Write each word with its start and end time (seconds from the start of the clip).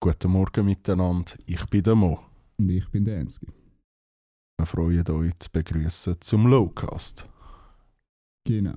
Guten 0.00 0.30
Morgen 0.30 0.64
miteinander, 0.64 1.32
ich 1.46 1.66
bin 1.66 1.82
der 1.82 1.96
Mo. 1.96 2.20
Und 2.56 2.70
ich 2.70 2.88
bin 2.88 3.04
der 3.04 3.18
Ensky. 3.18 3.48
Wir 4.56 4.64
freuen 4.64 5.04
uns 5.04 5.34
zu 5.40 5.50
begrüßen 5.50 6.20
zum 6.20 6.46
Lowcast. 6.46 7.28
Genau. 8.46 8.76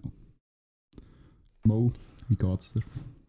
Mo, 1.64 1.92
wie 2.28 2.36
geht's 2.36 2.72
dir? 2.72 2.82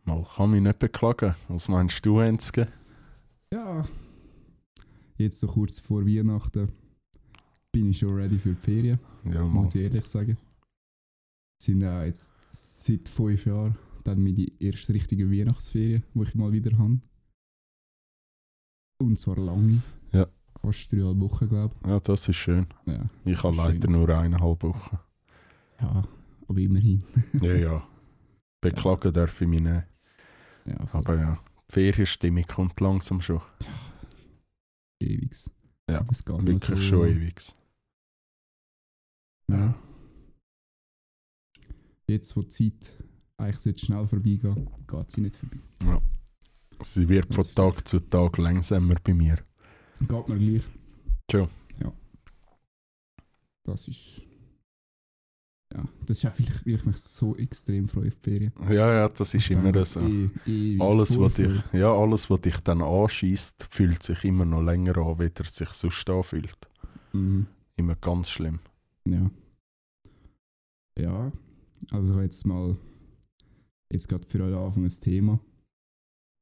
Mal 0.04 0.24
kann 0.24 0.52
mich 0.52 0.62
nicht 0.62 0.78
beklagen. 0.78 1.34
Was 1.48 1.68
meinst 1.68 2.04
du, 2.06 2.18
Enzke? 2.20 2.66
Ja, 3.52 3.86
jetzt 5.18 5.40
so 5.40 5.46
kurz 5.46 5.78
vor 5.78 6.06
Weihnachten 6.06 6.72
bin 7.72 7.90
ich 7.90 7.98
schon 7.98 8.14
ready 8.14 8.38
für 8.38 8.54
die 8.54 8.60
Ferien, 8.62 8.98
Ja, 9.24 9.44
muss 9.44 9.74
ich 9.74 9.82
ehrlich 9.82 10.06
sagen. 10.06 10.38
Sind 11.62 11.82
ja 11.82 12.04
jetzt 12.04 12.32
seit 12.52 13.06
fünf 13.06 13.44
Jahren 13.44 13.76
dann 14.04 14.22
meine 14.22 14.46
erste 14.60 14.94
richtige 14.94 15.30
Weihnachtsferien, 15.30 16.02
die 16.14 16.22
ich 16.22 16.34
mal 16.34 16.52
wieder 16.52 16.76
habe. 16.78 16.98
Und 19.02 19.18
zwar 19.18 19.36
lange. 19.36 19.82
Ja. 20.12 20.26
Fast 20.60 20.92
dreieinhalb 20.92 21.20
Wochen, 21.20 21.48
glaube 21.48 21.74
Ja, 21.86 21.98
das 22.00 22.28
ist 22.28 22.36
schön. 22.36 22.66
ich. 22.86 22.92
Ja. 22.92 23.08
Ich 23.24 23.42
habe 23.42 23.54
Schön. 23.54 23.64
leider 23.64 23.90
nur 23.90 24.08
eineinhalb 24.08 24.62
Wochen. 24.62 24.98
ja, 25.80 26.08
aber 26.48 26.58
immerhin. 26.60 27.02
Ja, 27.42 27.54
ja. 27.54 27.88
Beklagen 28.60 29.12
darf 29.12 29.40
ich 29.40 29.48
mich 29.48 29.60
nicht. 29.60 29.82
Ja, 30.66 30.76
Aber 30.92 31.16
ja, 31.16 31.38
die 31.68 31.72
Ferienstimmung 31.72 32.44
kommt 32.44 32.78
langsam 32.80 33.20
schon. 33.20 33.40
ewigs. 35.00 35.50
Ja, 35.90 36.00
Das 36.04 36.24
geht 36.24 36.36
noch 36.36 36.46
Wirklich 36.46 36.62
so- 36.84 36.96
schon 36.98 37.08
ewig. 37.08 37.40
Ja. 39.50 39.74
Jetzt, 42.06 42.36
wo 42.36 42.42
die 42.42 42.48
Zeit 42.48 42.92
eigentlich 43.36 43.80
schnell 43.80 44.06
vorbeigehen, 44.06 44.70
geht 44.86 45.10
sie 45.10 45.20
nicht 45.22 45.36
vorbei. 45.36 45.58
Sie 46.84 47.08
wird 47.08 47.34
von 47.34 47.46
Tag 47.54 47.86
zu 47.86 48.00
Tag 48.00 48.38
langsamer 48.38 48.94
bei 49.02 49.14
mir. 49.14 49.38
Geht 50.00 50.10
mir 50.10 50.22
gleich. 50.38 50.62
Schon. 51.30 51.48
Ja. 51.80 51.92
Das 53.64 53.88
ist. 53.88 54.22
Ja, 55.72 55.84
das 56.06 56.18
ist 56.18 56.26
auch 56.26 56.32
vielleicht, 56.34 56.66
weil 56.66 56.74
ich 56.74 56.84
mich 56.84 56.96
so 56.98 57.34
extrem 57.36 57.88
freue 57.88 58.08
auf 58.08 58.14
die 58.16 58.30
Ferien. 58.30 58.52
Ja, 58.68 58.92
ja, 58.92 59.08
das 59.08 59.32
ist 59.32 59.50
immer 59.50 59.72
Dann 59.72 59.84
so. 59.86 60.00
eh- 60.00 60.28
ewig 60.46 60.82
Alles, 60.82 61.18
was 61.18 61.34
dich, 61.34 61.62
ja, 61.72 61.90
alles, 61.94 62.28
was 62.28 62.40
dich 62.42 62.58
dann 62.58 62.82
anschießt, 62.82 63.66
fühlt 63.70 64.02
sich 64.02 64.22
immer 64.24 64.44
noch 64.44 64.60
länger 64.60 64.98
an, 64.98 65.18
wie 65.18 65.30
er 65.34 65.44
sich 65.46 65.70
sonst 65.70 66.10
anfühlt. 66.10 66.58
Mhm. 67.14 67.46
Immer 67.76 67.94
ganz 67.96 68.28
schlimm. 68.28 68.58
Ja. 69.06 69.30
Ja, 70.98 71.32
also 71.90 72.20
jetzt 72.20 72.44
mal. 72.44 72.76
Jetzt 73.90 74.08
gerade 74.08 74.26
für 74.26 74.42
euch 74.44 74.54
Anfang 74.54 74.84
ein 74.84 74.90
Thema. 75.00 75.40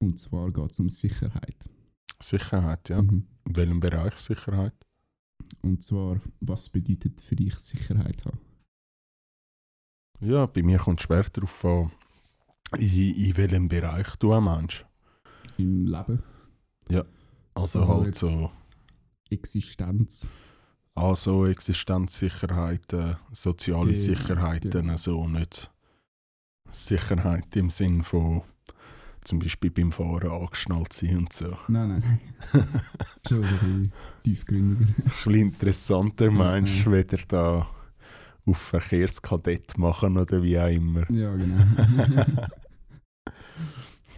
Und 0.01 0.19
zwar 0.19 0.51
geht 0.51 0.71
es 0.73 0.79
um 0.79 0.89
Sicherheit. 0.89 1.69
Sicherheit, 2.23 2.89
ja. 2.89 3.03
Mhm. 3.03 3.27
In 3.47 3.57
welchem 3.57 3.81
Bereich 3.81 4.17
Sicherheit? 4.17 4.75
Und 5.63 5.83
zwar, 5.83 6.21
was 6.41 6.69
bedeutet 6.69 7.21
für 7.21 7.37
dich 7.37 7.55
Sicherheit 7.57 8.25
haben? 8.25 8.39
Ja, 10.21 10.47
bei 10.47 10.63
mir 10.63 10.79
kommt 10.79 11.01
es 11.01 11.05
schwer 11.07 11.25
darauf 11.31 11.65
an, 11.65 11.91
in, 12.79 13.15
in 13.15 13.37
welchem 13.37 13.69
Bereich 13.69 14.17
du 14.17 14.33
ein 14.33 14.45
Mensch. 14.45 14.85
Im 15.57 15.87
Leben, 15.87 16.23
Also, 17.55 17.81
Also 17.81 17.89
halt 17.89 18.15
so, 18.15 18.51
Existenz. 19.31 20.27
also 20.95 21.47
Existenzsicherheiten, 21.47 23.17
soziale 23.33 23.93
Genau, 23.93 23.99
Sicherheiten, 24.05 24.71
genau. 24.71 24.97
so 24.97 25.27
nicht 25.29 25.71
Sicherheit 26.69 27.55
im 27.57 27.71
Sinn 27.71 28.03
von 28.03 28.43
zum 29.23 29.39
Beispiel 29.39 29.71
beim 29.71 29.93
Fahren 29.93 30.31
angeschnallt 30.31 30.93
sein 30.93 31.19
und 31.19 31.33
so. 31.33 31.57
Nein, 31.69 31.89
nein. 31.89 32.21
Schon 33.29 33.45
ein 33.45 33.51
bisschen 33.51 33.93
tiefgründiger. 34.25 34.87
Ein 34.87 35.05
bisschen 35.05 35.35
interessanter 35.35 36.31
meinst 36.31 36.87
du, 36.87 36.93
weder 36.93 37.19
da 37.29 37.69
auf 38.47 38.59
Verkehrskadett 38.59 39.77
machen 39.79 40.17
oder 40.17 40.43
wie 40.43 40.59
auch 40.59 40.69
immer. 40.69 41.11
Ja, 41.11 41.35
genau. 41.37 41.65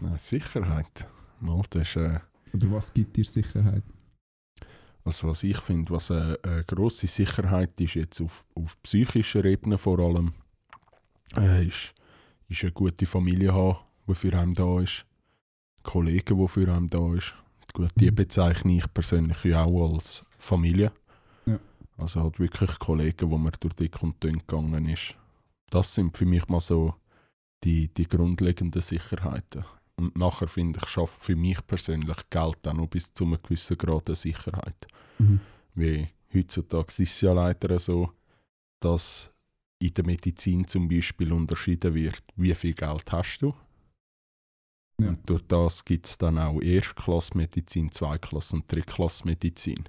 Nein, 0.01 0.19
Sicherheit. 0.19 1.07
Mal, 1.41 1.63
das 1.71 1.89
ist, 1.89 1.97
äh, 1.97 2.21
Oder 2.55 2.71
was 2.73 2.93
gibt 2.93 3.17
dir 3.17 3.25
Sicherheit? 3.25 3.83
also 5.05 5.29
was 5.29 5.43
ich 5.43 5.59
finde, 5.59 5.91
was 5.91 6.11
eine, 6.11 6.39
eine 6.43 6.65
grosse 6.65 7.07
Sicherheit 7.07 7.81
ist, 7.81 7.95
jetzt 7.95 8.21
auf, 8.21 8.45
auf 8.55 8.81
psychischer 8.83 9.45
Ebene 9.45 9.79
vor 9.79 9.99
allem, 9.99 10.33
äh, 11.37 11.67
ist, 11.67 11.95
ist 12.49 12.63
eine 12.63 12.73
gute 12.73 13.07
Familie 13.07 13.53
haben, 13.53 13.79
die 14.07 14.15
für 14.15 14.39
einen 14.39 14.55
da 14.55 14.81
ist. 14.81 15.07
Kollegen, 15.83 16.39
die 16.39 16.49
für 16.49 16.73
einen 16.73 16.89
da 16.89 17.15
ist. 17.15 17.35
Gut, 17.73 17.91
die 17.97 18.11
bezeichne 18.11 18.77
ich 18.77 18.93
persönlich 18.93 19.45
ja 19.45 19.65
auch 19.65 19.95
als 19.95 20.25
Familie. 20.39 20.93
Ja. 21.47 21.59
Also 21.97 22.23
halt 22.23 22.39
wirklich 22.39 22.79
Kollegen, 22.79 23.31
wo 23.31 23.39
man 23.39 23.53
durch 23.61 23.75
dick 23.75 24.03
und 24.03 24.23
dünn 24.23 24.39
gegangen 24.39 24.87
ist. 24.87 25.17
Das 25.71 25.95
sind 25.95 26.17
für 26.17 26.27
mich 26.27 26.47
mal 26.49 26.61
so 26.61 26.95
die, 27.65 27.89
die 27.89 28.07
grundlegenden 28.07 28.83
Sicherheiten. 28.83 29.65
Und 29.97 30.19
nachher 30.19 30.49
finde 30.49 30.81
ich, 30.83 30.89
schafft 30.89 31.23
für 31.23 31.37
mich 31.37 31.67
persönlich 31.67 32.17
Geld 32.29 32.67
auch 32.67 32.73
noch 32.75 32.89
bis 32.89 33.15
zu 33.15 33.25
einem 33.25 33.39
gewissen 33.43 33.79
Grad 33.79 34.09
eine 34.09 34.17
Sicherheit. 34.17 34.87
Mhm. 35.19 35.41
Wie 35.75 36.09
heutzutage 36.35 37.03
ist 37.03 37.13
es 37.13 37.21
ja 37.21 37.33
leider 37.33 37.79
so, 37.79 38.11
dass 38.81 39.31
in 39.79 39.93
der 39.95 40.05
Medizin 40.05 40.67
zum 40.67 40.89
Beispiel 40.89 41.33
unterschieden 41.33 41.95
wird, 41.95 42.23
wie 42.37 42.55
viel 42.55 42.75
Geld 42.75 43.11
hast 43.13 43.39
du. 43.39 43.55
Ja. 45.01 45.09
Und 45.09 45.29
durch 45.29 45.43
das 45.49 45.85
gibt 45.85 46.07
es 46.07 46.19
dann 46.19 46.39
auch 46.39 46.61
Erstklassmedizin, 46.61 47.91
Zweitklasse- 47.91 48.57
und 48.57 48.71
Drittklassmedizin. 48.71 49.89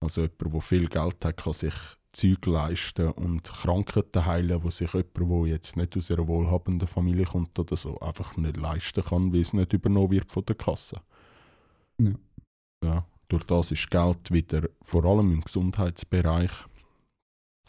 Also 0.00 0.22
jemand, 0.22 0.54
der 0.54 0.60
viel 0.60 0.88
Geld 0.88 1.24
hat, 1.24 1.36
kann 1.36 1.52
sich 1.52 1.74
Zeug 2.12 2.46
leisten 2.46 3.10
und 3.12 3.44
Krankheiten 3.44 4.24
heilen, 4.24 4.62
wo 4.62 4.70
sich 4.70 4.92
jemand, 4.92 5.16
der 5.18 5.46
jetzt 5.52 5.76
nicht 5.76 5.96
aus 5.96 6.10
einer 6.10 6.26
wohlhabenden 6.26 6.88
Familie 6.88 7.26
kommt 7.26 7.58
oder 7.58 7.76
so, 7.76 7.98
einfach 8.00 8.36
nicht 8.36 8.56
leisten 8.56 9.04
kann, 9.04 9.32
weil 9.32 9.40
es 9.40 9.52
nicht 9.52 9.72
übernommen 9.72 10.10
wird 10.10 10.32
von 10.32 10.44
der 10.46 10.56
Kasse. 10.56 11.00
Ja. 12.00 12.12
Ja, 12.84 13.06
durch 13.28 13.44
das 13.44 13.72
ist 13.72 13.90
Geld 13.90 14.30
wieder, 14.30 14.68
vor 14.82 15.04
allem 15.04 15.32
im 15.32 15.40
Gesundheitsbereich, 15.40 16.50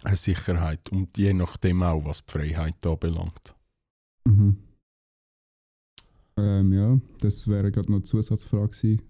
eine 0.04 0.16
Sicherheit 0.16 0.90
und 0.90 1.18
je 1.18 1.34
nachdem 1.34 1.84
auch, 1.84 2.06
was 2.06 2.26
die 2.26 2.32
Freiheit 2.32 2.86
anbelangt. 2.86 3.56
Mhm. 4.26 4.67
Ähm, 6.38 6.74
ja, 6.74 7.00
das 7.20 7.48
wäre 7.48 7.72
gerade 7.72 7.90
noch 7.92 7.98
eine 7.98 8.04
Zusatzfrage 8.04 8.70
gewesen. 8.70 9.02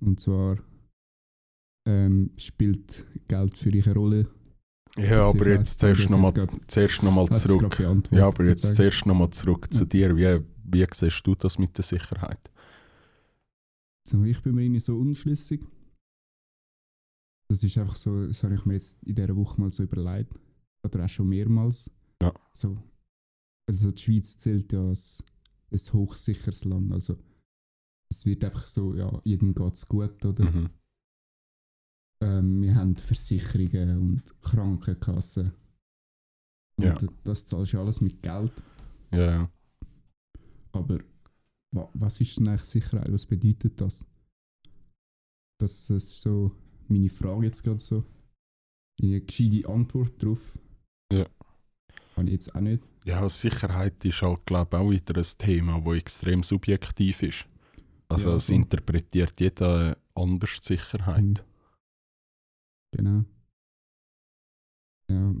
Und 0.00 0.20
zwar, 0.20 0.58
ähm, 1.88 2.30
spielt 2.36 3.06
Geld 3.28 3.56
für 3.56 3.70
dich 3.70 3.86
eine 3.86 3.94
Rolle? 3.94 4.28
Ja, 4.96 5.26
aber 5.26 5.48
jetzt 5.48 5.80
zuerst 5.80 6.08
nochmal 6.08 6.32
zuerst 6.68 7.02
noch 7.02 7.12
mal 7.12 7.28
zurück. 7.34 7.80
Ja, 8.10 8.28
aber 8.28 8.46
jetzt 8.46 8.76
zuerst 8.76 9.06
nochmal 9.06 9.30
zurück 9.30 9.72
zu 9.72 9.84
dir. 9.84 10.16
Wie, 10.16 10.44
wie 10.64 10.86
siehst 10.92 11.26
du 11.26 11.34
das 11.34 11.58
mit 11.58 11.76
der 11.76 11.84
Sicherheit? 11.84 12.50
Ich 14.06 14.42
bin 14.42 14.54
mir 14.54 14.62
irgendwie 14.62 14.80
so 14.80 14.96
unschlüssig. 14.96 15.62
Das 17.48 17.62
ist 17.62 17.76
einfach 17.76 17.96
so, 17.96 18.26
das 18.26 18.42
habe 18.42 18.54
ich 18.54 18.64
mir 18.64 18.74
jetzt 18.74 19.02
in 19.02 19.14
dieser 19.14 19.34
Woche 19.34 19.60
mal 19.60 19.72
so 19.72 19.82
überlegt. 19.82 20.32
Oder 20.84 21.04
auch 21.04 21.08
schon 21.08 21.28
mehrmals. 21.28 21.90
Ja. 22.22 22.32
So, 22.52 22.76
also 23.68 23.90
die 23.90 24.02
Schweiz 24.02 24.38
zählt 24.38 24.72
ja 24.72 24.80
als 24.80 25.22
ein 25.70 25.92
hochsicheres 25.92 26.64
Land. 26.64 26.92
Also 26.92 27.18
es 28.10 28.24
wird 28.24 28.44
einfach 28.44 28.68
so, 28.68 28.94
ja, 28.94 29.20
jedem 29.24 29.54
geht 29.54 29.74
es 29.74 29.88
gut, 29.88 30.24
oder? 30.24 30.50
Mhm. 30.50 30.70
Ähm, 32.22 32.62
wir 32.62 32.74
haben 32.74 32.96
Versicherungen 32.96 33.98
und 33.98 34.40
Krankenkassen. 34.42 35.52
Und 36.76 36.84
Ja. 36.84 36.98
das 37.24 37.46
zahlst 37.46 37.72
du 37.72 37.80
alles 37.80 38.00
mit 38.00 38.22
Geld. 38.22 38.52
Ja, 39.12 39.30
ja. 39.30 39.52
Aber 40.72 40.98
wa 41.72 41.88
was 41.94 42.20
ist 42.20 42.36
denn 42.38 42.48
eigentlich 42.48 42.64
Sicherheit? 42.64 43.12
Was 43.12 43.26
bedeutet 43.26 43.80
das? 43.80 44.04
Das 45.60 45.88
ist 45.90 46.20
so 46.20 46.52
meine 46.88 47.08
Frage 47.10 47.46
jetzt 47.46 47.62
gerade 47.62 47.80
so. 47.80 48.04
Eine 49.00 49.20
gescheite 49.20 49.68
Antwort 49.68 50.22
drauf. 50.22 50.40
Ja. 51.12 51.28
Habe 52.16 52.26
ich 52.28 52.32
jetzt 52.32 52.54
auch 52.54 52.60
nicht. 52.60 52.82
Ja, 53.06 53.28
Sicherheit 53.28 54.02
ist 54.04 54.22
halt, 54.22 54.46
glaube 54.46 54.76
ich, 54.76 54.82
auch 54.82 54.90
wieder 54.90 55.16
ein 55.20 55.38
Thema, 55.38 55.80
das 55.80 55.94
extrem 55.96 56.42
subjektiv 56.42 57.22
ist. 57.22 57.46
Also 58.08 58.30
Ja, 58.30 58.36
es 58.36 58.46
voll. 58.46 58.56
interpretiert 58.56 59.38
jeder 59.40 59.96
anders 60.14 60.60
die 60.60 60.74
Sicherheit. 60.74 61.22
Mhm. 61.22 61.34
Genau. 62.96 63.24
Ja, 65.10 65.34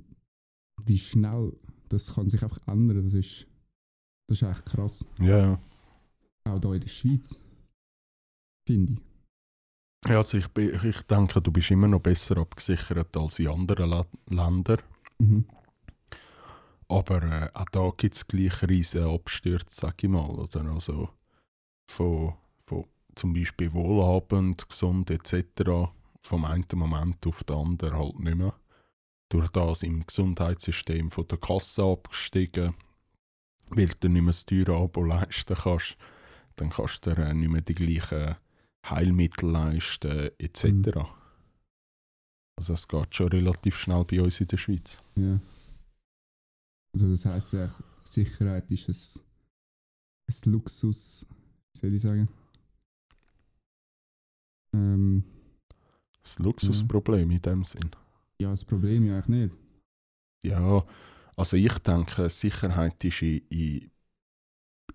wie 0.84 0.98
schnell 0.98 1.52
das 1.88 2.12
kann 2.12 2.28
sich 2.28 2.42
einfach 2.42 2.66
ändern, 2.66 3.04
das 3.04 3.14
ist, 3.14 3.46
das 4.28 4.42
ist 4.42 4.48
echt 4.48 4.66
krass. 4.66 5.06
Ja. 5.20 5.58
Auch 6.46 6.60
hier 6.60 6.72
in 6.74 6.80
der 6.80 6.88
Schweiz. 6.88 7.40
Finde 8.66 8.94
ich. 8.94 10.10
Ja, 10.10 10.18
also 10.18 10.36
ich, 10.36 10.54
ich 10.56 11.02
denke, 11.02 11.40
du 11.40 11.50
bist 11.50 11.70
immer 11.70 11.88
noch 11.88 12.00
besser 12.00 12.36
abgesichert 12.36 13.16
als 13.16 13.38
in 13.38 13.48
anderen 13.48 13.88
La 13.88 14.06
Ländern. 14.28 14.82
Mhm. 15.18 15.46
Aber 16.94 17.22
äh, 17.24 17.50
auch 17.54 17.68
da 17.72 17.90
gibt 17.96 18.14
es 18.14 18.26
gleich 18.28 18.62
riesige 18.62 19.06
Abstürze, 19.06 19.66
sag 19.68 20.04
ich 20.04 20.08
mal. 20.08 20.30
Oder? 20.30 20.64
Also 20.66 21.08
von, 21.90 22.34
von 22.62 22.84
zum 23.16 23.34
Beispiel 23.34 23.72
wohlhabend, 23.72 24.68
gesund 24.68 25.10
etc. 25.10 25.90
vom 26.22 26.44
einen 26.44 26.66
Moment 26.74 27.26
auf 27.26 27.42
den 27.42 27.56
anderen 27.56 27.98
halt 27.98 28.20
nicht 28.20 28.36
mehr. 28.36 28.54
Durch 29.28 29.50
das 29.50 29.82
im 29.82 30.06
Gesundheitssystem 30.06 31.10
von 31.10 31.26
der 31.26 31.38
Kasse 31.38 31.82
abgestiegen, 31.82 32.74
weil 33.70 33.90
du 33.98 34.08
nicht 34.08 34.22
mehr 34.22 34.32
das 34.32 34.46
teure 34.46 34.76
Abo 34.76 35.02
leisten 35.02 35.56
kannst. 35.56 35.96
Dann 36.54 36.70
kannst 36.70 37.04
du 37.04 37.14
dir 37.14 37.24
äh, 37.24 37.34
nicht 37.34 37.50
mehr 37.50 37.62
die 37.62 37.74
gleichen 37.74 38.36
Heilmittel 38.88 39.50
leisten 39.50 40.30
etc. 40.38 40.64
Mhm. 40.64 41.06
Also 42.56 42.74
es 42.74 42.86
geht 42.86 43.12
schon 43.16 43.28
relativ 43.28 43.76
schnell 43.76 44.04
bei 44.04 44.22
uns 44.22 44.40
in 44.40 44.46
der 44.46 44.58
Schweiz. 44.58 44.98
Ja. 45.16 45.40
Also 46.94 47.10
das 47.10 47.26
heisst 47.26 47.52
ja, 47.52 47.74
Sicherheit 48.04 48.70
ist 48.70 48.88
ein, 48.88 49.22
ein 50.28 50.52
Luxus, 50.52 51.26
wie 51.72 51.78
soll 51.78 51.94
ich 51.94 52.02
sagen? 52.02 52.28
Ähm, 54.74 55.24
Das 56.24 56.40
Luxusproblem 56.40 57.30
in 57.30 57.40
dem 57.40 57.64
Sinn. 57.64 57.94
ja, 58.40 58.50
das 58.50 58.64
Problem 58.64 59.04
ja 59.06 59.16
eigentlich 59.18 59.50
nicht. 59.50 59.54
Ja, 60.44 60.84
also 61.36 61.56
ich 61.56 61.78
denke, 61.78 62.28
Sicherheit 62.30 63.02
ist 63.04 63.22
in, 63.22 63.38
in, 63.48 63.90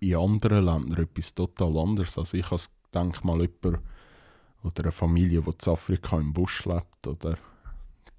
in 0.00 0.16
anderen 0.16 0.64
Ländern 0.64 1.02
etwas 1.04 1.34
total 1.34 1.76
anderes. 1.78 2.18
Also 2.18 2.36
ich 2.36 2.46
denke 2.94 3.26
mal 3.26 3.40
jemand 3.40 3.82
oder 4.62 4.82
eine 4.84 4.92
Familie, 4.92 5.42
die 5.42 5.50
in 5.50 5.72
Afrika 5.72 6.18
im 6.20 6.32
Busch 6.32 6.64
lebt, 6.66 7.06
oder 7.06 7.38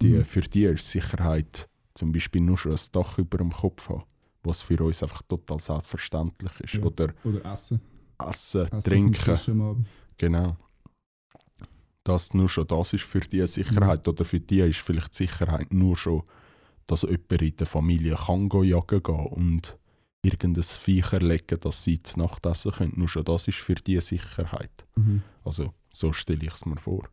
die, 0.02 0.14
Mhm. 0.14 0.24
für 0.24 0.42
die 0.42 0.64
ist 0.64 0.90
Sicherheit 0.90 1.68
zum 1.94 2.12
Beispiel 2.12 2.40
nur 2.40 2.58
schon 2.58 2.72
ein 2.72 2.80
Dach 2.92 3.18
über 3.18 3.38
dem 3.38 3.52
Kopf 3.52 3.88
haben, 3.88 4.04
was 4.42 4.62
für 4.62 4.82
uns 4.82 5.02
einfach 5.02 5.22
total 5.22 5.58
selbstverständlich 5.58 6.60
ist. 6.60 6.74
Ja. 6.74 6.82
Oder 6.84 7.14
Oder 7.24 7.44
Essen. 7.52 7.80
Essen, 8.18 8.66
Essen 8.66 8.80
Trinken, 8.82 9.86
genau. 10.16 10.56
Das 12.04 12.34
nur 12.34 12.48
schon 12.48 12.66
das 12.66 12.92
ist 12.94 13.04
für 13.04 13.20
die 13.20 13.46
Sicherheit. 13.46 14.06
Oder 14.08 14.24
für 14.24 14.40
die 14.40 14.60
ist 14.60 14.80
vielleicht 14.80 15.18
die 15.18 15.26
Sicherheit 15.26 15.72
nur 15.72 15.96
schon, 15.96 16.22
dass 16.86 17.02
jemand 17.02 17.42
in 17.42 17.56
der 17.56 17.66
Familie 17.66 18.16
kann 18.16 18.48
go 18.48 18.62
jagen 18.62 19.02
gehen 19.02 19.26
und 19.26 19.78
irgendein 20.22 20.62
Viech 20.62 21.12
erlegen, 21.12 21.60
dass 21.60 21.84
sie 21.84 22.02
zu 22.02 22.18
Nacht 22.18 22.44
essen 22.46 22.72
können. 22.72 22.94
Nur 22.96 23.08
schon 23.08 23.24
das 23.24 23.48
ist 23.48 23.58
für 23.58 23.74
die 23.74 24.00
Sicherheit. 24.00 24.86
Mhm. 24.96 25.22
Also 25.44 25.72
so 25.92 26.12
stelle 26.12 26.44
ich 26.44 26.54
es 26.54 26.66
mir 26.66 26.78
vor. 26.78 27.08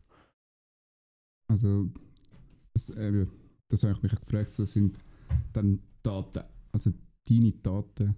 Also, 1.48 1.88
das, 2.74 2.90
eben, 2.90 3.30
das 3.70 3.82
habe 3.82 3.94
ich 3.94 4.02
mich 4.02 4.14
gefragt, 4.14 4.52
so 4.52 4.64
sind 4.64 4.96
dann 5.52 5.80
Daten, 6.02 6.42
also 6.72 6.92
deine 7.28 7.52
Daten, 7.52 8.14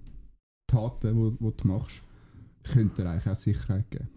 Taten, 0.66 1.14
die 1.14 1.16
wo, 1.16 1.36
wo 1.38 1.50
du 1.50 1.66
machst, 1.68 2.02
könnten 2.64 2.96
dir 2.96 3.10
eigentlich 3.10 3.28
auch 3.28 3.36
Sicherheit 3.36 3.90
geben. 3.90 4.08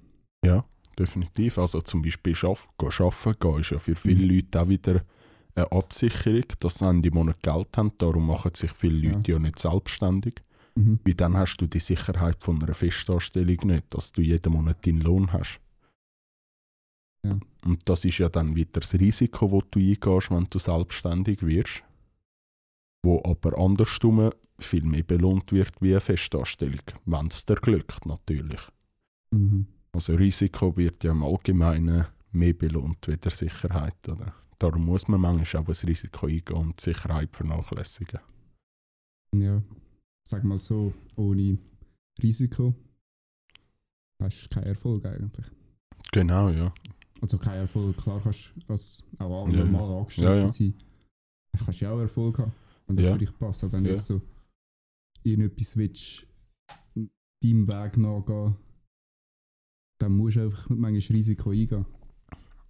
Ja, 0.46 0.66
definitiv. 0.98 1.58
Also 1.58 1.82
zum 1.82 2.02
Beispiel 2.02 2.36
schaff, 2.36 2.68
arbeiten 2.78 3.40
gehen 3.40 3.60
ist 3.60 3.72
ja 3.72 3.80
für 3.80 3.96
viele 3.96 4.24
Mhm. 4.26 4.30
Leute 4.30 4.62
auch 4.62 4.70
wieder 4.70 5.02
eine 5.56 5.72
Absicherung, 5.72 6.44
dass 6.60 6.76
sie 6.80 6.86
Ende 6.88 7.12
Monat 7.12 7.42
Geld 7.42 7.78
haben. 7.78 7.92
Darum 7.98 8.28
machen 8.28 8.52
sich 8.56 8.72
viele 8.72 9.08
Ja. 9.08 9.14
Leute 9.14 9.32
ja 9.34 9.40
nicht 9.40 9.60
selbstständig. 9.60 10.42
Mhm. 10.76 11.00
Weil 11.06 11.14
dann 11.14 11.38
hast 11.38 11.58
du 11.58 11.68
die 11.68 11.80
Sicherheit 11.80 12.44
von 12.44 12.62
einer 12.62 12.74
Festanstellung 12.74 13.58
nicht, 13.64 13.94
dass 13.94 14.12
du 14.12 14.22
jeden 14.22 14.52
Monat 14.54 14.86
deinen 14.86 15.02
Lohn 15.02 15.32
hast. 15.32 15.62
Ja. 17.26 17.40
Und 17.66 17.90
das 17.90 18.06
ist 18.06 18.20
ja 18.20 18.30
dann 18.30 18.56
wieder 18.56 18.80
das 18.80 18.94
Risiko, 18.94 19.48
das 19.48 19.70
du 19.72 19.80
eingehst, 19.80 20.32
wenn 20.32 20.48
du 20.50 20.60
selbstständig 20.60 21.42
wirst. 21.42 21.84
Wo 23.04 23.22
aber 23.24 23.58
andersrum 23.58 24.32
viel 24.60 24.84
mehr 24.84 25.04
belohnt 25.04 25.52
wird 25.52 25.82
wie 25.82 25.92
eine 25.92 26.02
Festanstellung, 26.02 26.86
wenn 27.06 27.28
es 27.28 27.46
dir 27.46 27.56
glückt 27.56 28.06
natürlich. 28.06 28.62
Mhm. 29.32 29.68
Also 29.92 30.14
Risiko 30.14 30.76
wird 30.78 31.04
ja 31.04 31.12
im 31.12 31.24
Allgemeinen 31.24 32.06
mehr 32.32 32.54
belohnt 32.54 33.08
wie 33.08 33.18
der 33.18 33.32
Sicherheit. 33.32 34.08
Oder? 34.08 34.34
Darum 34.60 34.86
muss 34.86 35.08
man 35.08 35.22
manchmal 35.22 35.64
auch 35.64 35.68
das 35.68 35.86
Risiko 35.86 36.28
eingehen 36.28 36.58
und 36.58 36.80
Sicherheit 36.80 37.36
vernachlässigen. 37.36 38.20
Ja, 39.34 39.62
sag 40.24 40.44
mal 40.44 40.60
so, 40.60 40.94
ohne 41.16 41.58
Risiko 42.22 42.74
hast 44.20 44.46
du 44.46 44.50
keinen 44.50 44.68
Erfolg 44.68 45.06
eigentlich. 45.06 45.46
Genau, 46.12 46.50
ja. 46.50 46.74
Also 47.22 47.38
kein 47.38 47.60
Erfolg, 47.60 47.98
klar 47.98 48.20
kannst 48.22 48.52
du 48.56 48.74
als 48.74 49.04
auch 49.20 49.48
Ja, 49.48 49.54
ja. 49.54 49.64
normal 49.66 50.00
Angestellter 50.00 50.34
Ja, 50.36 50.40
ja. 50.42 50.48
sein, 50.48 50.74
kannst 51.64 51.82
du 51.82 51.86
ja 51.86 51.92
auch 51.92 52.00
Erfolg 52.00 52.38
haben, 52.40 52.52
wenn 52.88 52.96
das 52.98 53.06
Ja. 53.06 53.14
für 53.14 53.20
dich 53.20 53.38
passt. 53.40 53.64
Aber 53.64 53.74
wenn 53.74 53.86
Ja. 53.86 53.92
du 53.92 53.96
jetzt 53.96 54.08
so 54.08 54.22
irgendetwas 55.24 55.76
willst, 55.78 56.28
deinem 57.42 57.68
Weg 57.68 57.98
nachgehen, 57.98 58.56
dann 60.00 60.12
musst 60.18 60.36
du 60.36 60.42
einfach 60.44 60.70
manchmal 60.70 61.16
Risiko 61.18 61.50
eingehen. 61.52 61.86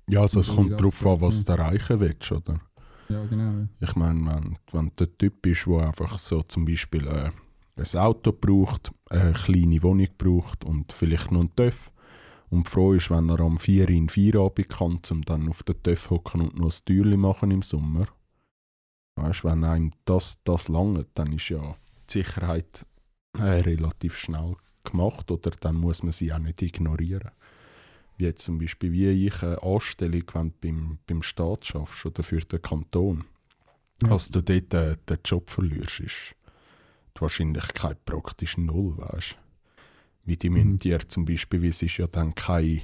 Ja, 0.07 0.21
also 0.21 0.39
es 0.39 0.49
Und 0.49 0.55
kommt 0.55 0.71
darauf 0.79 1.05
an, 1.05 1.21
was 1.21 1.43
du 1.43 1.51
erreichen 1.51 1.99
willst, 1.99 2.31
oder? 2.31 2.61
Ja, 3.09 3.25
genau. 3.25 3.67
Ich 3.79 3.95
meine, 3.95 4.19
wenn, 4.25 4.57
wenn 4.71 4.87
du 4.95 5.05
der 5.05 5.17
Typ 5.17 5.41
bist, 5.41 5.65
der 5.65 5.87
einfach 5.87 6.19
so 6.19 6.43
zum 6.43 6.65
Beispiel 6.65 7.07
äh, 7.07 7.31
ein 7.77 7.99
Auto 7.99 8.31
braucht, 8.31 8.91
eine 9.09 9.33
kleine 9.33 9.81
Wohnung 9.83 10.07
braucht 10.17 10.63
und 10.65 10.91
vielleicht 10.93 11.31
noch 11.31 11.41
einen 11.41 11.55
TÜV 11.55 11.91
und 12.49 12.69
froh 12.69 12.93
ist, 12.93 13.09
wenn 13.09 13.29
er 13.29 13.39
am 13.39 13.57
4 13.57 13.89
in 13.89 14.09
Feierabend 14.09 14.69
kann, 14.69 14.99
um 15.09 15.21
dann 15.23 15.49
auf 15.49 15.63
den 15.63 15.81
TÜV 15.81 16.09
hocken 16.09 16.41
und 16.41 16.57
noch 16.57 16.71
ein 16.71 16.85
Türchen 16.85 17.19
machen 17.19 17.51
im 17.51 17.61
Sommer. 17.61 18.07
Weißt 19.15 19.43
du, 19.43 19.47
wenn 19.47 19.63
einem 19.63 19.91
das, 20.05 20.39
das 20.43 20.67
langt, 20.67 21.07
dann 21.15 21.31
ist 21.33 21.49
ja 21.49 21.75
die 22.09 22.19
Sicherheit 22.19 22.85
äh, 23.37 23.43
relativ 23.43 24.17
schnell 24.17 24.55
gemacht 24.83 25.31
oder 25.31 25.51
dann 25.51 25.75
muss 25.75 26.03
man 26.03 26.11
sie 26.11 26.31
auch 26.31 26.39
nicht 26.39 26.61
ignorieren. 26.61 27.31
Wie 28.17 28.25
jetzt 28.25 28.43
zum 28.43 28.59
Beispiel 28.59 28.91
wie 28.91 29.27
ich 29.27 29.43
eine 29.43 29.61
Anstellung, 29.61 30.23
wenn 30.33 30.49
du 30.49 30.55
beim, 30.61 30.99
beim 31.07 31.21
Staat 31.21 31.65
schaffst 31.65 32.05
oder 32.05 32.23
für 32.23 32.39
den 32.39 32.61
Kanton. 32.61 33.25
Ja. 34.01 34.11
Als 34.11 34.29
du 34.29 34.41
dort 34.41 34.73
äh, 34.73 34.97
den 35.09 35.17
Job 35.25 35.49
verlierst, 35.49 36.01
ist 36.01 36.35
die 37.17 37.21
Wahrscheinlichkeit 37.21 38.03
praktisch 38.05 38.57
null, 38.57 38.97
weißt 38.97 39.37
Wie 40.25 40.37
die 40.37 40.49
müssen 40.49 40.79
Mhm. 40.83 41.09
zum 41.09 41.25
Beispiel, 41.25 41.61
wie 41.61 41.69
es 41.69 41.81
ist 41.81 41.97
ja 41.97 42.07
dann 42.07 42.33
kein, 42.35 42.81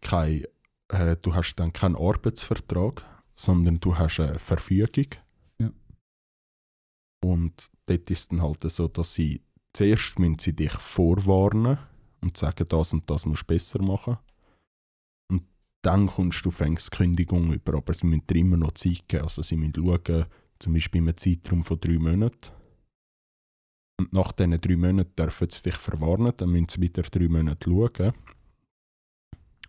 kein 0.00 0.44
äh, 0.88 1.16
du 1.16 1.34
hast 1.34 1.54
dann 1.56 1.72
keinen 1.72 1.96
Arbeitsvertrag, 1.96 3.04
sondern 3.34 3.80
du 3.80 3.96
hast 3.96 4.20
eine 4.20 4.38
Verfügung. 4.38 5.06
Ja. 5.58 5.70
Und 7.24 7.70
dort 7.86 8.10
ist 8.10 8.20
es 8.20 8.28
dann 8.28 8.42
halt 8.42 8.62
so, 8.70 8.88
dass 8.88 9.14
sie 9.14 9.40
zuerst 9.72 10.18
müssen 10.18 10.38
sie 10.38 10.54
dich 10.54 10.72
vorwarnen 10.72 11.78
und 12.20 12.36
sagen, 12.36 12.66
das 12.68 12.92
und 12.92 13.08
das 13.08 13.24
musst 13.24 13.42
du 13.42 13.46
besser 13.46 13.82
machen. 13.82 14.18
Und 15.30 15.44
dann 15.82 16.06
kommst 16.08 16.44
du 16.44 16.50
fängst 16.50 16.90
Kündigung 16.90 17.52
über, 17.52 17.74
aber 17.74 17.94
sie 17.94 18.06
müssen 18.06 18.26
dir 18.26 18.36
immer 18.36 18.56
noch 18.56 18.72
Zeit 18.72 19.08
geben. 19.08 19.24
Also 19.24 19.42
sie 19.42 19.56
müssen 19.56 19.74
schauen, 19.76 20.26
zum 20.58 20.74
Beispiel 20.74 21.00
in 21.00 21.08
einem 21.08 21.16
Zeitraum 21.16 21.64
von 21.64 21.80
drei 21.80 21.98
Monaten. 21.98 22.50
Und 24.02 24.12
nach 24.12 24.32
diesen 24.32 24.60
drei 24.60 24.76
Monaten 24.76 25.14
dürfen 25.16 25.48
sie 25.50 25.62
dich 25.62 25.76
verwarnen, 25.76 26.32
dann 26.36 26.50
müssen 26.50 26.68
sie 26.68 26.80
wieder 26.80 27.02
drei 27.02 27.28
Monate 27.28 27.70
schauen. 27.70 28.12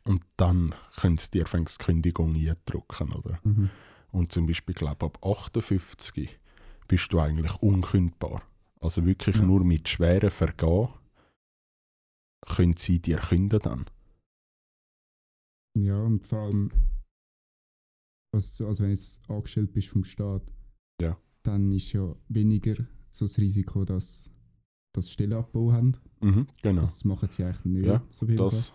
Und 0.06 0.26
dann 0.38 0.74
können 1.00 1.18
sie 1.20 1.30
dir 1.32 1.46
die 1.46 1.64
Kündigung 1.78 2.36
eindrücken, 2.36 3.14
oder? 3.14 3.40
Mhm. 3.44 3.70
Und 4.12 4.32
zum 4.32 4.48
Beispiel, 4.48 4.74
glaube 4.76 5.06
ab 5.06 5.24
58 5.24 6.40
bist 6.88 7.14
du 7.14 7.20
eigentlich 7.20 7.56
unkündbar. 7.62 8.42
Also 8.80 9.06
wirklich 9.06 9.38
Ja. 9.38 9.44
nur 9.44 9.64
mit 9.64 9.88
schweren 9.88 10.32
Vergehen 10.32 10.90
können 12.42 12.76
sie 12.76 13.00
dir 13.00 13.18
künden 13.18 13.60
dann. 13.60 13.86
Ja, 15.76 16.02
und 16.02 16.26
vor 16.26 16.40
allem, 16.40 16.72
also, 18.34 18.68
also 18.68 18.84
wenn 18.84 18.90
du 18.90 18.96
jetzt 18.96 19.30
angestellt 19.30 19.72
bist 19.74 19.90
vom 19.90 20.04
Staat, 20.04 20.52
Ja. 21.00 21.18
dann 21.44 21.72
ist 21.72 21.94
ja 21.94 22.16
weniger 22.30 22.76
so 23.14 23.26
das 23.26 23.38
Risiko, 23.38 23.86
dass 23.86 24.30
das 24.94 25.10
Stellenabbau 25.10 25.72
haben. 25.72 25.98
Mhm, 26.22 26.48
genau. 26.62 26.82
Das 26.82 27.04
machen 27.06 27.30
sie 27.32 27.44
eigentlich 27.44 27.66
nicht 27.66 27.86
Ja, 27.86 28.04
so 28.12 28.26
viel. 28.26 28.36
Das, 28.36 28.74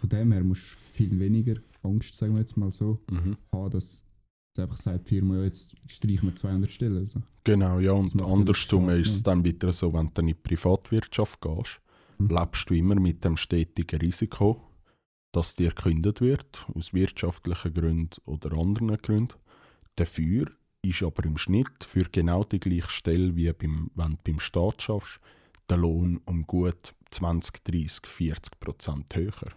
Von 0.00 0.08
dem 0.08 0.32
her 0.32 0.44
musst 0.44 0.72
du 0.72 0.76
viel 0.92 1.18
weniger 1.18 1.56
Angst, 1.82 2.14
sagen 2.14 2.34
wir 2.34 2.40
jetzt 2.40 2.56
mal 2.56 2.72
so, 2.72 3.00
mhm. 3.10 3.36
haben, 3.52 3.70
dass 3.70 4.04
sie 4.56 4.62
einfach 4.62 4.76
sagt, 4.76 5.06
die 5.06 5.14
Firma, 5.16 5.36
ja, 5.36 5.44
jetzt 5.44 5.74
streichen 5.86 6.28
wir 6.28 6.36
200 6.36 6.70
Stellen. 6.70 6.98
Also. 6.98 7.22
Genau, 7.44 7.78
ja. 7.78 7.92
Und 7.92 8.20
andersrum 8.20 8.88
ist 8.90 9.08
es 9.08 9.22
dann 9.22 9.44
wieder 9.44 9.72
so, 9.72 9.92
wenn 9.92 10.10
du 10.12 10.20
in 10.20 10.28
die 10.28 10.34
Privatwirtschaft 10.34 11.40
gehst, 11.40 11.80
Mhm. 12.18 12.28
lebst 12.28 12.70
du 12.70 12.74
immer 12.74 12.94
mit 12.94 13.24
dem 13.24 13.36
stetigen 13.36 14.00
Risiko, 14.00 14.62
dass 15.32 15.56
dir 15.56 15.70
gekündigt 15.70 16.20
wird, 16.20 16.64
aus 16.74 16.94
wirtschaftlichen 16.94 17.74
Gründen 17.74 18.20
oder 18.24 18.52
anderen 18.56 18.96
Gründen. 18.98 19.34
Dafür 19.96 20.46
ist 20.84 21.02
aber 21.02 21.24
im 21.24 21.36
Schnitt 21.36 21.84
für 21.84 22.04
genau 22.04 22.44
die 22.44 22.60
gleiche 22.60 22.90
Stelle 22.90 23.34
wie 23.36 23.52
beim, 23.52 23.90
wenn 23.94 24.12
du 24.12 24.18
beim 24.24 24.40
Staat 24.40 24.82
schaffst, 24.82 25.20
der 25.68 25.78
Lohn 25.78 26.20
um 26.26 26.46
gut 26.46 26.94
20, 27.10 27.64
30, 27.64 28.06
40 28.06 28.60
Prozent 28.60 29.14
höher. 29.14 29.52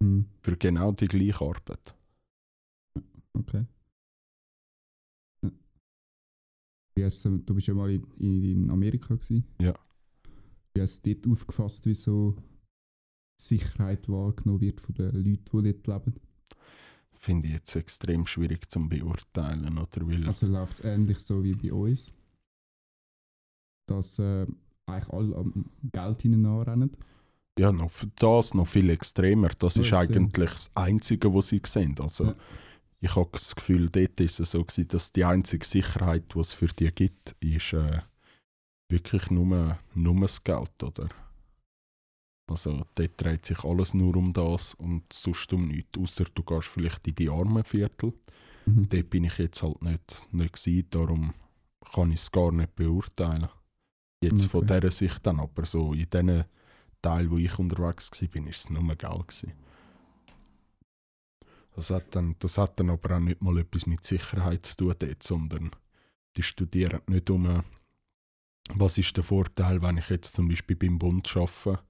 Mhm. 0.00 0.26
Für 0.42 0.56
genau 0.56 0.92
die 0.92 1.08
gleiche 1.08 1.44
Arbeit. 1.44 1.94
Okay. 3.32 3.66
Wie 6.94 7.08
du 7.22 7.54
bist 7.54 7.66
ja 7.66 7.74
mal 7.74 7.90
in, 7.90 8.04
in 8.44 8.70
Amerika 8.70 9.14
gewesen. 9.14 9.46
Ja. 9.60 9.74
Wie 10.74 10.82
hast 10.82 11.06
du 11.06 11.14
dort 11.14 11.32
aufgefasst, 11.32 11.86
wieso 11.86 12.36
Sicherheit 13.40 14.08
wahrgenommen 14.08 14.60
wird 14.60 14.80
von 14.80 14.94
den 14.94 15.12
Leuten, 15.12 15.62
die 15.62 15.82
dort 15.82 15.86
leben. 15.86 16.20
Finde 17.22 17.48
ich 17.48 17.54
jetzt 17.54 17.76
extrem 17.76 18.26
schwierig 18.26 18.68
zu 18.70 18.88
beurteilen. 18.88 19.78
Oder? 19.78 20.08
Weil, 20.08 20.26
Also 20.26 20.46
läuft 20.46 20.72
es 20.74 20.84
ähnlich 20.84 21.18
so 21.20 21.44
wie 21.44 21.54
bei 21.54 21.72
uns, 21.72 22.10
dass 23.86 24.18
äh, 24.18 24.46
eigentlich 24.86 25.12
alle 25.12 25.36
am 25.36 25.66
Geld 25.92 26.22
hinein 26.22 26.46
anrennen. 26.46 26.96
ja, 27.58 27.72
noch, 27.72 27.90
für 27.90 28.06
das 28.16 28.54
noch 28.54 28.66
viel 28.66 28.88
extremer. 28.90 29.50
Das 29.58 29.74
Ja, 29.74 29.82
ist 29.82 29.92
eigentlich 29.92 30.50
das 30.50 30.70
Einzige, 30.74 31.32
was 31.34 31.48
sie 31.48 31.60
sehen. 31.64 31.94
Also, 32.00 32.24
Ja. 32.24 32.34
Ich 33.02 33.16
habe 33.16 33.30
das 33.32 33.56
Gefühl, 33.56 33.88
dort 33.88 34.20
ist 34.20 34.40
es 34.40 34.50
so, 34.50 34.62
gewesen, 34.62 34.88
dass 34.88 35.10
die 35.10 35.24
einzige 35.24 35.64
Sicherheit, 35.64 36.34
die 36.34 36.38
es 36.38 36.52
für 36.52 36.66
die 36.66 36.90
gibt, 36.90 37.34
ist 37.40 37.72
äh, 37.72 37.98
wirklich 38.90 39.30
nur, 39.30 39.78
nur 39.94 40.20
das 40.20 40.44
Geld. 40.44 40.82
Oder? 40.82 41.08
Also 42.50 42.84
dort 42.96 43.12
dreht 43.16 43.46
sich 43.46 43.64
alles 43.64 43.94
nur 43.94 44.16
um 44.16 44.32
das 44.32 44.74
und 44.74 45.04
sonst 45.12 45.52
um 45.52 45.68
nichts. 45.68 45.96
Außer 45.96 46.24
du 46.34 46.42
gehst 46.42 46.66
vielleicht 46.68 47.06
in 47.06 47.14
die 47.14 47.30
armen 47.30 47.62
Viertel. 47.62 48.12
Mhm. 48.66 48.88
Dort 48.88 49.10
bin 49.10 49.24
ich 49.24 49.38
jetzt 49.38 49.62
halt 49.62 49.80
nicht, 49.82 50.26
nicht 50.32 50.54
gewesen, 50.54 50.86
darum 50.90 51.34
kann 51.94 52.10
ich 52.10 52.20
es 52.20 52.30
gar 52.32 52.50
nicht 52.52 52.74
beurteilen. 52.74 53.48
Jetzt 54.22 54.46
von 54.46 54.64
Okay. 54.64 54.80
dieser 54.80 54.90
Sicht 54.90 55.26
dann, 55.26 55.40
aber 55.40 55.64
so 55.64 55.92
in 55.94 56.10
dem 56.10 56.44
Teil, 57.00 57.30
wo 57.30 57.38
ich 57.38 57.58
unterwegs 57.58 58.10
war, 58.20 58.28
bin, 58.28 58.46
ist 58.48 58.60
es 58.60 58.70
nur 58.70 58.82
Geld. 58.96 59.28
Gewesen. 59.28 59.52
Das 61.76 61.90
hat, 61.90 62.14
dann, 62.14 62.34
das 62.40 62.58
hat 62.58 62.78
dann 62.80 62.90
aber 62.90 63.16
auch 63.16 63.20
nicht 63.20 63.40
mal 63.40 63.56
etwas 63.58 63.86
mit 63.86 64.04
Sicherheit 64.04 64.66
zu 64.66 64.76
tun 64.76 64.94
dort, 64.98 65.22
sondern 65.22 65.70
die 66.36 66.42
studieren 66.42 67.00
nicht 67.06 67.30
um, 67.30 67.62
was 68.74 68.98
ist 68.98 69.16
der 69.16 69.24
Vorteil, 69.24 69.80
wenn 69.80 69.98
ich 69.98 70.10
jetzt 70.10 70.34
zum 70.34 70.48
Beispiel 70.48 70.76
beim 70.76 70.98
Bund 70.98 71.30
arbeite 71.34 71.80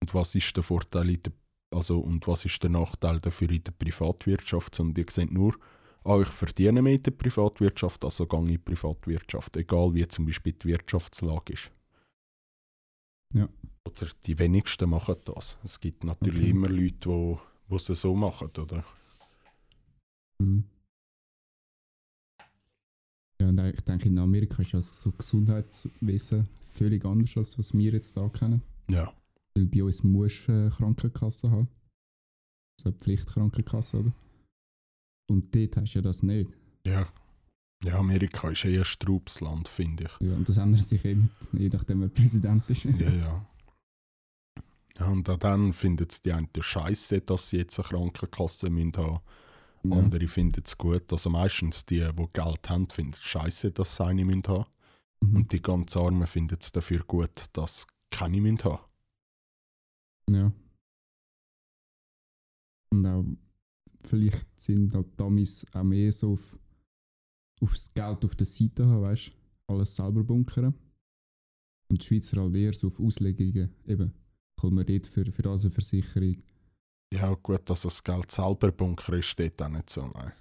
und 0.00 0.14
was 0.14 0.34
ist 0.34 0.56
der 0.56 0.62
Vorteil 0.62 1.10
in 1.10 1.22
der, 1.22 1.32
also, 1.74 2.00
und 2.00 2.26
was 2.26 2.44
ist 2.44 2.62
der 2.62 2.70
Nachteil 2.70 3.20
dafür 3.20 3.50
in 3.50 3.62
der 3.62 3.72
Privatwirtschaft, 3.72 4.74
sondern 4.74 4.94
die 4.94 5.10
sehen 5.12 5.32
nur, 5.32 5.54
ah, 6.04 6.20
ich 6.20 6.28
verdiene 6.28 6.82
mehr 6.82 6.94
in 6.94 7.02
der 7.02 7.10
Privatwirtschaft, 7.10 8.04
also 8.04 8.26
gehe 8.26 8.38
in 8.40 8.46
die 8.46 8.58
Privatwirtschaft, 8.58 9.56
egal 9.56 9.94
wie 9.94 10.06
zum 10.08 10.26
Beispiel 10.26 10.52
die 10.52 10.68
Wirtschaftslage 10.68 11.52
ist. 11.52 11.70
Ja. 13.34 13.48
Oder 13.86 14.08
die 14.24 14.38
wenigsten 14.38 14.88
machen 14.88 15.16
das. 15.24 15.58
Es 15.62 15.80
gibt 15.80 16.04
natürlich 16.04 16.42
Okay. 16.42 16.50
immer 16.50 16.68
Leute, 16.68 17.08
die 17.10 17.38
die 17.70 17.74
es 17.74 18.00
so 18.00 18.14
machen, 18.14 18.50
oder? 18.58 18.84
Mhm. 20.38 20.64
Ja, 23.40 23.48
und 23.48 23.58
ich 23.58 23.80
denke, 23.82 24.08
in 24.08 24.18
Amerika 24.18 24.62
ist 24.62 24.74
also 24.74 24.90
so 24.90 25.12
Gesundheitswesen 25.12 26.48
völlig 26.72 27.04
anders, 27.04 27.36
als 27.36 27.58
was 27.58 27.72
wir 27.72 27.92
jetzt 27.92 28.16
da 28.16 28.28
kennen. 28.28 28.62
Ja. 28.88 29.12
Weil 29.58 29.66
bei 29.66 29.82
uns 29.82 30.04
musst 30.04 30.46
du 30.46 30.52
äh, 30.52 30.70
Krankenkasse 30.70 31.50
haben. 31.50 31.68
So 32.80 32.90
eine 32.90 32.98
Pflichtkrankenkasse, 32.98 33.98
oder? 33.98 34.12
Und 35.28 35.52
dort 35.54 35.76
hast 35.76 35.94
du 35.94 35.98
ja 35.98 36.02
das 36.02 36.22
nicht. 36.22 36.48
Ja. 36.86 37.08
Ja, 37.84 37.98
Amerika 37.98 38.50
ist 38.50 38.64
eher 38.64 38.80
ein 38.80 38.84
Straubsland, 38.84 39.68
finde 39.68 40.04
ich. 40.04 40.26
Ja, 40.26 40.34
und 40.36 40.48
das 40.48 40.56
ändert 40.56 40.86
sich 40.86 41.04
eben, 41.04 41.30
je 41.52 41.68
nachdem, 41.68 42.00
wer 42.00 42.08
Präsident 42.08 42.68
ist. 42.70 42.84
Ja, 42.84 43.10
ja. 43.10 43.46
Ja, 44.98 45.06
und 45.06 45.28
dann 45.28 45.72
findet 45.72 46.12
es 46.12 46.22
die 46.22 46.32
einen 46.32 46.48
scheiße, 46.58 47.20
dass 47.20 47.50
sie 47.50 47.58
jetzt 47.58 47.78
eine 47.78 47.88
Krankenkasse 47.88 48.70
müssen 48.70 48.96
haben 48.96 49.20
Ja. 49.84 49.96
Andere 49.96 50.26
finden 50.26 50.62
es 50.64 50.76
gut. 50.76 51.12
Also 51.12 51.30
meistens 51.30 51.86
die, 51.86 52.00
die 52.00 52.26
Geld 52.32 52.68
haben, 52.68 52.90
finden 52.90 53.12
es 53.12 53.22
scheiße, 53.22 53.70
dass 53.72 53.96
sie 53.96 54.04
eine 54.04 54.24
müssen 54.24 54.42
haben 54.48 54.66
Mhm. 55.20 55.36
Und 55.36 55.52
die 55.52 55.60
ganz 55.60 55.96
Armen 55.96 56.26
finden 56.26 56.58
es 56.60 56.72
dafür 56.72 57.00
gut, 57.00 57.46
dass 57.52 57.82
sie 57.82 57.86
keine 58.10 58.40
müssen 58.40 58.62
haben 58.64 58.78
Ja. 60.28 60.52
Und 62.90 63.06
auch, 63.06 63.24
vielleicht 64.04 64.46
sind 64.60 64.94
halt 64.94 65.18
Dummies 65.18 65.64
auch 65.72 65.82
mehr 65.82 66.12
so 66.12 66.32
auf, 66.32 66.58
auf 67.60 67.72
das 67.72 67.92
Geld 67.92 68.24
auf 68.24 68.34
der 68.34 68.46
Seite 68.46 68.86
haben, 68.86 69.02
weißt 69.02 69.28
du? 69.28 69.32
Alles 69.72 69.94
selber 69.94 70.24
bunkern. 70.24 70.74
Und 71.90 72.02
die 72.02 72.06
Schweizer 72.06 72.40
halt 72.40 72.54
eher 72.54 72.74
so 72.74 72.88
auf 72.88 73.00
Auslegungen. 73.00 73.74
Eben, 73.86 74.12
kommt 74.56 74.74
man 74.74 74.86
dort 74.86 75.06
für, 75.06 75.30
für 75.30 75.50
eine 75.50 75.70
Versicherung. 75.70 76.42
Ja, 77.12 77.34
gut, 77.34 77.68
dass 77.70 77.82
das 77.82 78.04
Geld 78.04 78.30
selber 78.30 78.70
bunkern 78.72 79.18
ist, 79.18 79.26
steht 79.26 79.60
auch 79.62 79.68
nicht 79.68 79.90
so. 79.90 80.06
Nein. 80.08 80.32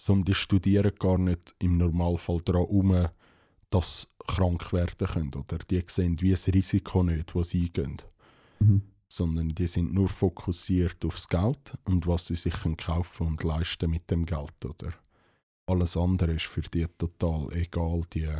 Sondern 0.00 0.24
die 0.24 0.34
studieren 0.34 0.92
gar 0.98 1.18
nicht 1.18 1.54
im 1.60 1.76
Normalfall 1.76 2.40
daran 2.40 2.66
um, 2.66 3.08
dass 3.70 4.02
sie 4.02 4.06
krank 4.26 4.72
werden 4.72 5.06
können. 5.06 5.34
Oder 5.34 5.58
die 5.58 5.82
sehen 5.86 6.20
wie 6.20 6.30
das 6.30 6.48
Risiko 6.48 7.04
nicht, 7.04 7.34
das 7.34 7.50
sie 7.50 7.62
eingehen. 7.62 7.98
Mhm. 8.58 8.82
Sondern 9.12 9.50
die 9.50 9.66
sind 9.66 9.92
nur 9.92 10.08
fokussiert 10.08 11.04
aufs 11.04 11.28
Geld 11.28 11.76
und 11.84 12.06
was 12.06 12.28
sie 12.28 12.34
sich 12.34 12.54
können 12.54 12.78
kaufen 12.78 13.26
und 13.26 13.44
leisten 13.44 13.90
mit 13.90 14.10
dem 14.10 14.24
Geld. 14.24 14.64
Oder? 14.64 14.94
Alles 15.66 15.98
andere 15.98 16.32
ist 16.32 16.46
für 16.46 16.62
die 16.62 16.86
total 16.96 17.52
egal. 17.52 18.00
Die, 18.14 18.30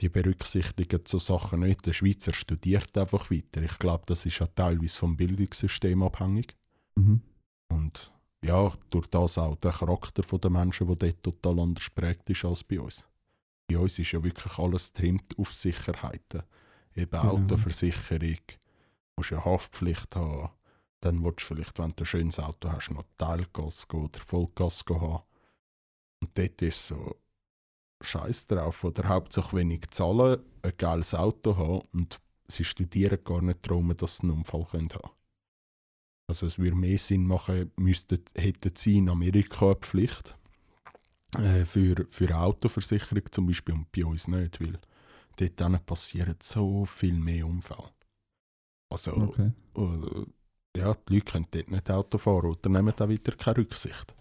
die 0.00 0.08
berücksichtigen 0.08 1.02
so 1.04 1.18
Sachen 1.18 1.60
nicht. 1.60 1.84
Der 1.84 1.92
Schweizer 1.92 2.32
studiert 2.32 2.96
einfach 2.96 3.30
weiter. 3.30 3.60
Ich 3.60 3.78
glaube, 3.78 4.04
das 4.06 4.24
ist 4.24 4.38
ja 4.38 4.46
teilweise 4.46 4.96
vom 4.96 5.14
Bildungssystem 5.18 6.02
abhängig. 6.04 6.56
Mhm. 6.94 7.20
Und 7.68 8.10
ja, 8.42 8.72
durch 8.88 9.08
das 9.08 9.36
auch 9.36 9.56
der 9.56 9.72
Charakter 9.72 10.22
der 10.38 10.50
Menschen, 10.50 10.86
der 10.86 10.96
dort 10.96 11.22
total 11.22 11.60
anders 11.60 11.90
prägt 11.90 12.30
ist 12.30 12.46
als 12.46 12.64
bei 12.64 12.80
uns. 12.80 13.04
Bei 13.68 13.76
uns 13.76 13.98
ist 13.98 14.12
ja 14.12 14.24
wirklich 14.24 14.58
alles 14.58 14.90
trimmt 14.94 15.38
auf 15.38 15.52
Sicherheiten. 15.52 16.44
Eben 16.96 17.10
Genau. 17.10 17.34
Autoversicherung, 17.34 18.40
musst 19.20 19.30
ja 19.30 19.44
Haftpflicht 19.44 20.16
haben. 20.16 20.50
Dann 21.00 21.22
willst 21.22 21.42
du 21.42 21.54
vielleicht, 21.54 21.78
wenn 21.78 21.92
du 21.96 22.04
ein 22.04 22.06
schönes 22.06 22.38
Auto 22.38 22.70
hast, 22.70 22.90
noch 22.90 23.04
Teilgas 23.18 23.86
oder 23.92 24.20
Vollgas 24.20 24.84
haben. 24.88 25.22
Und 26.20 26.36
dort 26.36 26.62
ist 26.62 26.86
so 26.86 27.16
Scheiß 28.02 28.46
drauf. 28.46 28.82
Oder 28.84 29.08
hauptsächlich 29.08 29.52
wenig 29.52 29.90
zahlen, 29.90 30.42
ein 30.62 30.72
geiles 30.76 31.14
Auto 31.14 31.56
haben 31.56 31.82
und 31.92 32.20
sie 32.48 32.64
studieren 32.64 33.22
gar 33.22 33.42
nicht 33.42 33.66
darum, 33.66 33.94
dass 33.94 34.18
sie 34.18 34.22
einen 34.24 34.38
Unfall 34.38 34.66
haben 34.72 34.88
können. 34.88 35.10
Also 36.26 36.46
es 36.46 36.58
würde 36.58 36.76
mehr 36.76 36.98
Sinn 36.98 37.26
machen, 37.26 37.72
müssten, 37.76 38.20
hätten 38.34 38.72
sie 38.74 38.98
in 38.98 39.08
Amerika 39.08 39.66
eine 39.66 39.76
Pflicht 39.76 40.36
äh, 41.36 41.64
für, 41.64 42.06
für 42.10 42.26
eine 42.26 42.38
Autoversicherung 42.38 43.24
zum 43.30 43.46
Beispiel 43.46 43.74
und 43.74 43.90
bei 43.92 44.04
uns 44.04 44.28
nicht, 44.28 44.60
weil 44.60 44.78
dort 45.36 45.86
passieren 45.86 46.36
so 46.42 46.84
viel 46.84 47.18
mehr 47.18 47.46
Unfälle. 47.46 47.90
Also 48.90 49.12
Okay. 49.12 49.52
äh, 49.76 50.26
ja, 50.78 50.94
die 51.08 51.14
Leute 51.14 51.32
können 51.32 51.46
dort 51.50 51.70
nicht 51.70 51.90
Auto 51.90 52.18
fahren 52.18 52.50
oder 52.50 52.70
nehmen 52.70 52.92
da 52.96 53.08
wieder 53.08 53.32
keine 53.36 53.58
Rücksicht. 53.58 54.14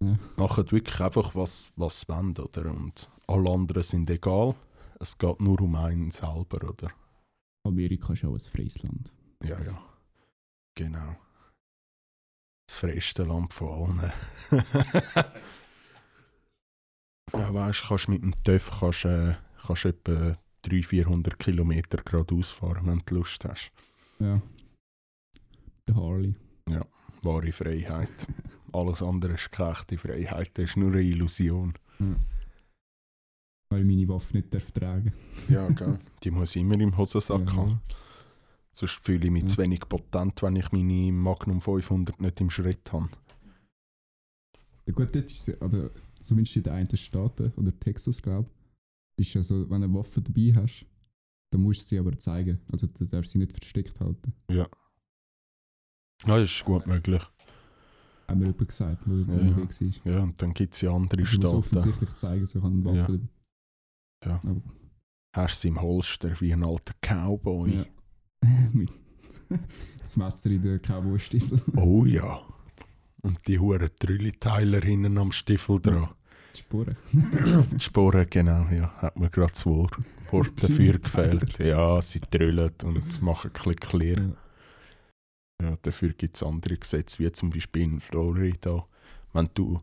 Ja. 0.00 0.18
Machen 0.36 0.70
wirklich 0.70 1.00
einfach, 1.00 1.34
was, 1.34 1.72
was 1.76 2.00
sie 2.00 2.08
wollen, 2.08 2.36
oder? 2.36 2.70
Und 2.70 3.10
alle 3.26 3.50
anderen 3.50 3.82
sind 3.82 4.08
egal. 4.10 4.54
Es 5.00 5.16
geht 5.18 5.40
nur 5.40 5.60
um 5.60 5.74
einen 5.76 6.10
selber, 6.10 6.68
oder? 6.68 6.90
Amerika 7.64 8.12
ist 8.12 8.24
auch 8.24 8.32
ein 8.32 8.38
freies 8.38 8.82
Land. 8.82 9.12
Ja, 9.44 9.60
ja. 9.62 9.80
Genau. 10.74 11.16
Das 12.66 12.78
freiste 12.78 13.24
Land 13.24 13.52
von 13.52 13.68
allen. 14.00 14.12
ja, 17.32 17.54
weißt 17.54 17.82
du, 17.82 17.86
kannst 17.88 18.08
mit 18.08 18.22
dem 18.22 18.34
TÜV 18.44 18.70
kannst, 18.80 19.04
äh, 19.04 19.34
kannst 19.66 19.84
etwa 19.84 20.36
300, 20.62 20.86
400 20.86 21.38
Kilometer 21.38 21.98
geradeaus 21.98 22.50
fahren, 22.50 22.86
wenn 22.86 23.02
du 23.06 23.16
Lust 23.16 23.44
hast. 23.44 23.70
Ja. 24.20 24.42
Der 25.86 25.94
Harley. 25.96 26.34
Wahre 27.22 27.50
Freiheit. 27.52 28.08
Alles 28.72 29.02
andere 29.02 29.34
ist 29.34 29.50
keine 29.50 29.72
echte 29.72 29.98
Freiheit, 29.98 30.50
das 30.56 30.70
ist 30.70 30.76
nur 30.76 30.92
eine 30.92 31.02
Illusion. 31.02 31.74
Ja. 31.98 32.14
Weil 33.70 33.80
ich 33.80 33.86
meine 33.86 34.08
Waffe 34.08 34.36
nicht 34.36 34.54
darf 34.54 34.70
tragen 34.70 35.12
Ja, 35.48 35.68
gell. 35.70 35.98
Die 36.22 36.30
muss 36.30 36.54
ich 36.54 36.62
immer 36.62 36.78
im 36.78 36.96
Hosensack 36.96 37.46
Ja. 37.48 37.52
haben. 37.56 37.80
Sonst 38.70 39.00
fühle 39.04 39.26
ich 39.26 39.30
mich 39.32 39.42
Ja. 39.42 39.48
zu 39.48 39.58
wenig 39.58 39.80
potent, 39.88 40.40
wenn 40.42 40.56
ich 40.56 40.70
meine 40.70 41.10
Magnum 41.12 41.60
500 41.60 42.20
nicht 42.20 42.40
im 42.40 42.50
Schritt 42.50 42.92
habe. 42.92 43.08
Ja 44.86 44.92
gut, 44.94 45.14
dort 45.14 45.26
ist 45.26 45.60
aber 45.60 45.90
zumindest 46.20 46.56
in 46.56 46.62
den 46.62 46.72
einen 46.72 46.96
Staaten, 46.96 47.52
oder 47.56 47.78
Texas, 47.80 48.22
glaube 48.22 48.48
ich, 49.18 49.26
ist 49.28 49.34
ja 49.34 49.42
so, 49.42 49.68
wenn 49.68 49.80
du 49.80 49.86
eine 49.86 49.94
Waffe 49.94 50.22
dabei 50.22 50.52
hast, 50.54 50.86
dann 51.50 51.62
musst 51.62 51.80
du 51.80 51.84
sie 51.84 51.98
aber 51.98 52.18
zeigen. 52.18 52.60
Also 52.72 52.86
du 52.86 53.04
darfst 53.04 53.32
sie 53.32 53.38
nicht 53.38 53.52
versteckt 53.52 53.98
halten. 54.00 54.32
Ja, 54.50 54.66
das 56.26 56.50
ist 56.50 56.64
gut 56.64 56.86
möglich. 56.86 57.22
Haben 58.26 58.40
mir 58.40 58.46
jemand 58.46 58.68
gesagt, 58.68 59.02
wo 59.06 59.26
wo 59.26 59.32
Ja, 59.32 59.56
weg 59.56 60.04
war. 60.04 60.12
Ja, 60.12 60.22
und 60.22 60.42
dann 60.42 60.52
gibt 60.52 60.74
es 60.74 60.80
ja 60.82 60.90
andere 60.92 61.22
Also, 61.22 61.38
du 61.40 61.46
musst 61.46 61.68
Staaten. 61.68 61.78
offensichtlich 61.78 62.16
zeigen, 62.16 62.46
so 62.46 62.60
kann 62.60 62.72
eine 62.72 62.84
Waffe 62.84 63.20
Ja. 64.24 64.40
Ja. 64.44 64.56
Hast 65.34 65.62
du 65.64 65.68
im 65.68 65.80
Holster 65.80 66.38
wie 66.40 66.52
ein 66.52 66.64
alter 66.64 66.94
Cowboy. 67.00 67.74
ja. 67.76 67.84
Das 69.98 70.16
Messer 70.16 70.50
in 70.50 70.62
den 70.62 70.80
Cowboy-Stiefel. 70.82 71.60
Oh 71.76 72.04
ja. 72.04 72.42
Und 73.22 73.38
die 73.46 73.58
huren 73.58 73.88
Trülliteiler 73.98 74.80
hinten 74.82 75.16
am 75.18 75.32
Stiefel 75.32 75.80
dran. 75.80 76.08
Die 76.58 76.62
Sporen. 76.62 76.96
Die 77.12 77.80
Sporen, 77.80 78.26
genau, 78.28 78.66
ja. 78.70 78.92
Hat 78.98 79.18
mir 79.18 79.30
gerade 79.30 79.52
das 79.52 79.66
Wort, 79.66 79.96
Wort 80.30 80.62
dafür 80.62 80.98
gefällt. 80.98 81.58
Ja, 81.58 82.00
sie 82.02 82.20
trüllen 82.20 82.72
und 82.84 83.22
machen 83.22 83.52
Klick 83.52 83.92
leer. 83.92 84.32
Ja. 85.60 85.76
dafür 85.82 86.10
gibt 86.10 86.36
es 86.36 86.42
andere 86.42 86.76
Gesetze, 86.76 87.18
wie 87.18 87.32
zum 87.32 87.50
Beispiel 87.50 87.82
in 87.82 88.00
Florida. 88.00 88.86
Wenn 89.32 89.48
du 89.54 89.80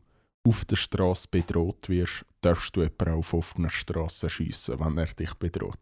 auf 0.47 0.65
der 0.65 0.75
Straße 0.75 1.27
bedroht 1.29 1.89
wirst, 1.89 2.25
darfst 2.41 2.75
du 2.75 2.81
jemanden 2.81 3.15
auf 3.15 3.33
offener 3.33 3.69
Straße 3.69 4.29
schiessen, 4.29 4.79
wenn 4.79 4.97
er 4.97 5.07
dich 5.07 5.33
bedroht. 5.35 5.79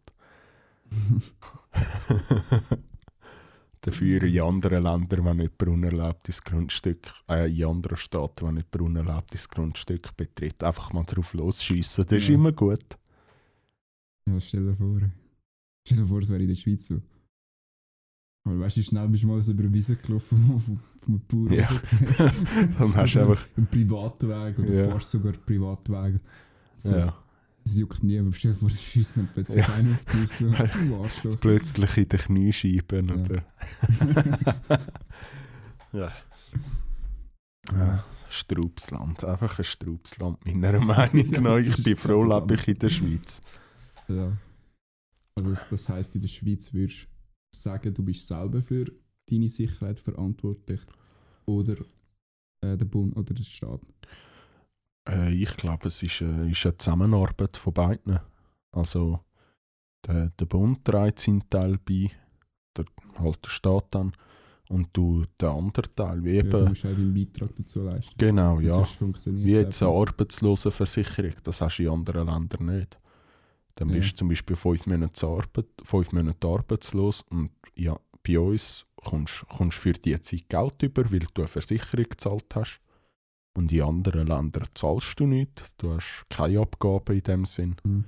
Dafür 3.84 4.22
in 4.22 4.40
anderen 4.40 4.82
Ländern, 4.82 5.24
wenn 5.26 5.40
jemand 5.40 5.62
unerlaubtes 5.62 6.42
Grundstück, 6.42 7.12
äh, 7.28 7.54
in 7.54 7.66
anderen 7.66 7.98
Staaten, 7.98 8.46
wenn 8.46 8.56
jemand 8.56 8.80
unerlaubtes 8.80 9.48
Grundstück 9.48 10.16
betritt, 10.16 10.62
einfach 10.64 10.92
mal 10.94 11.04
drauf 11.04 11.34
losschiessen, 11.34 12.04
das 12.08 12.16
ist 12.16 12.28
Ja. 12.28 12.34
immer 12.34 12.52
gut. 12.52 12.84
Ja, 14.26 14.40
stell 14.40 14.64
dir 14.64 14.74
vor. 14.76 15.00
Stell 15.86 15.98
dir 15.98 16.06
vor, 16.06 16.22
es 16.22 16.30
wäre 16.30 16.40
in 16.40 16.48
der 16.48 16.54
Schweiz 16.54 16.86
so. 16.86 17.02
Aber 18.46 18.58
weißt 18.60 18.76
du, 18.78 18.82
schnell 18.82 19.08
bist 19.08 19.22
du 19.22 19.26
mal 19.28 19.42
so 19.42 19.52
über 19.52 19.62
den 19.64 19.72
Wiese 19.74 19.96
gelaufen 19.96 20.62
vom, 20.64 20.80
vom 21.00 21.20
Bauern? 21.46 21.52
Ja. 21.58 21.68
Dann 22.78 22.94
hast 22.94 23.14
du 23.14 23.20
einfach, 23.20 23.46
Einen 23.56 23.66
privaten 23.66 24.28
Weg 24.28 24.58
oder 24.58 24.72
Ja. 24.72 24.90
fährst 24.90 25.10
sogar 25.10 25.32
Privatwege. 25.32 26.20
So. 26.76 26.96
ja, 26.96 27.23
Es 27.66 27.76
juckt 27.76 28.02
niemand. 28.02 28.36
Stell 28.36 28.52
dir 28.52 28.58
vor, 28.58 28.68
es 28.68 28.82
schießt 28.82 29.16
dann 29.16 29.28
plötzlich 29.32 29.56
Ja. 29.66 29.72
einer 29.74 29.92
auf 29.94 30.04
dich. 30.04 30.30
So. 30.38 30.44
Du 30.88 31.02
Arschloch. 31.02 31.40
plötzlich 31.40 31.96
in 31.96 32.08
den 32.08 32.18
Kniescheiben, 32.20 33.08
Ja. 33.08 33.14
oder? 33.14 33.44
ja. 35.92 36.12
Ja, 37.72 38.04
Straubsland, 38.28 39.24
einfach 39.24 39.58
ein 39.58 39.64
Straubsland, 39.64 40.44
meiner 40.44 40.80
Meinung 40.80 41.30
nach. 41.42 41.56
Ich 41.58 41.82
bin 41.82 41.96
froh, 41.96 42.22
lebe 42.22 42.54
ich 42.54 42.68
in 42.68 42.74
der 42.78 42.88
Schweiz. 42.90 43.40
Ja. 44.08 44.36
Also 45.36 45.50
das, 45.50 45.66
das 45.70 45.88
heisst, 45.88 46.14
in 46.14 46.20
der 46.20 46.28
Schweiz 46.28 46.72
würdest 46.74 47.04
du 47.04 47.58
sagen, 47.58 47.94
du 47.94 48.02
bist 48.02 48.26
selber 48.26 48.60
für 48.60 48.84
deine 49.30 49.48
Sicherheit 49.48 49.98
verantwortlich 49.98 50.80
oder 51.46 51.76
äh, 52.60 52.76
der 52.76 52.84
Bund 52.84 53.16
oder 53.16 53.32
der 53.32 53.42
Staat. 53.44 53.80
Äh, 55.08 55.32
ich 55.34 55.56
glaube, 55.56 55.88
es 55.88 56.02
ist, 56.02 56.20
äh, 56.22 56.50
ist 56.50 56.64
eine 56.66 56.76
Zusammenarbeit 56.78 57.56
von 57.56 57.72
beiden. 57.72 58.18
Also, 58.72 59.20
der, 60.06 60.30
der 60.30 60.46
Bund 60.46 60.84
trägt 60.84 61.18
seinen 61.20 61.48
Teil 61.48 61.78
bei, 61.84 62.10
der, 62.76 62.84
halt 63.18 63.44
der 63.44 63.50
Staat 63.50 63.86
dann, 63.94 64.12
und 64.70 64.88
du 64.94 65.24
den 65.40 65.48
anderen 65.48 65.94
Teil, 65.94 66.24
wie 66.24 66.36
Ja, 66.36 66.42
du 66.42 66.48
eben, 66.48 66.68
musst 66.68 66.84
auch 66.86 66.90
deinen 66.90 67.12
Beitrag 67.14 67.50
dazu 67.56 67.82
leisten. 67.82 68.14
genau, 68.16 68.56
Und 68.56 68.64
ja. 68.64 68.82
Wie 69.26 69.52
jetzt 69.52 69.82
eine 69.82 69.92
Arbeitslosenversicherung, 69.92 71.32
das 71.42 71.60
hast 71.60 71.76
du 71.78 71.82
in 71.82 71.88
anderen 71.90 72.26
Ländern 72.26 72.66
nicht. 72.66 72.98
Dann 73.74 73.88
Ja. 73.90 73.96
bist 73.96 74.12
du 74.12 74.16
zum 74.16 74.28
Beispiel 74.28 74.56
fünf 74.56 74.86
Monate, 74.86 75.26
Arbeit, 75.26 75.66
fünf 75.82 76.12
Monate 76.12 76.48
arbeitslos 76.48 77.22
und 77.30 77.50
ja, 77.74 77.98
bei 78.26 78.38
uns 78.38 78.86
kommst 78.96 79.44
du 79.58 79.70
für 79.70 79.92
diese 79.92 80.20
Zeit 80.22 80.48
Geld 80.48 80.82
über, 80.82 81.10
weil 81.12 81.18
du 81.20 81.42
eine 81.42 81.48
Versicherung 81.48 82.04
gezahlt 82.08 82.46
hast. 82.54 82.80
Und 83.56 83.70
in 83.72 83.82
anderen 83.82 84.26
Ländern 84.26 84.66
zahlst 84.74 85.18
du 85.20 85.26
nichts, 85.26 85.74
du 85.76 85.92
hast 85.92 86.24
keine 86.28 86.60
Abgaben 86.60 87.16
in 87.16 87.22
dem 87.22 87.44
Sinn. 87.46 87.76
Mhm. 87.84 88.04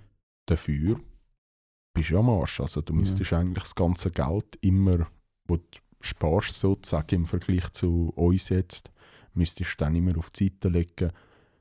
Dafür 0.47 0.99
bist 1.95 2.11
du 2.11 2.19
am 2.19 2.29
Arsch. 2.31 2.61
Also 2.61 2.81
du 2.83 2.93
Ja. 2.93 2.99
müsstest 2.99 3.33
eigentlich 3.33 3.62
das 3.62 3.75
ganze 3.75 4.11
Geld 4.11 4.57
immer, 4.61 5.07
wo 5.47 5.57
du 5.57 5.62
sparst 6.00 6.59
sozusagen 6.59 7.15
im 7.15 7.26
Vergleich 7.26 7.71
zu 7.73 8.12
uns 8.17 8.49
jetzt, 8.49 8.91
müsstest 9.35 9.73
du 9.73 9.85
dann 9.85 9.95
immer 9.95 10.19
auf 10.19 10.31
die 10.31 10.49
Seite 10.49 10.69
legen, 10.69 11.12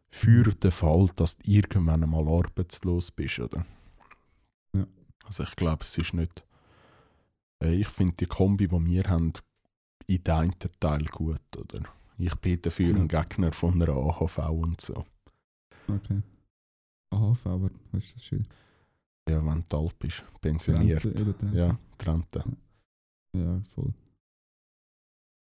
für 0.10 0.44
den 0.52 0.72
Fall, 0.72 1.08
dass 1.16 1.38
du 1.38 1.52
irgendwann 1.52 2.04
einmal 2.04 2.28
arbeitslos 2.28 3.12
bist, 3.12 3.40
oder? 3.40 3.66
Ja. 4.74 4.88
Also 5.26 5.44
ich 5.44 5.56
glaube, 5.56 5.84
es 5.84 5.98
ist 5.98 6.14
nicht... 6.14 6.44
Äh, 7.62 7.76
Ich 7.76 7.88
finde 7.90 8.16
die 8.16 8.26
Kombi, 8.26 8.68
die 8.68 8.86
wir 8.86 9.04
haben, 9.04 9.34
in 10.08 10.24
den 10.24 10.34
einen 10.34 10.56
Teil 10.80 11.06
gut, 11.06 11.42
oder? 11.58 11.84
Ich 12.18 12.36
bin 12.36 12.62
dafür 12.62 12.92
Ja. 12.92 12.96
ein 12.98 13.08
Gegner 13.08 13.52
von 13.52 13.82
einer 13.82 13.94
AHV 13.94 14.38
und 14.50 14.80
so. 14.82 15.06
Okay. 15.88 16.22
AHV, 17.12 17.46
aber 17.46 17.70
ist 17.94 18.16
das 18.16 18.24
schön? 18.24 18.48
Ja, 19.30 19.44
wenn 19.46 19.64
du 19.68 19.78
alt 19.78 19.98
bist, 20.00 20.24
pensioniert. 20.40 21.04
Rente, 21.06 21.22
eben 21.22 21.36
die 21.40 21.46
Rente. 21.46 21.58
Ja, 21.58 21.80
die 22.02 22.06
Rente. 22.10 22.44
Ja, 23.34 23.62
voll. 23.74 23.94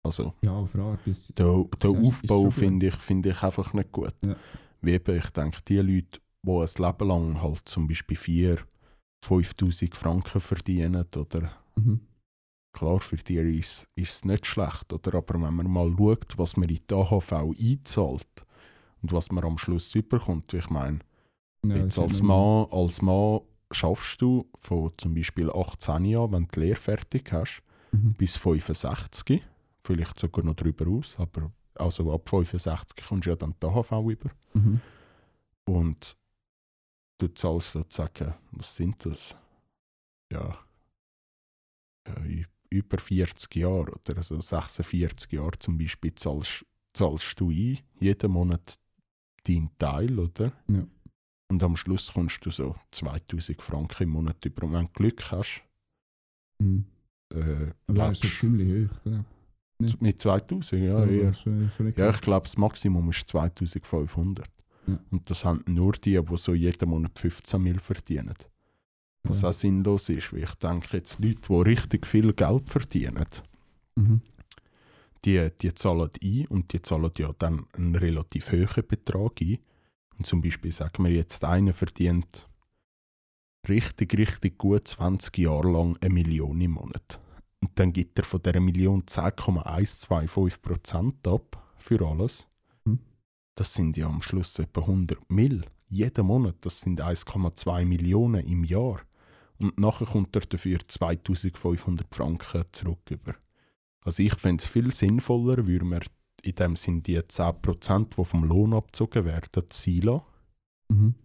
Also, 0.04 0.34
Ja, 0.42 0.52
auf 0.54 0.74
eine 0.74 0.84
Art 0.84 1.06
ist 1.08 1.38
der, 1.38 1.46
der 1.82 1.92
ist- 1.92 1.98
Aufbau 2.08 2.50
finde 2.50 2.88
ich, 2.88 2.96
find 2.96 3.26
ich 3.26 3.42
einfach 3.44 3.74
nicht 3.74 3.92
gut. 3.92 4.14
Ja. 4.26 4.36
Wie 4.82 4.92
eben, 4.94 5.18
ich 5.18 5.30
denke, 5.30 5.62
die 5.68 5.78
Leute, 5.78 6.20
die 6.44 6.50
ein 6.52 6.68
Leben 6.78 7.08
lang 7.08 7.42
halt 7.42 7.62
zum 7.66 7.88
Beispiel 7.88 8.18
4 8.18 8.58
5000 9.24 9.96
Franken 9.96 10.40
verdienen, 10.42 11.06
oder 11.16 11.52
mhm. 11.76 12.00
Klar, 12.74 13.00
für 13.00 13.18
die 13.18 13.36
ist, 13.36 13.88
ist 13.96 14.12
es 14.16 14.26
nicht 14.26 14.46
schlecht, 14.46 14.92
oder? 14.94 15.16
aber 15.18 15.42
wenn 15.42 15.54
man 15.54 15.70
mal 15.72 15.94
schaut, 15.98 16.38
was 16.38 16.56
man 16.58 16.70
in 16.70 16.80
die 16.90 16.94
AHV 16.94 17.32
einzahlt 17.34 18.46
und 19.02 19.12
was 19.12 19.32
man 19.32 19.44
am 19.44 19.58
Schluss 19.58 19.94
überkommt, 19.96 20.54
ich 20.54 20.70
meine, 20.70 21.00
ja, 21.66 21.76
Jetzt 21.76 22.00
als 22.00 22.22
Mann, 22.24 22.66
als 22.72 23.02
Mann 23.04 23.42
schaffst 23.72 24.20
du 24.22 24.50
von 24.60 24.92
zum 24.98 25.14
Beispiel 25.14 25.50
18 25.52 26.06
Jahren, 26.06 26.32
wenn 26.32 26.44
du 26.46 26.50
die 26.56 26.60
Lehre 26.62 26.80
fertig 26.80 27.32
hast, 27.32 27.62
Mhm. 27.92 28.14
bis 28.14 28.38
65, 28.38 29.44
vielleicht 29.84 30.18
sogar 30.18 30.46
noch 30.46 30.56
darüber 30.56 30.88
aus, 30.88 31.16
aber 31.20 31.52
also 31.76 32.12
ab 32.14 32.28
65 32.30 33.06
kommst 33.06 33.26
du 33.26 33.32
ja 33.32 33.36
dann 33.36 33.54
die 33.62 33.68
AHV 33.68 33.92
über. 34.10 34.32
Mhm. 34.54 34.80
Und 35.66 36.18
du 37.18 37.28
zahlst 37.28 37.74
sozusagen, 37.74 38.34
was 38.52 38.76
sind 38.76 39.06
das? 39.06 39.36
Ja, 40.32 40.58
ja 42.08 42.16
ü- 42.24 42.46
über 42.72 42.98
40 42.98 43.56
Jahre 43.56 43.92
oder 43.92 44.18
also 44.18 44.40
46 44.40 45.32
Jahre 45.34 45.58
zum 45.60 45.78
Beispiel 45.78 46.14
zahlst, 46.16 46.66
zahlst 46.94 47.40
du 47.40 47.50
ein, 47.50 47.80
jeden 48.00 48.32
Monat 48.32 48.80
deinen 49.44 49.70
Teil, 49.78 50.18
oder? 50.18 50.52
Ja. 50.68 50.86
Und 51.52 51.62
am 51.64 51.76
Schluss 51.76 52.14
kommst 52.14 52.46
du 52.46 52.50
so 52.52 52.76
2000 52.92 53.62
Franken 53.62 54.04
im 54.04 54.10
Monat 54.10 54.44
über. 54.46 54.66
Und 54.66 54.74
wenn 54.74 54.86
du 54.86 54.92
Glück 54.94 55.32
hast, 55.32 55.64
Mhm. 56.60 56.86
äh, 57.34 57.72
Aber 57.88 58.12
ist 58.12 58.40
ziemlich 58.40 58.90
hoch, 58.92 58.96
glaube 59.04 59.26
mit 60.00 60.22
2000, 60.22 60.74
ja, 60.84 61.04
Ja, 61.06 61.32
Ja, 61.96 62.10
ich 62.12 62.22
glaube, 62.22 62.44
das 62.44 62.56
Maximum 62.56 63.10
ist 63.10 63.28
2500. 63.28 64.48
Ja. 64.88 65.00
Und 65.10 65.28
das 65.30 65.44
haben 65.44 65.64
nur 65.68 65.94
die, 65.94 66.22
die 66.22 66.38
so 66.38 66.54
jeden 66.54 66.90
Monat 66.90 67.18
15 67.20 67.62
Mil 67.62 67.80
verdienen. 67.80 68.36
Was 69.24 69.42
Ja. 69.44 69.50
auch 69.50 69.54
sinnlos 69.54 70.10
ist, 70.10 70.34
weil 70.34 70.44
ich 70.44 70.54
denke, 70.56 70.98
jetzt 70.98 71.20
Leute, 71.20 71.40
die 71.48 71.54
richtig 71.70 72.08
viel 72.08 72.34
Geld 72.34 72.70
verdienen, 72.70 73.26
Mhm. 73.96 74.22
die, 75.26 75.50
die 75.62 75.74
zahlen 75.76 76.10
ein 76.24 76.48
und 76.48 76.74
die 76.74 76.82
zahlen 76.82 77.12
ja 77.18 77.32
dann 77.38 77.66
einen 77.74 77.96
relativ 77.96 78.52
hohen 78.52 78.88
Betrag 78.88 79.40
ein. 79.42 79.60
Und 80.18 80.26
zum 80.26 80.42
Beispiel 80.42 80.72
sagen 80.72 81.04
wir 81.06 81.12
jetzt, 81.12 81.44
einer 81.44 81.74
verdient 81.74 82.48
richtig, 83.70 84.18
richtig 84.18 84.58
gut 84.58 84.88
20 84.88 85.38
Jahre 85.38 85.72
lang 85.72 85.98
eine 86.02 86.12
Million 86.14 86.60
im 86.62 86.72
Monat. 86.72 87.20
Und 87.62 87.78
dann 87.80 87.94
gibt 87.94 88.18
er 88.18 88.26
von 88.26 88.42
dieser 88.42 88.60
Million 88.60 89.04
10,125% 89.06 91.28
ab 91.28 91.64
für 91.78 92.02
alles. 92.08 92.48
Mhm. 92.86 93.00
Das 93.56 93.72
sind 93.74 93.98
ja 93.98 94.08
am 94.08 94.22
Schluss 94.24 94.58
etwa 94.60 94.82
100 94.82 95.30
Mill. 95.30 95.64
Jeden 95.90 96.26
Monat, 96.26 96.56
das 96.62 96.82
sind 96.82 97.02
1,2 97.02 97.86
Millionen 97.86 98.44
im 98.46 98.64
Jahr. 98.64 99.02
Und 99.62 99.80
nachher 99.80 100.08
kommt 100.08 100.36
er 100.36 100.42
dafür 100.42 100.80
2500 100.88 102.14
Franken 102.14 102.64
zurück 102.72 103.12
über. 103.12 103.36
Also 104.04 104.24
ich 104.24 104.34
fände 104.34 104.64
es 104.64 104.70
viel 104.70 104.92
sinnvoller, 104.92 105.68
würde 105.68 105.86
man 105.86 106.02
in 106.42 106.56
dem 106.56 106.76
Sinn 106.76 107.04
die 107.04 107.20
10%, 107.20 108.16
die 108.18 108.26
vom 108.26 108.44
Lohn 108.44 108.74
abgezogen 108.74 109.26
werden, 109.26 109.64
sein 109.70 110.02
lassen. 110.02 110.24
Mhm. 110.90 111.16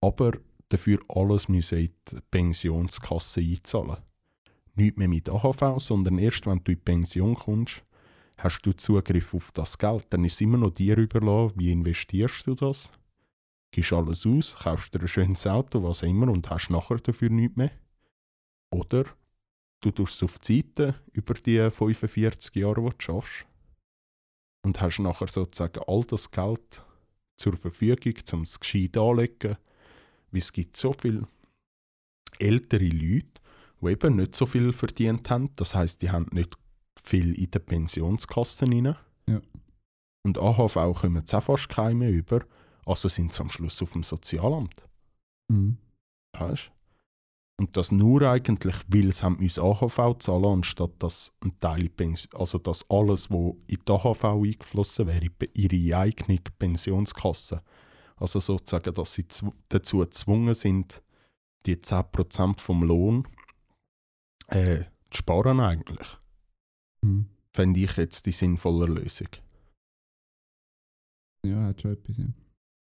Aber 0.00 0.32
dafür 0.68 1.00
alles 1.08 1.48
müssen 1.48 1.78
in 1.78 1.90
die 2.10 2.18
Pensionskasse 2.30 3.40
einzahlen. 3.40 3.96
Nicht 4.76 4.96
mehr 4.96 5.08
mit 5.08 5.28
AHV, 5.28 5.78
sondern 5.78 6.18
erst 6.18 6.46
wenn 6.46 6.62
du 6.62 6.70
in 6.70 6.76
die 6.78 6.84
Pension 6.84 7.34
kommst, 7.34 7.82
hast 8.38 8.62
du 8.62 8.72
Zugriff 8.72 9.34
auf 9.34 9.50
das 9.52 9.76
Geld. 9.76 10.06
Dann 10.10 10.24
ist 10.24 10.34
es 10.34 10.40
immer 10.40 10.58
noch 10.58 10.70
dir 10.70 10.96
überlassen, 10.96 11.54
wie 11.56 11.72
investierst 11.72 12.46
du 12.46 12.54
das. 12.54 12.92
Gibst 13.72 13.92
alles 13.92 14.26
aus, 14.26 14.56
kaufst 14.56 14.94
dir 14.94 15.00
ein 15.00 15.08
schönes 15.08 15.46
Auto, 15.46 15.82
was 15.82 16.02
immer, 16.02 16.28
und 16.28 16.50
hast 16.50 16.70
nachher 16.70 16.96
dafür 16.96 17.30
nichts 17.30 17.56
mehr. 17.56 17.70
Oder 18.72 19.04
du 19.80 19.90
tust 19.90 20.14
es 20.14 20.22
auf 20.22 20.38
die 20.38 20.62
Seite 20.62 20.94
über 21.12 21.34
die 21.34 21.70
45 21.70 22.54
Jahre, 22.56 22.82
die 22.82 22.88
du 22.90 22.96
schaffst. 22.98 23.46
Und 24.64 24.80
hast 24.80 24.98
nachher 24.98 25.28
sozusagen 25.28 25.82
all 25.86 26.04
das 26.04 26.30
Geld 26.30 26.84
zur 27.36 27.56
Verfügung, 27.56 28.14
um 28.32 28.42
es 28.42 28.60
gescheit 28.60 28.96
anzulegen. 28.96 29.56
Weil 30.30 30.40
es 30.40 30.52
gibt 30.52 30.76
so 30.76 30.92
viele 30.92 31.26
ältere 32.38 32.88
Leute, 32.88 33.40
die 33.80 33.88
eben 33.88 34.16
nicht 34.16 34.36
so 34.36 34.46
viel 34.46 34.72
verdient 34.72 35.30
haben. 35.30 35.54
Das 35.56 35.74
heißt, 35.74 36.02
die 36.02 36.10
haben 36.10 36.26
nicht 36.32 36.56
viel 37.02 37.34
in 37.34 37.50
den 37.50 37.64
Pensionskassen 37.64 38.72
rein. 38.72 38.96
Ja. 39.26 39.40
Und 40.22 40.38
AHV 40.38 41.00
kommen 41.00 41.24
sie 41.24 41.36
auch 41.36 41.42
fast 41.42 41.68
keine 41.68 42.10
über. 42.10 42.40
Also 42.86 43.08
sind 43.08 43.32
sie 43.32 43.40
am 43.40 43.50
Schluss 43.50 43.80
auf 43.82 43.92
dem 43.92 44.02
Sozialamt. 44.02 44.82
Mhm. 45.48 45.78
Weißt? 46.32 46.70
Und 47.60 47.76
das 47.76 47.92
nur 47.92 48.22
eigentlich, 48.22 48.74
weil 48.88 49.12
sie 49.12 49.22
haben 49.22 49.36
müssen 49.36 49.62
AHV 49.62 50.16
zahlen 50.18 50.46
anstatt 50.46 50.92
dass 50.98 51.30
ein 51.44 51.60
Teil 51.60 51.90
also 52.32 52.56
dass 52.56 52.88
alles, 52.88 53.30
was 53.30 53.54
in 53.66 53.78
die 53.86 53.92
AHV 53.92 54.24
eingeflossen 54.24 55.06
wäre, 55.06 55.26
in 55.52 55.70
ihre 55.70 55.98
eigene 55.98 56.38
Pensionskasse. 56.58 57.62
Also 58.16 58.40
sozusagen, 58.40 58.94
dass 58.94 59.12
sie 59.12 59.26
dazu 59.68 59.98
gezwungen 59.98 60.54
sind, 60.54 61.02
die 61.66 61.76
10% 61.76 62.60
vom 62.60 62.82
Lohn 62.82 63.28
äh, 64.46 64.84
zu 65.10 65.18
sparen 65.18 65.60
eigentlich. 65.60 66.08
Mhm. 67.02 67.26
Fände 67.52 67.80
ich 67.80 67.96
jetzt 67.96 68.24
die 68.24 68.32
sinnvolle 68.32 68.86
Lösung. 68.86 69.28
Ja, 71.44 71.64
hat 71.64 71.82
schon 71.82 71.92
etwas, 71.92 72.16
ja. 72.16 72.26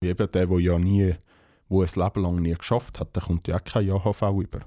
Wie 0.03 0.09
eben 0.09 0.29
der, 0.31 0.47
der 0.47 0.59
ja 0.59 0.77
nie, 0.77 1.15
wo 1.69 1.81
ein 1.81 1.89
Leben 1.95 2.21
lang 2.23 2.35
nie 2.41 2.53
geschafft 2.53 2.99
hat, 2.99 3.15
der 3.15 3.23
kommt 3.23 3.47
ja 3.47 3.55
auch 3.55 3.63
kein 3.63 3.89
AHV 3.89 4.21
über. 4.41 4.65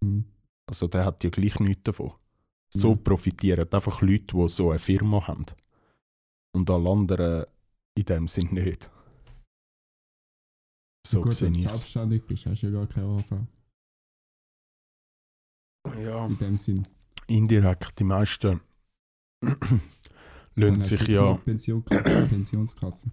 Mhm. 0.00 0.26
Also 0.66 0.86
der 0.86 1.06
hat 1.06 1.24
ja 1.24 1.30
gleich 1.30 1.58
nichts 1.60 1.82
davon. 1.84 2.12
So 2.70 2.90
Ja. 2.90 2.96
profitieren 2.96 3.72
einfach 3.72 4.02
Leute, 4.02 4.36
die 4.36 4.48
so 4.50 4.68
eine 4.70 4.78
Firma 4.78 5.26
haben. 5.26 5.46
Und 6.54 6.70
alle 6.70 6.90
anderen 6.90 7.46
in 7.96 8.04
dem 8.04 8.28
Sinn 8.28 8.48
nicht. 8.52 8.90
So 11.06 11.22
Gut, 11.22 11.32
sehe 11.32 11.46
wenn 11.48 11.54
du 11.54 11.60
es. 11.60 11.64
selbstständig 11.64 12.26
bist, 12.26 12.44
hast 12.44 12.62
du 12.62 12.66
ja 12.66 12.72
gar 12.72 12.86
keine 12.86 13.06
AHV. 13.06 13.32
Ja, 16.02 16.26
In 16.26 16.38
dem 16.38 16.56
Sinn. 16.58 16.86
indirekt. 17.28 17.98
Die 17.98 18.04
meisten 18.04 18.60
hast 19.42 20.82
sich 20.82 21.06
ja. 21.08 21.22
keine 21.28 21.38
Pensionskasse. 21.38 22.26
Pensionskasse. 22.28 23.10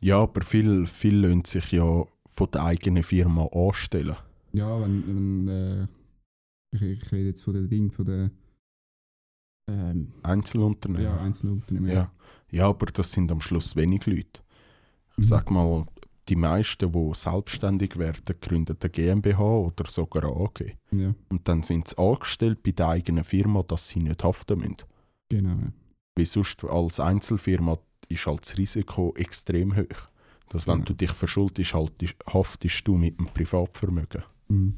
Ja, 0.00 0.22
aber 0.22 0.42
viel, 0.42 0.86
viel 0.86 1.16
löhnen 1.16 1.44
sich 1.44 1.72
ja 1.72 2.04
von 2.28 2.50
der 2.52 2.64
eigenen 2.64 3.02
Firma 3.02 3.46
anstellen. 3.46 4.16
Ja, 4.52 4.80
wenn, 4.80 5.06
wenn 5.06 5.48
äh, 5.48 5.86
ich, 6.72 6.82
ich 6.82 7.12
rede 7.12 7.28
jetzt 7.28 7.42
von 7.42 7.54
den 7.54 7.68
Dingen, 7.68 7.90
von 7.90 8.04
den 8.04 8.30
ähm, 9.68 10.12
Einzelunternehmen. 10.22 11.04
ja, 11.06 11.16
Einzelunternehmen. 11.20 11.90
Ja. 11.90 12.10
ja, 12.50 12.68
aber 12.68 12.86
das 12.86 13.12
sind 13.12 13.30
am 13.32 13.40
Schluss 13.40 13.74
wenig 13.76 14.06
Leute. 14.06 14.40
Mhm. 14.42 15.14
Ich 15.18 15.26
sag 15.28 15.50
mal, 15.50 15.86
die 16.28 16.36
meisten, 16.36 16.90
die 16.90 17.10
selbstständig 17.14 17.96
werden, 17.98 18.36
gründen 18.40 18.76
eine 18.80 18.90
GmbH 18.90 19.42
oder 19.42 19.86
sogar 19.86 20.24
eine 20.24 20.32
AG. 20.44 20.76
Ja, 20.92 21.14
Und 21.28 21.48
dann 21.48 21.62
sind 21.62 21.88
sie 21.88 21.98
angestellt 21.98 22.62
bei 22.62 22.72
der 22.72 22.88
eigenen 22.88 23.24
Firma, 23.24 23.62
dass 23.62 23.88
sie 23.88 24.00
nicht 24.00 24.22
haften 24.24 24.58
müssen. 24.58 24.76
genau. 25.28 25.50
Ja. 25.50 25.72
Weil 26.16 26.24
sonst 26.26 26.64
als 26.64 26.98
Einzelfirma 26.98 27.78
ist 28.08 28.26
halt 28.26 28.42
das 28.42 28.56
Risiko 28.58 29.14
extrem 29.16 29.76
hoch. 29.76 30.08
Dass 30.48 30.66
wenn 30.66 30.78
Ja. 30.80 30.84
du 30.84 30.94
dich 30.94 31.10
verschuldest, 31.10 31.74
haltest, 31.74 32.14
haftest 32.26 32.86
du 32.86 32.96
mit 32.96 33.18
dem 33.18 33.26
Privatvermögen. 33.26 34.22
Mhm. 34.48 34.76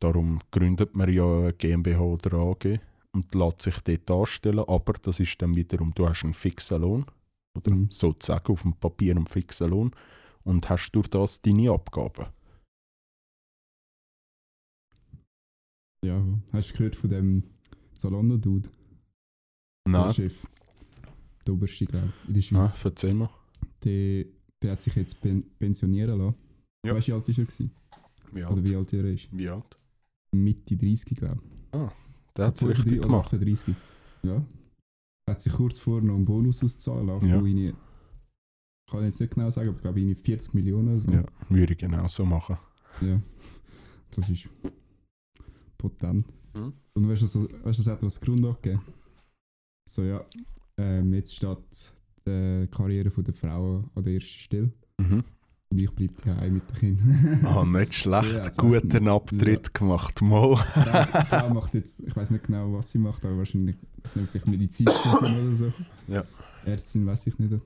Darum 0.00 0.38
gründet 0.50 0.94
man 0.96 1.12
ja 1.12 1.24
eine 1.24 1.52
GmbH 1.52 2.00
oder 2.00 2.32
AG 2.38 2.80
und 3.12 3.34
lässt 3.34 3.62
sich 3.62 3.78
dort 3.80 4.10
anstellen, 4.10 4.64
aber 4.66 4.94
das 4.94 5.20
ist 5.20 5.40
dann 5.40 5.54
wiederum, 5.54 5.92
du 5.94 6.08
hast 6.08 6.24
einen 6.24 6.34
fixen 6.34 6.80
Lohn, 6.82 7.04
oder 7.56 7.70
Mhm. 7.74 7.90
sozusagen 7.90 8.52
auf 8.52 8.62
dem 8.62 8.72
Papier 8.74 9.12
einen 9.14 9.26
fixen 9.26 9.70
Lohn 9.70 9.90
und 10.42 10.68
hast 10.68 10.90
durch 10.92 11.08
das 11.08 11.40
deine 11.40 11.70
Abgaben. 11.70 12.26
ja, 16.04 16.22
hast 16.52 16.70
du 16.70 16.74
gehört 16.74 16.96
von 16.96 17.10
dem 17.10 17.42
Zalando-Dude? 17.96 18.68
Der 19.86 19.92
Nein, 19.92 20.12
Chef. 20.14 20.34
Der 21.46 21.54
oberste, 21.54 21.84
glaube 21.86 22.12
ich, 22.22 22.28
in 22.28 22.34
der 22.34 22.60
nein, 22.60 22.68
Schweiz. 22.70 22.84
erzähl 22.84 23.14
mal. 23.14 23.30
Der, 23.84 24.24
der 24.62 24.72
hat 24.72 24.80
sich 24.82 24.94
jetzt 24.94 25.20
pen 25.20 25.44
pensionieren 25.58 26.18
lassen. 26.18 26.34
Ja. 26.86 26.94
Weißt 26.94 27.08
du, 27.08 27.12
wie 27.12 27.14
alt 27.16 27.28
ist 27.28 27.38
er? 27.38 27.44
Gewesen? 27.44 27.70
Wie 28.32 28.44
Oder 28.44 28.50
alt? 28.56 28.68
wie 28.68 28.76
alt 28.76 28.92
er 28.92 29.04
ist? 29.04 29.28
Wie 29.30 29.48
alt? 29.48 29.76
Mitte 30.34 30.76
30, 30.76 31.04
glaube 31.16 31.40
ich. 31.42 31.78
Der 32.36 32.46
hat 32.46 32.56
es 32.56 32.62
Oder 32.62 32.72
richtig 32.72 32.98
oder 32.98 33.06
gemacht. 33.08 33.26
38. 33.26 33.74
Ja. 34.22 34.44
Hat 35.30 35.40
sich 35.40 35.52
kurz 35.52 35.78
vor 35.78 36.00
noch 36.00 36.14
einen 36.14 36.24
Bonus 36.24 36.62
auszahlen 36.62 37.06
lassen, 37.06 37.28
Ja. 37.28 37.36
irgendwie, 37.36 37.68
ich 37.68 38.90
kann 38.90 39.04
jetzt 39.04 39.20
nicht 39.20 39.34
genau 39.34 39.50
sagen, 39.50 39.68
aber 39.68 39.76
ich 39.76 39.82
glaube 39.82 40.00
irgendwie 40.00 40.20
40 40.20 40.54
Millionen 40.54 40.88
oder 40.88 41.00
so. 41.00 41.10
Ja, 41.12 41.24
würde 41.48 41.72
ich 41.72 41.78
genau 41.78 42.06
so 42.08 42.24
machen. 42.24 42.58
Ja. 43.00 43.20
Das 44.16 44.28
ist 44.28 44.48
potent. 45.78 46.26
Mhm. 46.54 46.72
Und 46.94 47.08
weißt 47.08 47.22
du, 47.22 47.26
so, 47.26 47.42
weißt 47.44 47.78
du, 47.78 47.82
das 47.82 47.86
hat 47.86 48.02
was 48.02 48.20
Grund 48.20 48.44
angegeben. 48.44 48.80
So, 49.88 50.02
ja, 50.02 50.24
ähm, 50.76 51.14
jetzt 51.14 51.34
steht 51.36 51.92
die 52.26 52.68
Karriere 52.70 53.10
von 53.10 53.24
der 53.24 53.34
Frau 53.34 53.84
an 53.94 54.04
der 54.04 54.14
ersten 54.14 54.28
Stelle. 54.28 54.72
Mhm. 54.98 55.24
Und 55.70 55.78
ich 55.78 55.90
bleibe 55.90 56.14
daheim 56.24 56.54
mit 56.54 56.62
den 56.70 56.76
Kindern. 56.76 57.40
Ah, 57.44 57.64
nicht 57.64 57.94
schlecht. 58.00 58.32
Ja, 58.32 58.48
Guten 58.56 59.08
Abtritt 59.08 59.74
gemacht. 59.74 60.22
Mal. 60.22 60.54
Die 60.74 61.26
Frau, 61.26 61.52
macht 61.52 61.74
jetzt, 61.74 62.00
ich 62.00 62.14
weiß 62.14 62.30
nicht 62.30 62.44
genau, 62.44 62.72
was 62.72 62.90
sie 62.90 62.98
macht, 62.98 63.24
aber 63.24 63.38
wahrscheinlich 63.38 63.76
vielleicht 64.04 64.46
Medizinerin 64.46 65.48
oder 65.48 65.56
so. 65.56 65.72
Ja. 66.06 66.22
Ärztin 66.64 67.06
weiß 67.06 67.26
ich 67.26 67.38
nicht, 67.38 67.60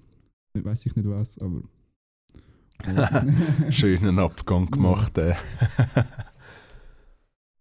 weiß 0.55 0.87
ich 0.87 0.97
nicht 0.97 1.09
was, 1.09 1.39
aber. 1.39 1.63
Schönen 3.71 4.19
Abgang 4.19 4.71
gemacht. 4.71 5.19
Äh. 5.19 5.35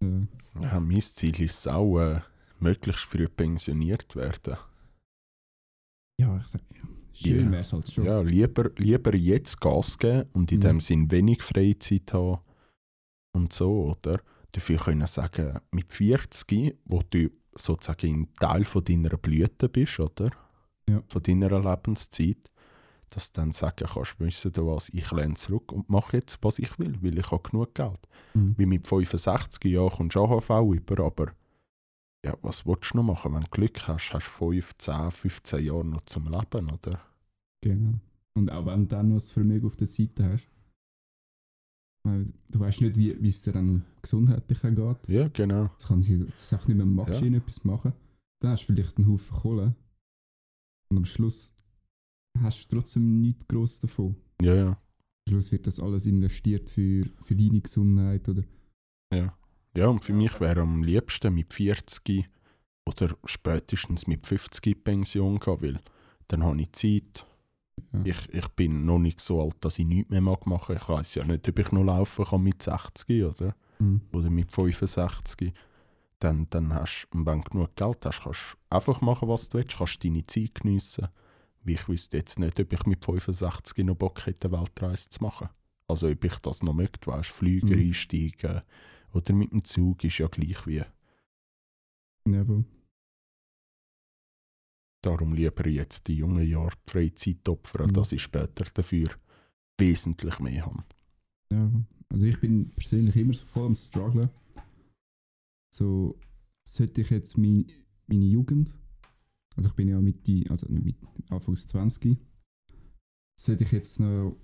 ja. 0.02 0.28
Ja, 0.62 0.80
mein 0.80 1.02
Ziel 1.02 1.42
ist 1.42 1.60
es 1.60 1.68
auch, 1.68 2.00
äh, 2.00 2.22
möglichst 2.60 3.06
früh 3.06 3.28
pensioniert 3.28 4.16
werden. 4.16 4.58
Ja, 6.20 6.38
ich 6.38 6.48
sag, 6.48 6.62
ja. 6.74 6.84
schön 7.14 7.46
Ja. 7.46 7.52
wäre 7.52 7.62
es 7.64 7.74
halt 7.74 7.92
schon. 7.92 8.06
Ja, 8.06 8.22
lieber, 8.22 8.72
lieber 8.78 9.16
jetzt 9.16 9.60
Gas 9.60 9.98
geben 9.98 10.28
und 10.34 10.52
in 10.52 10.58
Mhm. 10.60 10.62
dem 10.62 10.80
Sinn 10.80 11.12
wenig 11.12 11.42
Freizeit 11.44 12.12
haben 12.14 12.40
und 13.34 13.54
so, 13.54 13.92
oder? 13.92 14.20
Dafür 14.52 14.78
können 14.78 15.06
sagen, 15.08 15.60
mit 15.72 15.92
40, 15.94 16.78
wo 16.86 17.02
du 17.10 17.30
sozusagen 17.56 18.22
ein 18.22 18.34
Teil 18.40 18.66
von 18.66 18.84
deiner 18.84 19.18
Blüte 19.18 19.70
bist, 19.70 20.00
oder? 20.00 20.32
Ja. 20.90 21.04
Von 21.10 21.22
deiner 21.24 21.60
Lebenszeit, 21.60 22.50
dass 23.10 23.32
du 23.32 23.42
dann 23.42 23.52
sagen 23.52 23.88
kannst, 23.92 24.20
wissen 24.20 24.52
du 24.54 24.68
was, 24.68 24.90
ich 24.90 25.12
lehne 25.12 25.36
zurück 25.36 25.72
und 25.72 25.90
mache 25.90 26.18
jetzt, 26.18 26.38
was 26.42 26.60
ich 26.60 26.78
will, 26.80 26.96
weil 27.02 27.18
ich 27.18 27.30
habe 27.32 27.44
genug 27.50 27.74
Geld. 27.76 28.00
Mhm. 28.34 28.56
Wie 28.58 28.66
mit 28.66 28.88
65 28.88 29.64
Jahren 29.72 29.90
kommst 29.92 30.16
du 30.16 30.24
AHV 30.24 30.50
über, 30.74 31.04
aber 31.06 31.28
ja, 32.28 32.38
was 32.42 32.66
willst 32.66 32.94
du 32.94 32.98
noch 32.98 33.04
machen? 33.04 33.34
Wenn 33.34 33.42
du 33.42 33.50
Glück 33.50 33.88
hast, 33.88 34.14
hast 34.14 34.28
du 34.28 34.52
5, 34.52 34.78
10, 34.78 35.12
15 35.12 35.66
Jahre 35.66 35.86
noch 35.86 36.02
zum 36.02 36.26
Leben, 36.26 36.70
oder? 36.70 37.02
Genau. 37.62 38.00
Und 38.36 38.52
auch 38.52 38.66
wenn 38.66 38.82
du 38.82 38.88
dann 38.88 39.10
noch 39.10 39.16
das 39.16 39.32
Vermögen 39.32 39.66
auf 39.66 39.76
der 39.76 39.88
Seite 39.88 40.26
hast, 40.32 40.48
weil 42.04 42.32
du 42.50 42.60
weißt 42.60 42.82
nicht, 42.82 42.98
wie 42.98 43.22
wie 43.22 43.30
es 43.30 43.42
dir 43.42 43.54
dann 43.54 43.84
gesundheitlich 44.02 44.62
geht. 44.62 44.98
Ja, 45.08 45.28
genau. 45.30 45.70
Das 45.78 45.88
kann 45.88 46.02
sie 46.02 46.26
das 46.26 46.54
auch 46.54 46.68
nicht 46.68 46.78
mehr 46.78 46.86
Maschine 46.86 47.38
etwas 47.38 47.64
machen. 47.66 47.94
Dann 48.42 48.52
hast 48.52 48.64
du 48.64 48.74
vielleicht 48.74 48.98
einen 48.98 49.08
Haufen 49.08 49.38
Kohle. 49.38 49.76
Und 50.90 50.98
am 50.98 51.06
Schluss 51.06 51.54
hast 52.40 52.72
du 52.72 52.76
trotzdem 52.76 53.22
nichts 53.22 53.48
gross 53.48 53.82
davon. 53.82 54.16
Ja, 54.42 54.56
ja. 54.56 54.70
Am 54.70 55.30
Schluss 55.30 55.52
wird 55.52 55.68
das 55.68 55.80
alles 55.80 56.06
investiert 56.06 56.70
für, 56.70 57.04
für 57.24 57.36
deine 57.36 57.60
Gesundheit 57.60 58.30
oder 58.30 58.44
Ja. 59.14 59.37
Ja, 59.78 59.90
und 59.90 60.04
für 60.04 60.14
mich 60.14 60.40
wäre 60.40 60.62
am 60.62 60.82
liebsten 60.84 61.36
mit 61.36 61.54
40 61.54 62.26
oder 62.88 63.16
spätestens 63.26 64.08
mit 64.08 64.26
50 64.26 64.66
in 64.66 64.84
Pension 64.84 65.40
gehen, 65.40 65.62
weil 65.62 65.80
dann 66.30 66.44
habe 66.44 66.60
ich 66.60 66.72
Zeit. 66.72 67.26
ja. 67.94 68.02
Ich, 68.06 68.34
ich 68.34 68.48
bin 68.50 68.86
noch 68.86 68.98
nicht 68.98 69.20
so 69.22 69.40
alt, 69.40 69.58
dass 69.62 69.78
ich 69.78 69.86
nichts 69.86 70.10
mehr 70.10 70.22
mag 70.22 70.48
machen. 70.48 70.78
Ich 70.78 70.90
weiß 70.90 71.14
ja 71.14 71.26
nicht, 71.26 71.48
ob 71.48 71.60
ich 71.60 71.72
noch 71.72 71.84
laufen 71.84 72.26
kann 72.26 72.42
mit 72.42 72.64
60 72.64 73.24
oder, 73.24 73.56
Mhm. 73.78 74.02
oder 74.14 74.32
mit 74.32 74.52
65. 74.52 75.54
Dann, 76.18 76.48
dann 76.50 76.74
hast 76.74 77.08
und 77.12 77.28
wenn 77.28 77.42
du 77.42 77.52
genug 77.52 77.76
Geld 77.76 78.04
hast, 78.04 78.24
kannst 78.24 78.54
du 78.70 78.76
einfach 78.76 79.02
machen, 79.02 79.30
was 79.30 79.50
du 79.50 79.60
willst, 79.60 79.78
kannst 79.78 80.04
deine 80.04 80.26
Zeit 80.26 80.56
geniessen. 80.56 81.08
Wie 81.64 81.74
ich 81.74 81.88
wüsste 81.88 82.18
jetzt 82.18 82.40
nicht, 82.40 82.60
ob 82.60 82.74
ich 82.74 82.86
mit 82.88 83.06
65 83.06 83.86
noch 83.86 83.94
Bock 83.96 84.26
hätte, 84.26 84.48
eine 84.48 84.58
Weltreise 84.60 85.10
zu 85.10 85.22
machen. 85.22 85.50
Also 85.88 86.08
ob 86.08 86.24
ich 86.24 86.36
das 86.40 86.64
noch 86.64 86.74
möchte, 86.74 87.06
weißt 87.06 87.30
Flüger 87.30 87.76
Mhm. 87.76 87.90
einsteigen 87.90 88.62
oder 89.14 89.34
mit 89.34 89.52
dem 89.52 89.64
Zug 89.64 90.04
ist 90.04 90.18
ja 90.18 90.28
gleich 90.28 90.66
wie. 90.68 90.84
Ja, 92.30 92.48
wohl. 92.48 92.66
Darum 95.04 95.34
lieber 95.34 95.68
jetzt 95.68 96.08
die 96.08 96.16
jungen 96.16 96.48
Jahre 96.48 96.76
die 96.88 96.92
Freizeit 96.92 97.48
opfern, 97.48 97.88
Mhm. 97.88 97.94
dass 97.94 98.12
ich 98.12 98.22
später 98.22 98.66
dafür 98.74 99.10
wesentlich 99.80 100.40
mehr 100.40 100.66
habe. 100.66 100.84
Ja, 101.52 101.72
also 102.10 102.26
ich 102.26 102.40
bin 102.40 102.72
persönlich 102.72 103.16
immer 103.16 103.34
so 103.34 103.46
voll 103.46 103.68
am 103.68 103.76
strugglen. 103.76 104.30
So, 105.74 106.20
sollte 106.68 107.02
ich 107.02 107.10
jetzt 107.12 107.38
meine, 107.38 107.66
meine 108.08 108.26
Jugend, 108.26 108.74
also 109.56 109.70
ich 109.70 109.76
bin 109.76 109.88
ja 109.88 110.02
Mitte, 110.02 110.44
also 110.50 110.68
mit 110.70 110.98
Anfangs 111.30 111.68
20, 111.68 112.18
sollte 113.40 113.64
ich 113.64 113.72
jetzt 113.72 114.00
noch 114.00 114.36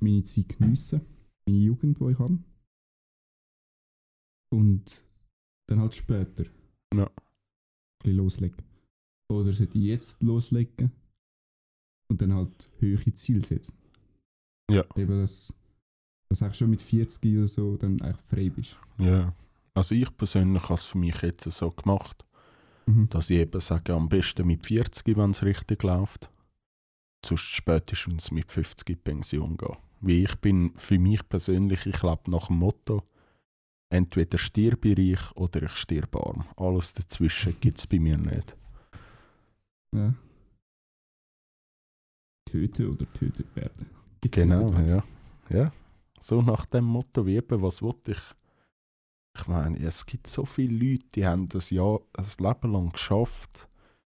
meine 0.00 0.22
Zeit 0.22 0.48
geniessen, 0.58 1.02
meine 1.46 1.58
Jugend, 1.58 2.00
die 2.00 2.10
ich 2.10 2.18
habe. 2.18 2.38
Und 4.50 5.04
dann 5.68 5.80
halt 5.80 5.94
später. 5.94 6.44
Ja. 6.94 7.06
Ein 7.06 7.12
bisschen 8.02 8.16
loslegen. 8.16 8.64
Oder 9.30 9.52
sollte 9.52 9.76
ich 9.78 9.84
jetzt 9.84 10.22
loslegen 10.22 10.92
und 12.08 12.22
dann 12.22 12.32
halt 12.34 12.70
höhere 12.78 13.12
Ziele 13.14 13.42
setzen. 13.44 13.74
Ja. 14.70 14.84
Eben 14.96 15.20
das, 15.20 15.48
dass 15.48 15.56
dass 16.28 16.38
du 16.38 16.44
eigentlich 16.44 16.58
schon 16.58 16.70
mit 16.70 16.82
40 16.82 17.36
oder 17.38 17.48
so 17.48 17.76
dann 17.76 18.00
eigentlich 18.00 18.26
frei 18.26 18.50
bist. 18.50 18.76
Ja. 18.98 19.34
Also 19.74 19.94
ich 19.94 20.16
persönlich 20.16 20.62
habe 20.62 20.74
es 20.74 20.84
für 20.84 20.98
mich 20.98 21.20
jetzt 21.22 21.50
so 21.50 21.70
gemacht, 21.70 22.24
Mhm. 22.86 23.08
dass 23.08 23.30
ich 23.30 23.38
eben 23.38 23.60
sage, 23.60 23.94
am 23.94 24.08
besten 24.08 24.46
mit 24.46 24.64
40, 24.64 25.16
wenn 25.16 25.30
es 25.32 25.42
richtig 25.42 25.82
läuft. 25.82 26.30
Sonst 27.24 27.40
spätestens 27.42 28.30
mit 28.30 28.52
50 28.52 28.88
in 28.90 28.98
Pension 28.98 29.56
gehen. 29.56 29.76
Wie 30.00 30.22
ich 30.22 30.36
bin, 30.36 30.72
für 30.76 30.98
mich 30.98 31.28
persönlich, 31.28 31.84
ich 31.86 32.02
lebe 32.02 32.30
nach 32.30 32.46
dem 32.46 32.58
Motto, 32.58 33.02
entweder 33.88 34.38
stirbe 34.38 34.88
ich 34.88 35.36
oder 35.36 35.62
ich 35.62 35.76
stirbe 35.76 36.24
arm. 36.26 36.44
Alles 36.56 36.92
dazwischen 36.94 37.58
gibt 37.60 37.78
es 37.78 37.86
bei 37.86 37.98
mir 37.98 38.18
nicht. 38.18 38.56
Ja. 39.92 40.14
Töten 42.50 42.88
oder 42.88 43.12
tötet 43.12 43.54
werden. 43.56 43.90
Getötet 44.20 44.32
Genau, 44.48 44.72
werden. 44.72 44.88
ja. 44.88 45.04
ja. 45.50 45.72
So 46.20 46.42
nach 46.42 46.66
dem 46.66 46.84
Motto, 46.84 47.26
wie 47.26 47.36
eben, 47.36 47.60
was 47.62 47.82
wollte 47.82 48.12
ich? 48.12 48.20
Ich 49.38 49.46
meine, 49.48 49.78
es 49.80 50.06
gibt 50.06 50.26
so 50.28 50.46
viele 50.46 50.74
Leute, 50.92 51.04
die 51.14 51.26
haben 51.26 51.48
das 51.48 51.70
Jahr, 51.70 52.00
ein 52.16 52.24
Leben 52.38 52.72
lang 52.72 52.92
geschafft, 52.92 53.68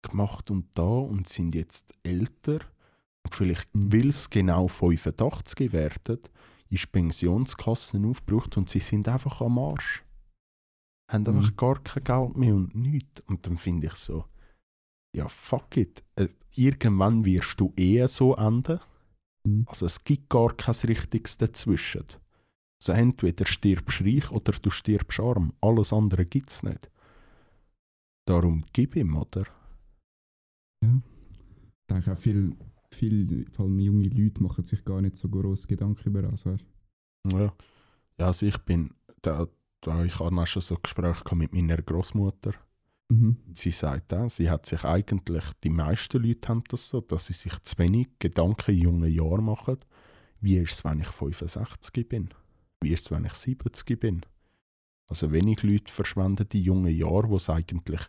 gemacht 0.02 0.50
und 0.50 0.66
da 0.76 0.83
und 0.83 1.26
sind 1.29 1.55
jetzt 1.55 1.94
älter. 2.02 2.59
Und 3.24 3.35
vielleicht, 3.35 3.74
Mhm. 3.74 3.92
weil 3.92 4.09
es 4.11 4.29
genau 4.29 4.68
85 4.68 5.72
werden, 5.72 6.18
ist 6.70 6.85
die 6.85 6.90
Pensionskasse 6.90 8.00
aufgebraucht 8.05 8.57
und 8.57 8.68
sie 8.68 8.81
sind 8.81 9.09
einfach 9.09 9.40
am 9.40 9.59
Arsch. 9.59 10.05
Haben 11.11 11.22
Mhm. 11.24 11.37
einfach 11.38 11.57
gar 11.57 11.83
kein 11.83 12.05
Geld 12.05 12.37
mehr 12.37 12.55
und 12.55 12.74
nichts. 12.74 13.20
Und 13.26 13.46
dann 13.46 13.57
finde 13.59 13.87
ich 13.87 13.94
so, 13.94 14.24
ja, 15.14 15.29
fuck 15.29 15.76
it. 15.76 16.05
Äh, 16.16 16.29
Irgendwann 16.59 17.24
wirst 17.26 17.61
du 17.61 17.72
eh 17.76 18.07
so 18.07 18.35
enden. 18.35 18.81
Mhm. 19.44 19.64
Also 19.68 19.85
es 19.87 20.02
gibt 20.02 20.31
gar 20.31 20.55
kein 20.57 20.74
Richtiges 20.74 21.37
dazwischen. 21.37 22.07
Also 22.81 22.92
entweder 22.92 23.44
stirbst 23.46 24.00
du 24.00 24.05
reich 24.05 24.31
oder 24.31 24.52
du 24.52 24.70
stirbst 24.70 25.20
arm. 25.20 25.52
Alles 25.61 25.92
andere 25.92 26.24
gibt 26.24 26.50
es 26.50 26.62
nicht. 26.62 26.90
Darum 28.26 28.64
gib 28.72 28.96
ihm, 28.96 29.16
oder? 29.16 29.44
Ich 30.83 30.88
denke 31.90 32.12
auch 32.12 32.18
viel, 32.18 32.57
viel, 32.96 33.46
vor 33.52 33.66
allem 33.66 33.78
junge 33.78 34.09
Leute 34.09 34.42
machen 34.42 34.64
sich 34.64 34.85
gar 34.85 35.00
nicht 35.00 35.16
so 35.16 35.28
groß 35.28 35.66
Gedanken 35.66 36.09
über 36.09 36.22
das. 36.22 36.46
Weißt? 36.46 36.64
Ja. 37.32 37.52
ja 38.18 38.26
also 38.26 38.46
ich 38.46 38.59
bin, 38.59 38.90
da, 39.22 39.46
da 39.80 40.04
ich 40.04 40.18
habe 40.18 40.40
auch 40.40 40.46
schon 40.46 40.62
so 40.62 40.76
Gespräche 40.76 41.37
mit 41.37 41.52
meiner 41.54 41.76
Großmutter. 41.76 42.52
Mhm. 43.09 43.37
Sie 43.52 43.70
sagt 43.70 44.12
auch, 44.12 44.28
sie 44.28 44.50
hat 44.50 44.66
sich 44.66 44.85
eigentlich, 44.85 45.44
die 45.62 45.70
meisten 45.70 46.22
Leute 46.22 46.48
haben 46.48 46.64
das 46.68 46.88
so, 46.88 47.00
dass 47.00 47.26
sie 47.26 47.35
sich 47.35 47.56
zu 47.62 47.78
wenig 47.78 48.09
Gedanken 48.18 48.74
in 48.74 48.82
jungen 48.82 49.12
Jahren 49.12 49.44
machen. 49.44 49.78
Wie 50.40 50.56
ist 50.56 50.72
es, 50.72 50.85
wenn 50.85 51.00
ich 51.00 51.09
65 51.09 52.09
bin? 52.09 52.30
Wie 52.80 52.92
ist 52.92 53.06
es, 53.06 53.11
wenn 53.11 53.24
ich 53.24 53.35
70 53.35 54.00
bin? 54.00 54.22
Also 55.09 55.30
wenig 55.30 55.62
Leute 55.62 55.92
verschwenden 55.92 56.48
die 56.48 56.62
jungen 56.62 56.94
Jahre, 56.94 57.28
wo 57.28 57.37
es 57.37 57.48
eigentlich 57.48 58.00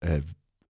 äh, 0.00 0.22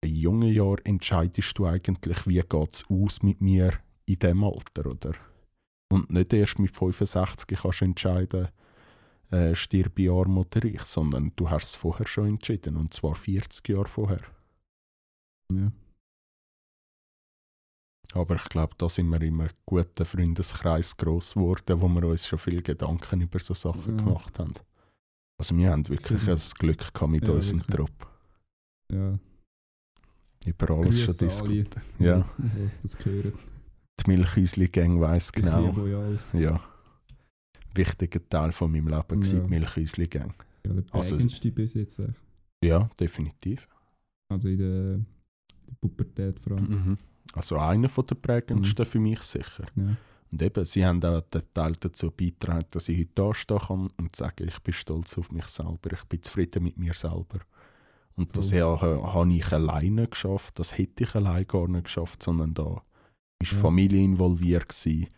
jungen 0.04 0.52
Jahren 0.52 0.84
entscheidest 0.84 1.58
du 1.58 1.66
eigentlich, 1.66 2.26
wie 2.26 2.40
geht 2.40 2.74
es 2.74 2.84
aus 2.88 3.22
mit 3.22 3.40
mir 3.40 3.72
in 4.06 4.18
dem 4.18 4.44
Alter, 4.44 4.86
oder? 4.90 5.14
Und 5.92 6.10
nicht 6.10 6.32
erst 6.32 6.58
mit 6.58 6.70
65 6.74 7.58
kannst 7.60 7.80
du 7.80 7.84
entscheiden, 7.84 8.48
äh, 9.30 9.54
stirb 9.54 9.98
ich 9.98 10.10
arm 10.10 10.38
oder 10.38 10.64
ich, 10.64 10.82
sondern 10.82 11.32
du 11.36 11.48
hast 11.50 11.70
es 11.70 11.76
vorher 11.76 12.06
schon 12.06 12.28
entschieden, 12.28 12.76
und 12.76 12.92
zwar 12.94 13.14
40 13.14 13.68
Jahre 13.68 13.88
vorher. 13.88 14.20
Ja. 15.52 15.72
Aber 18.14 18.36
ich 18.36 18.44
glaube, 18.44 18.74
da 18.78 18.88
sind 18.88 19.08
wir 19.08 19.20
in 19.20 19.40
einem 19.40 19.50
guten 19.64 20.04
Freundeskreis 20.04 20.96
gross 20.96 21.34
geworden, 21.34 21.80
wo 21.80 21.88
wir 21.88 22.04
uns 22.04 22.26
schon 22.26 22.38
viele 22.38 22.62
Gedanken 22.62 23.20
über 23.20 23.38
so 23.40 23.52
Sachen 23.54 23.98
Ja. 23.98 24.04
gemacht 24.04 24.38
haben. 24.38 24.54
Also 25.38 25.56
wir 25.56 25.70
haben 25.70 25.88
wirklich 25.88 26.22
Mhm. 26.22 26.30
ein 26.30 26.40
Glück 26.58 26.94
gehabt 26.94 27.10
mit 27.12 27.26
Ja, 27.26 27.34
unserem 27.34 27.60
wirklich. 27.60 27.76
Trupp. 27.76 28.06
ja. 28.92 29.18
Über 30.44 30.70
alles 30.70 31.00
schon 31.00 31.16
diskutiert. 31.16 31.74
Ja, 31.98 32.24
das 32.82 32.96
hören. 33.04 33.32
die 34.00 34.10
Milchhäusli-Gang 34.10 35.00
weiss 35.00 35.32
genau. 35.32 35.72
Genau. 35.72 36.18
Ja. 36.32 36.60
Wichtiger 37.74 38.26
Teil 38.28 38.52
von 38.52 38.70
meinem 38.70 38.88
Leben 38.88 39.22
war 39.22 39.32
Ja. 39.32 39.40
die 39.40 39.48
Milchhäusli-Gang. 39.50 40.34
Ja, 40.64 40.72
der 40.72 40.84
Also- 40.92 41.14
prägendste 41.16 41.50
bis 41.52 41.74
jetzt. 41.74 41.98
äh. 41.98 42.08
Ja, 42.62 42.88
definitiv. 42.98 43.68
Also 44.28 44.48
in 44.48 44.58
der, 44.58 45.00
Pubertät 45.80 46.38
vor 46.40 46.52
allem. 46.56 46.68
Mhm. 46.68 46.98
Also 47.34 47.58
einer 47.58 47.88
von 47.88 48.06
der 48.06 48.14
prägendsten 48.14 48.86
für 48.86 49.00
mich 49.00 49.20
sicher. 49.22 49.66
Ja. 49.74 49.96
Und 50.32 50.42
eben, 50.42 50.64
sie 50.64 50.84
haben 50.84 51.02
auch 51.04 51.20
den 51.22 51.42
Teil 51.54 51.72
dazu 51.78 52.10
beigetragen, 52.10 52.66
dass 52.70 52.88
ich 52.88 52.98
heute 53.00 53.10
da 53.14 53.34
stehen 53.34 53.58
kann 53.58 53.90
und 53.98 54.16
sage, 54.16 54.44
ich 54.44 54.58
bin 54.60 54.74
stolz 54.74 55.16
auf 55.18 55.30
mich 55.32 55.46
selber, 55.46 55.92
ich 55.92 56.04
bin 56.04 56.22
zufrieden 56.22 56.64
mit 56.64 56.76
mir 56.78 56.94
selber. 56.94 57.40
Und 58.18 58.34
das 58.36 58.50
ja, 58.50 58.80
ha- 58.80 59.12
habe 59.14 59.32
ich 59.34 59.52
alleine 59.52 60.08
geschafft, 60.08 60.58
das 60.58 60.76
hätte 60.78 61.04
ich 61.04 61.14
alleine 61.14 61.44
gar 61.44 61.68
nicht 61.68 61.84
geschafft, 61.84 62.22
sondern 62.22 62.54
da 62.54 62.64
war 62.64 62.84
Ja. 63.42 63.48
Familie 63.58 64.02
involviert, 64.02 64.68
gewesen. 64.68 65.08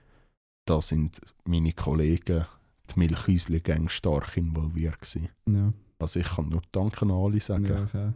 da 0.67 0.81
sind 0.83 1.21
meine 1.45 1.73
Kollegen, 1.73 2.45
die 2.91 2.99
Milchhäusli-Gang 2.99 3.89
stark 3.91 4.37
involviert. 4.37 5.01
Gewesen. 5.01 5.29
Ja. 5.49 5.73
Also 6.01 6.21
ich 6.21 6.27
kann 6.29 6.49
nur 6.49 6.63
Danke 6.73 7.03
an 7.03 7.11
alle 7.13 7.41
sagen. 7.41 7.65
Ja, 7.67 7.85
ich 7.85 7.95
auch. 7.95 8.13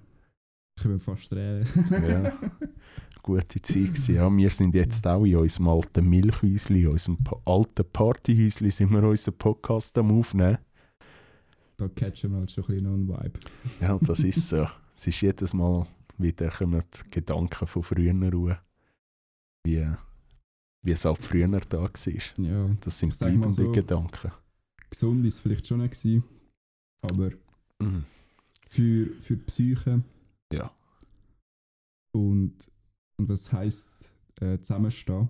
Ich 0.78 0.82
bin 0.84 1.00
fast 1.00 1.28
tränen. 1.28 1.66
Ja. 1.90 2.32
Gute 3.22 3.62
Zeit 3.62 3.74
gewesen. 3.74 4.14
Ja, 4.16 4.36
wir 4.36 4.50
sind 4.50 4.74
jetzt 4.74 5.06
auch 5.06 5.24
in 5.24 5.36
unserem 5.36 5.68
alten 5.68 6.08
Milchhäusli, 6.08 6.82
in 6.82 6.88
unserem 6.88 7.18
alten 7.44 7.84
Partyhäusli, 7.92 8.70
sind 8.70 8.90
wir 8.90 9.02
unseren 9.04 9.38
Podcast 9.38 9.96
am 9.98 10.18
Aufnehmen. 10.18 10.58
Da 11.82 11.88
catchen 11.88 12.30
wir 12.32 12.38
halt 12.38 12.50
schon 12.52 12.64
ein 12.64 12.68
bisschen 12.68 12.84
noch 12.84 12.92
einen 12.92 13.08
Vibe. 13.08 13.40
Ja, 13.80 13.98
das 14.00 14.20
ist 14.20 14.48
so. 14.48 14.66
es 14.94 15.06
ist 15.06 15.20
jedes 15.20 15.52
Mal 15.54 15.86
wieder 16.18 16.48
kommen 16.50 16.82
die 16.94 17.10
Gedanken 17.10 17.66
von 17.66 17.82
früher 17.82 18.12
ruhen. 18.32 18.56
Wie, 19.64 19.86
wie 20.84 20.92
es 20.92 21.04
halt 21.04 21.18
früher 21.18 21.48
da 21.48 21.80
war. 21.82 21.90
Ja. 22.36 22.76
Das 22.80 22.98
sind 22.98 23.18
bleibende 23.18 23.52
so. 23.54 23.72
Gedanken. 23.72 24.32
Gesund 24.90 25.24
ist 25.26 25.34
es 25.36 25.40
vielleicht 25.40 25.66
schon 25.66 25.80
nicht 25.80 25.94
gewesen, 26.00 26.24
aber 27.02 27.30
Mhm. 27.80 28.04
für, 28.68 29.06
für 29.22 29.36
die 29.36 29.42
Psyche 29.44 30.02
Ja. 30.52 30.70
und, 32.14 32.54
und 33.16 33.28
was 33.28 33.50
heisst 33.50 33.90
äh, 34.40 34.58
zusammenstehen 34.60 35.28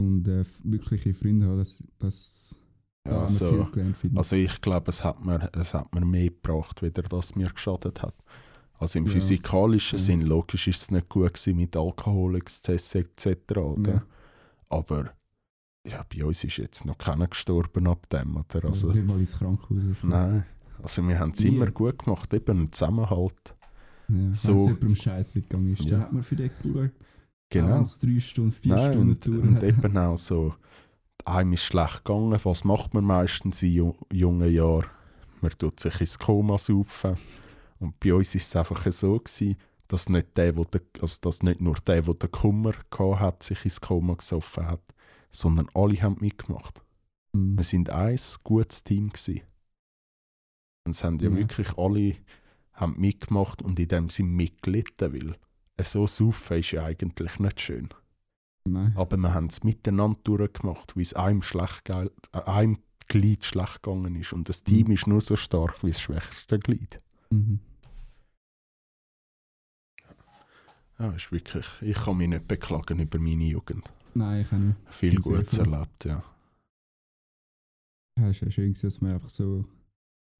und 0.00 0.28
äh, 0.28 0.44
wirkliche 0.62 1.12
Freunde 1.14 1.46
haben, 1.48 1.58
das, 1.58 1.82
das 1.98 2.54
da 3.08 3.22
also, 3.22 3.48
viel 3.64 3.64
gelernt, 3.72 3.96
also 4.16 4.36
ich 4.36 4.60
glaube, 4.60 4.90
es 4.90 5.02
hat 5.04 5.24
mir, 5.24 5.50
es 5.52 5.74
hat 5.74 5.94
mir 5.94 6.04
mehr 6.04 6.28
gebracht, 6.30 6.82
wieder 6.82 7.02
das 7.02 7.34
mir 7.34 7.48
geschadet 7.50 8.02
hat. 8.02 8.14
Also 8.78 8.98
im 8.98 9.06
Ja. 9.06 9.12
physikalischen 9.12 9.98
Ja. 9.98 10.04
Sinn, 10.04 10.20
logisch 10.22 10.68
ist 10.68 10.82
es 10.82 10.90
nicht 10.90 11.08
gut 11.08 11.34
gewesen 11.34 11.56
mit 11.56 11.76
Alkohol, 11.76 12.36
Exzesse 12.36 13.00
etc. 13.00 13.56
Oder? 13.58 13.92
Ja. 13.92 14.02
Aber 14.68 15.10
ja, 15.86 16.04
bei 16.14 16.24
uns 16.24 16.44
ist 16.44 16.58
jetzt 16.58 16.84
noch 16.84 16.96
keiner 16.98 17.26
gestorben 17.26 17.86
ab 17.88 18.08
dem. 18.10 18.36
Oder? 18.36 18.64
Also, 18.66 18.92
nicht 18.92 19.06
mal 19.06 19.18
ins 19.18 19.36
Krankenhaus. 19.38 19.96
nein, 20.02 20.44
also 20.82 21.02
wir 21.06 21.18
haben 21.18 21.32
es 21.32 21.40
immer 21.44 21.70
gut 21.70 22.04
gemacht, 22.04 22.32
eben 22.34 22.58
einen 22.58 22.72
Zusammenhalt. 22.72 23.56
Ja, 24.08 24.32
So- 24.32 24.52
Wenn 24.52 24.56
es 24.58 24.64
jemandem 24.66 24.96
scheiße 24.96 25.42
gegangen 25.42 25.72
ist, 25.72 25.84
Ja. 25.84 25.90
dann 25.90 26.00
hat 26.02 26.12
man 26.12 26.22
für 26.22 26.36
den 26.36 26.50
geschaut. 26.62 26.90
Auch 26.90 27.50
Genau. 27.50 27.80
es 27.80 27.98
drei 27.98 28.20
Stunden, 28.20 28.52
vier 28.52 28.74
Nein, 28.74 28.92
Stunden 28.92 29.40
und, 29.40 29.48
und 29.56 29.62
eben 29.62 29.96
auch 29.96 30.16
so, 30.18 30.54
einem 31.28 31.52
ist 31.52 31.64
schlecht 31.64 32.04
gegangen. 32.04 32.38
Was 32.42 32.64
macht 32.64 32.94
man 32.94 33.04
meistens 33.04 33.62
in 33.62 33.72
ju 33.72 33.94
jungen 34.12 34.50
Jahren? 34.50 34.86
Man 35.40 35.52
tut 35.52 35.78
sich 35.80 36.00
ins 36.00 36.18
Koma 36.18 36.58
saufen. 36.58 37.16
Und 37.78 37.98
bei 38.00 38.12
uns 38.12 38.34
ist 38.34 38.46
es 38.46 38.56
einfach 38.56 38.90
so 38.90 39.18
gewesen, 39.18 39.56
dass 39.86 40.08
nicht, 40.08 40.36
der, 40.36 40.56
wo 40.56 40.64
der, 40.64 40.82
also 41.00 41.18
dass 41.22 41.42
nicht 41.42 41.60
nur 41.60 41.76
der, 41.86 42.02
der 42.02 42.14
den 42.14 42.30
Kummer 42.30 42.72
gehabt 42.90 43.20
hat, 43.20 43.42
sich 43.42 43.64
ins 43.64 43.80
Koma 43.80 44.14
gesoffen 44.14 44.66
hat, 44.66 44.82
sondern 45.30 45.68
alle 45.74 46.00
haben 46.02 46.16
mitgemacht. 46.20 46.82
Mhm. 47.32 47.56
Wir 47.56 47.64
sind 47.64 47.90
ein 47.90 48.18
gutes 48.44 48.82
Team 48.82 49.10
gewesen. 49.10 49.42
Und 50.84 50.92
es 50.92 51.04
haben 51.04 51.18
ja, 51.20 51.30
Ja. 51.30 51.36
wirklich 51.36 51.76
alle 51.78 52.16
haben 52.72 52.98
mitgemacht 52.98 53.62
und 53.62 53.78
in 53.78 53.88
dem 53.88 54.08
sind 54.08 54.30
mitgelitten, 54.30 55.12
weil 55.12 55.36
so 55.84 56.06
saufen 56.06 56.58
ist 56.58 56.72
ja 56.72 56.84
eigentlich 56.84 57.38
nicht 57.38 57.60
schön. 57.60 57.88
Nein. 58.64 58.92
Aber 58.96 59.16
wir 59.16 59.32
haben 59.34 59.46
es 59.46 59.62
miteinander 59.62 60.18
durchgemacht, 60.24 60.96
wie 60.96 61.02
es 61.02 61.14
einem, 61.14 61.42
schlecht 61.42 61.88
äh, 61.88 62.08
einem 62.32 62.78
Glied 63.08 63.44
schlecht 63.44 63.82
gegangen 63.82 64.14
ist. 64.16 64.32
Und 64.32 64.48
das 64.48 64.62
Team 64.62 64.88
Mhm. 64.88 64.92
ist 64.92 65.06
nur 65.06 65.20
so 65.20 65.36
stark 65.36 65.82
wie 65.82 65.88
das 65.90 66.00
schwächste 66.00 66.58
Glied. 66.58 67.00
Mhm. 67.30 67.60
Ja, 70.98 71.12
ist 71.12 71.30
wirklich, 71.30 71.66
ich 71.80 71.96
kann 71.96 72.16
mich 72.16 72.28
nicht 72.28 72.48
beklagen 72.48 72.98
über 72.98 73.18
meine 73.18 73.44
Jugend. 73.44 73.92
Nein, 74.14 74.42
ich 74.42 74.50
nicht. 74.52 74.76
Viel 74.88 75.20
Gutes 75.20 75.58
erlebt, 75.58 76.04
ja. 76.04 76.24
Ja, 78.18 78.30
es 78.30 78.42
war 78.42 78.50
schön, 78.50 78.72
dass 78.74 79.00
wir 79.00 79.14
einfach 79.14 79.28
so 79.28 79.64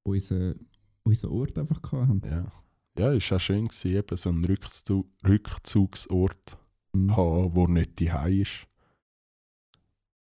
unseren, 0.05 0.67
unseren 1.05 1.31
Ort 1.31 1.57
einfach 1.59 1.81
hatten. 1.93 2.23
Ja, 2.25 2.51
ja 2.99 3.13
ist 3.13 3.33
auch 3.33 3.39
schön 3.39 3.69
eben 3.85 4.17
so 4.17 4.31
einen 4.31 4.45
Rückzu 4.45 5.09
Rückzugsort 5.25 6.59
Mhm. 7.07 7.17
haben, 7.17 7.55
wo 7.55 7.67
nicht 7.67 7.99
die 7.99 8.11
ist. 8.41 8.67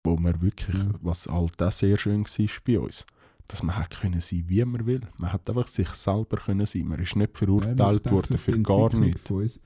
Wo 0.04 0.18
wir 0.18 0.42
wirklich, 0.42 0.78
Ja. 0.78 0.90
was 1.02 1.28
halt 1.28 1.62
auch 1.62 1.72
sehr 1.72 1.98
schön 1.98 2.26
war 2.26 2.48
bei 2.66 2.80
uns, 2.80 3.06
dass 3.48 3.62
man 3.64 3.78
hat 3.78 3.92
können 4.00 4.22
sein, 4.22 4.44
wie 4.48 4.66
man 4.66 4.86
will. 4.86 5.02
Man 5.18 5.32
hat 5.32 5.48
einfach 5.50 5.68
sich 5.68 5.90
selber 5.90 6.38
können 6.38 6.66
sein. 6.66 6.88
Man 6.88 7.00
ist 7.00 7.16
nicht 7.16 7.40
Ja, 7.40 7.48
aber 7.48 7.60
ich 7.60 7.64
verurteilt 7.66 8.06
denke, 8.06 8.12
worden 8.12 8.38
für 8.38 8.62
gar 8.62 8.96
nichts. 8.96 9.60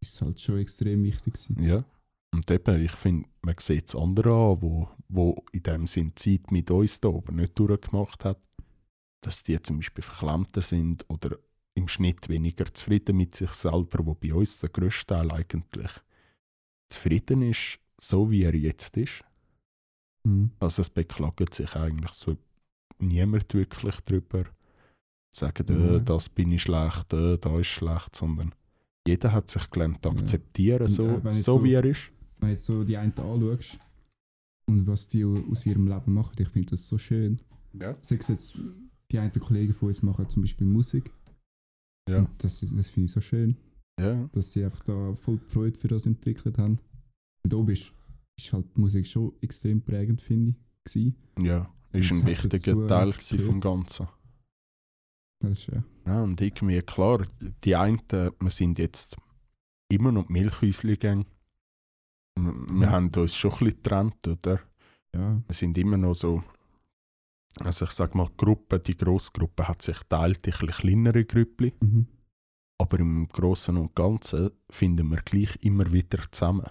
Ist 0.00 0.20
halt 0.20 0.40
schon 0.40 0.58
extrem 0.58 1.02
wichtig 1.04 1.34
gewesen. 1.34 1.62
Ja. 1.62 1.84
Und 2.32 2.50
eben, 2.50 2.84
ich 2.84 2.92
finde, 2.92 3.28
man 3.40 3.54
sieht 3.58 3.88
es 3.88 3.96
andere 3.96 4.30
an, 4.30 4.60
wo, 4.60 4.90
wo 5.08 5.42
in 5.52 5.62
dem 5.62 5.86
Sinn 5.86 6.12
Zeit 6.16 6.50
mit 6.50 6.70
uns 6.70 7.00
da 7.00 7.08
oben 7.08 7.36
nicht 7.36 7.58
durchgemacht 7.58 8.26
hat, 8.26 8.40
dass 9.22 9.42
die 9.42 9.60
zum 9.62 9.78
Beispiel 9.78 10.04
verklemmter 10.04 10.60
sind 10.60 11.08
oder 11.08 11.38
im 11.74 11.88
Schnitt 11.88 12.28
weniger 12.28 12.66
zufrieden 12.72 13.16
mit 13.16 13.34
sich 13.34 13.50
selber, 13.50 14.04
wo 14.04 14.14
bei 14.14 14.34
uns 14.34 14.60
der 14.60 14.68
grösste 14.68 15.06
Teil 15.06 15.30
eigentlich 15.32 15.90
zufrieden 16.88 17.42
ist, 17.42 17.78
so 18.00 18.30
wie 18.30 18.42
er 18.44 18.54
jetzt 18.54 18.96
ist. 18.96 19.22
Mhm. 20.24 20.50
Also 20.60 20.82
es 20.82 20.90
beklagt 20.90 21.54
sich 21.54 21.74
eigentlich 21.76 22.12
so 22.12 22.36
niemand 22.98 23.52
wirklich 23.54 23.96
drüber. 24.02 24.44
Sagen, 25.34 25.68
äh, 25.68 25.98
Mhm. 26.00 26.04
das 26.04 26.28
bin 26.28 26.52
ich 26.52 26.62
schlecht, 26.62 27.12
äh, 27.12 27.36
da 27.38 27.58
ist 27.58 27.66
schlecht, 27.66 28.16
sondern 28.16 28.54
jeder 29.06 29.32
hat 29.32 29.50
sich 29.50 29.68
gelernt 29.70 29.98
zu 30.02 30.08
Ja. 30.10 30.14
akzeptieren, 30.16 30.80
Und, 30.82 30.88
so, 30.88 31.06
äh, 31.06 31.32
so 31.32 31.58
so- 31.58 31.64
wie 31.64 31.74
er 31.74 31.84
ist. 31.84 32.10
Wenn 32.38 32.48
du 32.48 32.52
jetzt 32.52 32.64
so 32.66 32.84
die 32.84 32.96
einen 32.96 33.12
anschaust 33.16 33.78
und 34.68 34.86
was 34.86 35.08
die 35.08 35.24
aus 35.24 35.64
ihrem 35.66 35.86
Leben 35.88 36.12
machen, 36.12 36.34
ich 36.40 36.48
finde 36.48 36.70
das 36.70 36.86
so 36.88 36.98
schön. 36.98 37.38
Ja. 37.74 37.96
Sei 38.00 38.16
es 38.16 38.28
jetzt, 38.28 38.58
die 39.10 39.18
einen 39.18 39.32
Kollegen 39.32 39.72
von 39.74 39.88
uns 39.88 40.02
machen 40.02 40.28
zum 40.28 40.42
Beispiel 40.42 40.66
Musik. 40.66 41.10
Ja. 42.08 42.18
Und 42.20 42.28
das, 42.38 42.60
das 42.60 42.88
finde 42.88 43.04
ich 43.06 43.10
so 43.12 43.20
schön, 43.20 43.56
Ja, 43.98 44.28
dass 44.32 44.52
sie 44.52 44.64
einfach 44.64 44.84
da 44.84 45.14
voll 45.16 45.38
die 45.38 45.50
Freude 45.50 45.78
für 45.78 45.88
das 45.88 46.04
entwickelt 46.06 46.58
haben. 46.58 46.78
Und 47.44 47.54
oben 47.54 47.72
ist, 47.72 47.92
ist 48.38 48.52
halt 48.52 48.66
die 48.76 48.80
Musik 48.80 49.06
schon 49.06 49.32
extrem 49.40 49.80
prägend, 49.80 50.20
finde 50.20 50.50
ich. 50.84 50.92
Gewesen. 50.92 51.16
ja. 51.40 51.70
Ist 51.92 52.10
ein 52.12 52.26
wichtiger 52.26 52.86
Teil 52.86 53.12
vom 53.14 53.58
Ganzen. 53.60 54.06
Das 55.40 55.52
ist 55.58 55.66
ja. 55.68 55.82
Ja, 56.06 56.22
und 56.22 56.38
irgendwie, 56.40 56.82
klar, 56.82 57.26
die 57.64 57.74
einen, 57.74 58.02
wir 58.10 58.50
sind 58.50 58.78
jetzt 58.78 59.16
immer 59.90 60.12
noch 60.12 60.28
Milchhäuschen-Gang. 60.28 61.24
Wir 62.38 62.52
Mhm. 62.52 62.86
haben 62.86 63.10
uns 63.16 63.34
schon 63.34 63.52
ein 63.52 63.58
bisschen 63.58 63.76
getrennt, 63.82 64.28
oder? 64.28 64.60
ja. 65.14 65.42
Wir 65.46 65.54
sind 65.54 65.78
immer 65.78 65.96
noch 65.96 66.14
so, 66.14 66.42
also 67.60 67.86
ich 67.86 67.92
sag 67.92 68.14
mal, 68.14 68.28
die 68.28 68.36
Gruppe, 68.44 68.78
die 68.78 68.96
Grossgruppe 68.96 69.66
hat 69.66 69.80
sich 69.80 69.98
teilt 70.08 70.46
in 70.46 70.52
ein 70.52 70.58
bisschen 70.66 70.68
kleinere 70.68 71.24
Grüppli. 71.24 71.72
Mhm. 71.80 72.06
Aber 72.78 73.00
im 73.00 73.26
Großen 73.28 73.76
und 73.76 73.94
Ganzen 73.94 74.50
finden 74.70 75.08
wir 75.10 75.18
gleich 75.22 75.56
immer 75.62 75.90
wieder 75.92 76.20
zusammen. 76.30 76.66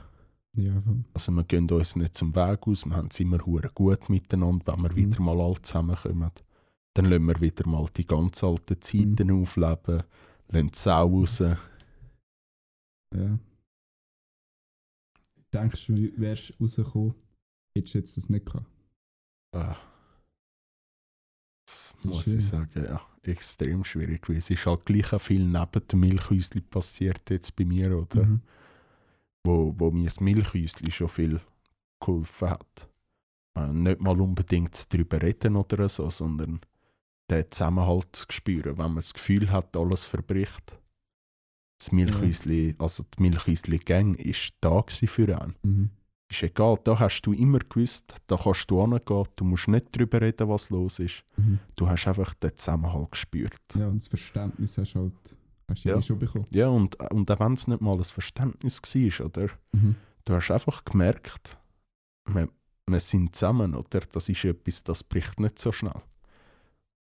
Ja. 0.53 0.81
Also 1.13 1.31
wir 1.33 1.43
gehen 1.43 1.69
uns 1.69 1.95
nicht 1.95 2.15
zum 2.15 2.33
Weg 2.35 2.67
aus, 2.67 2.85
wir 2.85 2.95
haben 2.95 3.07
es 3.11 3.19
immer 3.19 3.39
gut 3.39 4.09
miteinander, 4.09 4.73
wenn 4.73 4.83
wir 4.83 4.91
Mhm. 4.91 4.95
wieder 4.95 5.21
mal 5.21 5.41
alle 5.41 5.61
zusammenkommen. 5.61 6.31
Dann 6.93 7.05
lassen 7.05 7.25
wir 7.25 7.41
wieder 7.41 7.67
mal 7.67 7.85
die 7.97 8.05
ganz 8.05 8.43
alten 8.43 8.79
Zeiten 8.81 9.27
Mhm. 9.27 9.41
aufleben, 9.41 10.03
lassen 10.49 10.67
die 10.71 10.77
Sau 10.77 11.07
raus. 11.07 11.39
ja. 11.39 11.57
Denkst 15.53 15.87
du, 15.87 15.93
wärst 16.19 16.49
du 16.49 16.53
rausgekommen, 16.63 17.15
hättest 17.75 17.93
du 17.93 17.97
jetzt 17.99 18.17
das 18.17 18.29
nicht 18.29 18.45
gehabt? 18.45 18.65
Ah. 19.53 19.75
Das 21.65 21.95
muss 22.03 22.27
ich 22.27 22.45
sagen, 22.45 22.85
ja, 22.85 23.01
extrem 23.23 23.83
schwierig. 23.83 24.29
Weil 24.29 24.37
es 24.37 24.49
ist 24.49 24.65
halt 24.65 24.85
gleich 24.85 25.11
auch 25.13 25.21
viel 25.21 25.45
neben 25.45 25.87
dem 25.87 25.99
Milchhäusli 25.99 26.61
passiert 26.61 27.29
jetzt 27.29 27.55
bei 27.55 27.65
mir, 27.65 27.97
oder? 27.97 28.25
Mhm. 28.25 28.41
Wo, 29.43 29.73
wo 29.77 29.91
mir 29.91 30.05
das 30.05 30.19
Milchhäusli 30.19 30.91
schon 30.91 31.09
viel 31.09 31.41
geholfen 31.99 32.49
hat. 32.49 32.89
Äh, 33.55 33.67
nicht 33.67 34.01
mal 34.01 34.19
unbedingt 34.19 34.93
darüber 34.93 35.21
reden 35.21 35.55
oder 35.55 35.87
so, 35.89 36.09
sondern 36.09 36.61
den 37.29 37.51
Zusammenhalt 37.51 38.15
zu 38.15 38.25
spüren, 38.29 38.77
wenn 38.77 38.85
man 38.87 38.95
das 38.95 39.13
Gefühl 39.13 39.51
hat, 39.51 39.75
alles 39.75 40.05
verbricht. 40.05 40.77
Das 41.79 41.91
Milchhäusli, 41.91 42.75
also 42.77 43.03
die 43.03 43.21
Milchhäusli-Gang 43.21 44.15
ist 44.15 44.53
da 44.61 44.81
gewesen 44.81 45.07
für 45.07 45.41
einen. 45.41 45.55
Mhm. 45.63 45.89
Ist 46.35 46.43
egal, 46.43 46.77
da 46.83 46.99
hast 46.99 47.21
du 47.21 47.31
immer 47.33 47.59
gewusst, 47.59 48.13
da 48.27 48.35
kannst 48.37 48.69
du 48.69 48.81
hingehen, 48.81 49.23
du 49.37 49.45
musst 49.45 49.67
nicht 49.69 49.87
darüber 49.95 50.19
reden, 50.21 50.49
was 50.49 50.69
los 50.69 50.99
ist. 50.99 51.23
Mhm. 51.37 51.59
Du 51.75 51.87
hast 51.87 52.07
einfach 52.07 52.33
den 52.35 52.55
Zusammenhalt 52.57 53.11
gespürt. 53.11 53.61
Ja, 53.75 53.87
und 53.87 54.01
das 54.01 54.07
Verständnis 54.09 54.77
hast 54.77 54.93
du 54.93 54.99
halt 54.99 55.13
hast 55.69 55.85
du 55.85 55.89
Ja. 55.89 56.01
schon 56.01 56.19
bekommen. 56.19 56.45
Ja, 56.51 56.67
und, 56.67 56.95
und 57.11 57.31
auch 57.31 57.39
wenn 57.39 57.53
es 57.53 57.67
nicht 57.67 57.79
mal 57.81 57.95
ein 57.95 58.03
Verständnis 58.03 58.81
war, 58.81 59.25
oder? 59.27 59.47
Mhm. 59.71 59.95
Du 60.25 60.33
hast 60.33 60.51
einfach 60.51 60.83
gemerkt, 60.83 61.57
wir, 62.27 62.49
wir 62.87 62.99
sind 62.99 63.33
zusammen, 63.35 63.73
oder? 63.75 64.01
Das 64.11 64.27
ist 64.27 64.43
etwas, 64.43 64.83
das 64.83 65.03
bricht 65.03 65.39
nicht 65.39 65.57
so 65.59 65.71
schnell. 65.71 66.01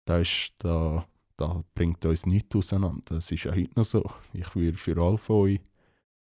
Da, 0.04 0.18
ist, 0.18 0.52
da, 0.58 1.06
da 1.36 1.64
bringt 1.74 2.04
uns 2.04 2.26
nichts 2.26 2.54
auseinander. 2.54 3.14
Das 3.16 3.30
ist 3.32 3.44
ja 3.44 3.52
heute 3.52 3.70
noch 3.76 3.84
so. 3.84 4.04
Ich 4.32 4.54
würde 4.56 4.76
für 4.76 5.00
alle 5.00 5.16
von 5.18 5.36
euch 5.36 5.60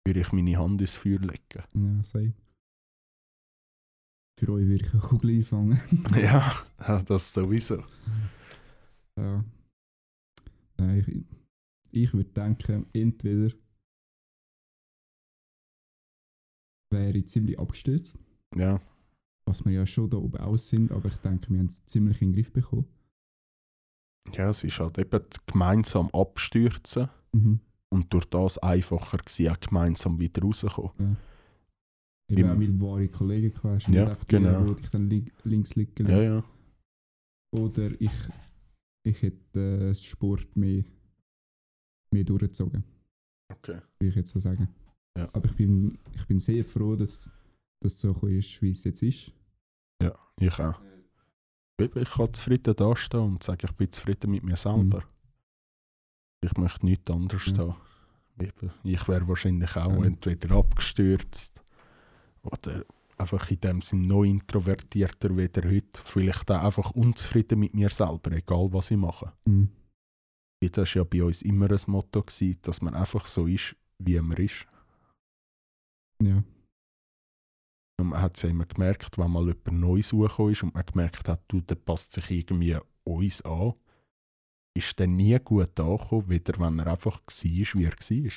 würde 0.05 0.19
ich 0.21 0.31
meine 0.31 0.57
Hand 0.57 0.79
ins 0.81 0.95
Feuer 0.95 1.19
legen. 1.19 1.63
Ja, 1.73 2.03
sei. 2.03 2.33
Für 4.39 4.49
euch 4.53 4.65
würde 4.67 4.83
ich 4.85 4.91
eine 4.93 5.01
Kugel 5.01 5.29
einfangen. 5.37 5.79
ja, 6.15 6.51
das 7.03 7.33
sowieso. 7.33 7.83
ja. 9.17 9.43
Nein, 10.77 10.99
ich, 10.99 11.25
ich 12.03 12.13
würde 12.13 12.31
denken, 12.31 12.87
entweder 12.93 13.53
wäre 16.91 17.17
ich 17.17 17.27
ziemlich 17.27 17.59
abgestürzt, 17.59 18.17
Ja, 18.55 18.81
was 19.45 19.63
wir 19.65 19.71
ja 19.71 19.85
schon 19.87 20.09
da 20.09 20.17
oben 20.17 20.37
aus 20.37 20.67
sind, 20.67 20.91
aber 20.91 21.09
ich 21.09 21.15
denke, 21.17 21.49
wir 21.51 21.59
haben 21.59 21.67
es 21.67 21.85
ziemlich 21.85 22.21
in 22.21 22.29
den 22.31 22.35
Griff 22.35 22.51
bekommen. 22.53 22.87
ja 24.33 24.49
es 24.49 24.63
ist 24.63 24.79
halt 24.79 24.97
eben 24.97 25.21
gemeinsam 25.45 26.09
abstürzen 26.11 27.09
Mhm. 27.35 27.59
und 27.89 28.13
durch 28.13 28.25
das 28.25 28.57
einfacher 28.59 29.17
gewesen, 29.17 29.49
auch 29.51 29.59
gemeinsam 29.59 30.19
wieder 30.19 30.41
rauskommen. 30.43 31.17
Eben 32.31 32.49
auch 32.49 32.59
weil 32.59 32.81
wahre 32.81 33.07
Kollegen 33.09 33.53
hast, 33.63 33.87
Ja, 33.89 34.17
genau. 34.27 34.73
die 34.73 34.81
dich 34.81 34.89
dann 34.89 35.09
li 35.09 35.31
links 35.43 35.75
liegen 35.75 36.07
Ja, 36.07 36.17
lassen. 36.17 36.23
ja. 37.53 37.59
Oder 37.59 38.01
ich, 38.01 38.11
ich 39.05 39.21
hätte 39.21 39.89
äh, 39.91 39.95
Sport 39.95 40.55
mehr, 40.55 40.83
mehr 42.11 42.23
durchgezogen, 42.23 42.83
Okay. 43.51 43.79
würde 43.99 44.09
ich 44.09 44.15
jetzt 44.15 44.31
so 44.31 44.39
sagen. 44.39 44.67
Ja. 45.17 45.29
Aber 45.33 45.45
ich 45.49 45.55
bin, 45.55 45.97
ich 46.13 46.25
bin 46.25 46.39
sehr 46.39 46.63
froh, 46.63 46.95
dass 46.95 47.31
das 47.83 47.99
so 47.99 48.13
ist, 48.27 48.61
wie 48.61 48.71
es 48.71 48.83
jetzt 48.85 49.03
ist. 49.03 49.31
Ja, 50.01 50.17
ich 50.39 50.57
auch. 50.59 50.79
Ich 51.79 52.09
kann 52.11 52.33
zufrieden 52.33 52.75
dastehen 52.75 53.21
und 53.21 53.43
sagen, 53.43 53.61
ich 53.69 53.75
bin 53.75 53.91
zufrieden 53.91 54.31
mit 54.31 54.43
mir 54.43 54.55
selber. 54.55 55.03
Ich 56.43 56.55
möchte 56.57 56.85
nichts 56.85 57.11
anderes 57.11 57.47
Mhm. 57.47 57.55
Ja. 57.55 57.59
haben. 57.67 57.75
Eben, 58.39 58.71
Ich 58.83 59.07
wäre 59.07 59.27
wahrscheinlich 59.27 59.75
auch 59.75 59.91
Ja. 59.99 60.05
entweder 60.05 60.55
abgestürzt 60.55 61.61
oder 62.43 62.85
einfach 63.17 63.49
in 63.51 63.59
dem 63.59 63.81
Sinn 63.81 64.07
noch 64.07 64.23
introvertierter 64.23 65.35
wie 65.35 65.47
der 65.47 65.69
heute. 65.69 66.01
Vielleicht 66.03 66.51
auch 66.51 66.63
einfach 66.63 66.91
unzufrieden 66.91 67.59
mit 67.59 67.73
mir 67.73 67.89
selber, 67.89 68.31
egal 68.31 68.71
was 68.71 68.91
ich 68.91 68.97
mache. 68.97 69.33
Mhm. 69.45 69.69
Das 70.71 70.95
war 70.95 71.01
ja 71.01 71.03
bei 71.03 71.23
uns 71.23 71.41
immer 71.41 71.69
ein 71.69 71.79
Motto, 71.87 72.21
gewesen, 72.21 72.57
dass 72.61 72.81
man 72.81 72.95
einfach 72.95 73.25
so 73.25 73.47
ist, 73.47 73.75
wie 73.99 74.19
man 74.21 74.37
ist. 74.37 74.65
Ja. 76.21 76.41
Und 77.99 78.07
man 78.07 78.21
hat 78.21 78.37
es 78.37 78.43
ja 78.43 78.49
immer 78.49 78.65
gemerkt, 78.65 79.17
wenn 79.17 79.31
mal 79.31 79.45
jemand 79.45 79.71
Neues 79.73 80.09
suchen 80.09 80.51
ist 80.51 80.63
und 80.63 80.73
man 80.73 80.85
gemerkt 80.85 81.27
hat, 81.27 81.43
du, 81.49 81.59
der 81.61 81.75
passt 81.75 82.13
sich 82.13 82.31
irgendwie 82.31 82.77
uns 83.03 83.41
an, 83.41 83.73
ist 84.73 84.99
dann 84.99 85.15
nie 85.15 85.37
gut 85.39 85.79
angekommen, 85.79 86.29
wieder 86.29 86.57
wenn 86.59 86.79
er 86.79 86.87
einfach 86.87 87.19
war, 87.19 87.25
wie 87.33 87.85
er 87.85 87.91
war. 87.91 88.31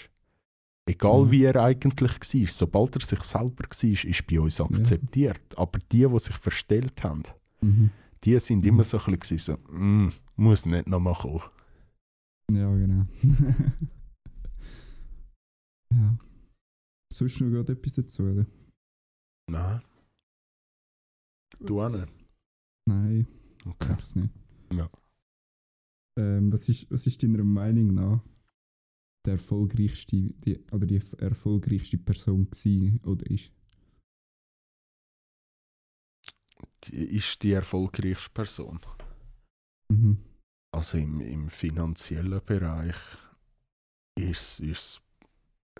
Egal 0.88 1.24
Mhm. 1.26 1.30
wie 1.32 1.44
er 1.44 1.56
eigentlich 1.56 2.12
war, 2.12 2.46
sobald 2.46 2.94
er 2.96 3.02
sich 3.02 3.20
selber 3.22 3.64
war, 3.64 3.84
ist 4.10 4.26
bei 4.26 4.40
uns 4.40 4.60
akzeptiert. 4.60 5.40
Aber 5.58 5.78
die, 5.90 6.06
die 6.06 6.18
sich 6.18 6.36
verstellt 6.36 7.02
haben, 7.02 7.24
Mhm. 7.60 7.90
die 8.22 8.38
sind 8.38 8.64
immer 8.64 8.84
so 8.84 8.98
ein 8.98 9.18
bisschen 9.18 9.38
so, 9.38 9.56
«Mm, 9.72 10.10
muss 10.36 10.64
nicht 10.64 10.86
nochmal 10.86 11.14
kommen. 11.14 11.42
Ja, 12.52 12.72
genau. 12.76 13.06
ja. 15.92 16.18
Sonst 17.12 17.40
noch 17.40 17.50
gerade 17.50 17.72
etwas 17.72 17.94
dazu, 17.94 18.22
oder? 18.22 18.46
Nein. 19.50 19.82
Du 21.60 21.80
auch 21.82 21.88
nicht? 21.88 22.06
Nein, 22.88 23.26
Okay. 23.64 23.96
es 24.02 24.14
nicht. 24.14 24.30
Ja. 24.72 24.88
Ähm, 26.18 26.52
was, 26.52 26.68
ist, 26.68 26.88
was 26.90 27.06
ist 27.06 27.22
deiner 27.22 27.42
Meinung 27.42 27.94
nach 27.94 28.20
der 29.26 29.34
erfolgreichste, 29.34 30.16
die, 30.16 30.58
oder 30.72 30.86
die 30.86 31.02
erfolgreichste 31.18 31.98
Person 31.98 32.48
gewesen 32.50 33.00
oder 33.04 33.28
ist? 33.30 33.50
Die 36.84 36.96
ist 37.16 37.42
die 37.42 37.52
erfolgreichste 37.52 38.30
Person. 38.30 38.80
Mhm. 39.90 40.18
Also 40.74 40.98
im, 40.98 41.20
im 41.20 41.48
finanziellen 41.48 42.40
Bereich 42.44 42.96
ist 44.18 44.60
es 44.60 45.00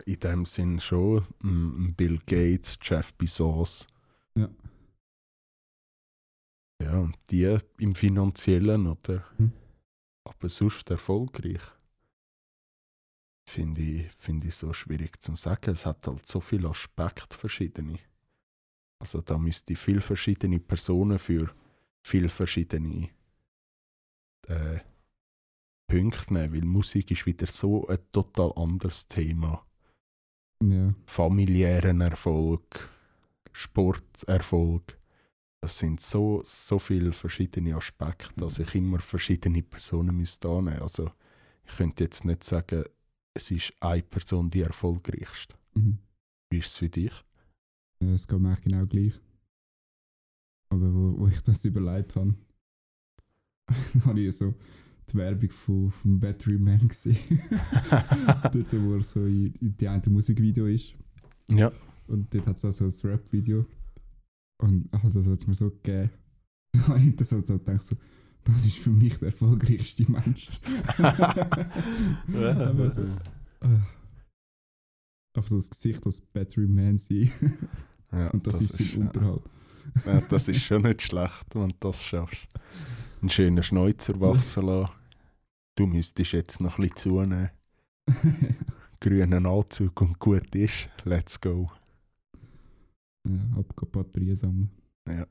in 0.05 0.20
dem 0.20 0.44
Sinn 0.44 0.80
schon 0.80 1.24
Bill 1.97 2.18
Gates, 2.26 2.78
Jeff 2.82 3.14
Bezos. 3.14 3.86
Ja. 4.36 4.51
Ja, 6.82 6.99
und 6.99 7.16
die 7.30 7.59
im 7.78 7.94
Finanziellen 7.94 8.86
oder 8.86 9.24
Mhm. 9.38 9.53
aber 10.28 10.49
sonst 10.49 10.90
erfolgreich. 10.90 11.62
Finde 13.49 13.80
ich, 13.80 14.11
finde 14.18 14.49
ich 14.49 14.55
so 14.55 14.72
schwierig 14.72 15.20
zu 15.20 15.36
sagen. 15.36 15.70
Es 15.70 15.86
hat 15.86 16.07
halt 16.07 16.26
so 16.26 16.40
viele 16.40 16.68
Aspekte, 16.68 17.36
verschiedene. 17.36 17.99
Also 18.99 19.20
da 19.20 19.38
müsste 19.38 19.74
ich 19.74 19.78
viele 19.78 20.01
verschiedene 20.01 20.59
Personen 20.59 21.18
für 21.18 21.55
viele 22.03 22.28
verschiedene 22.28 23.11
äh, 24.49 24.80
Punkte 25.86 26.32
nehmen, 26.34 26.55
weil 26.55 26.64
Musik 26.64 27.11
ist 27.11 27.26
wieder 27.26 27.47
so 27.47 27.86
ein 27.86 27.99
total 28.12 28.53
anderes 28.57 29.07
Thema. 29.07 29.64
Ja. 30.62 30.94
Familiären 31.07 32.01
Erfolg, 32.01 32.88
Sporterfolg. 33.53 34.99
Das 35.61 35.78
sind 35.78 36.01
so, 36.01 36.42
so 36.44 36.78
viele 36.78 37.12
verschiedene 37.12 37.76
Aspekte, 37.76 38.32
dass 38.36 38.59
ich 38.59 38.74
immer 38.74 39.01
verschiedene 39.01 39.62
Personen 39.62 40.16
müsste 40.16 40.49
annehmen 40.49 40.82
Also 40.82 41.11
ich 41.64 41.76
könnte 41.76 42.05
jetzt 42.05 42.24
nicht 42.24 42.44
sagen, 42.44 42.84
es 43.37 43.51
ist 43.51 43.72
eine 43.80 44.03
Person 44.03 44.49
die 44.49 44.62
erfolgreichste. 44.62 45.55
Mhm. 45.74 45.99
Wie 46.51 46.59
ist 46.59 46.68
es 46.68 46.78
für 46.78 46.89
dich? 46.89 47.12
Es 48.01 48.26
geht 48.26 48.41
mir 48.41 48.49
eigentlich 48.49 48.64
genau 48.64 48.87
gleich. 48.87 49.20
Aber 50.70 50.93
wo, 50.93 51.18
wo 51.18 51.28
ich 51.28 51.41
das 51.43 51.64
überlegt 51.64 52.16
habe, 52.16 52.34
habe 54.05 54.20
ich 54.20 54.37
so 54.37 54.55
die 55.11 55.14
Werbung 55.14 55.51
von, 55.51 55.91
vom 55.91 56.18
Battery 56.18 56.59
Man 56.59 56.89
gesehen. 56.89 57.18
dort, 58.43 58.72
wo 58.72 58.95
er 58.95 59.05
so 59.05 59.24
in, 59.24 59.55
in 59.55 59.76
die 59.76 59.87
eine 59.87 60.03
Musikvideo 60.09 60.66
ist. 60.66 60.95
Ja. 61.49 61.70
Und 62.09 62.32
dort 62.34 62.47
hat 62.47 62.57
es 62.57 62.64
auch 62.64 62.91
so 62.91 63.07
ein 63.07 63.11
Rap-Video. 63.12 63.66
Und 64.59 64.89
ach, 64.93 65.03
das 65.12 65.26
hat 65.26 65.39
es 65.39 65.47
mir 65.47 65.55
so 65.55 65.70
gegeben. 65.70 66.11
Ich 67.07 67.16
das 67.16 67.32
halt 67.32 67.47
so 67.47 67.59
gedacht, 67.59 67.82
so, 67.82 67.97
das 68.47 68.64
ist 68.64 68.78
für 68.78 68.90
mich 68.90 69.18
der 69.18 69.28
erfolgreichste 69.28 70.11
Mensch. 70.11 70.49
Aber 70.99 72.90
so, 72.90 73.03
ah. 73.61 73.86
Einfach 75.34 75.49
so 75.49 75.57
das 75.57 75.68
Gesicht 75.68 76.05
als 76.07 76.20
Battery 76.20 76.66
Man 76.66 76.97
sein. 76.97 77.32
ja, 78.12 78.30
Und 78.30 78.47
das, 78.47 78.61
ist 78.61 78.78
sein 78.78 79.01
ja, 79.01 79.07
Unterhalt. 79.07 79.42
ja, 80.07 80.20
das 80.22 80.49
ist 80.49 80.62
schon 80.62 80.82
nicht 80.82 81.03
schlecht, 81.03 81.55
wenn 81.55 81.68
du 81.70 81.76
das 81.80 82.05
schaffst. 82.05 82.47
Einen 83.20 83.30
schönen 83.30 83.62
Schnäuzer 83.62 84.18
wachsen 84.20 84.66
lassen. 84.66 84.92
Du 85.76 85.86
müsstest 85.86 86.32
jetzt 86.32 86.61
noch 86.61 86.78
ein 86.78 86.88
bisschen 86.88 86.97
zunehmen. 86.97 87.51
Grünen 89.01 89.47
Anzug 89.47 90.01
und 90.01 90.18
gut 90.18 90.55
ist. 90.55 90.88
Let's 91.05 91.40
go. 91.40 91.70
ja, 93.28 93.62
Batterien 93.92 94.36
sammeln. 94.36 94.70
Ja. 95.07 95.26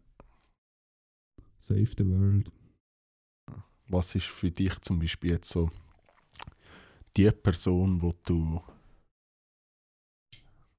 Save 1.59 1.89
the 1.97 2.05
world. 2.05 2.51
Was 3.87 4.15
ist 4.15 4.27
für 4.27 4.51
dich 4.51 4.79
zum 4.81 4.99
Beispiel 4.99 5.31
jetzt 5.31 5.49
so 5.49 5.69
die 7.15 7.31
Person, 7.31 8.01
wo 8.01 8.13
du 8.23 8.61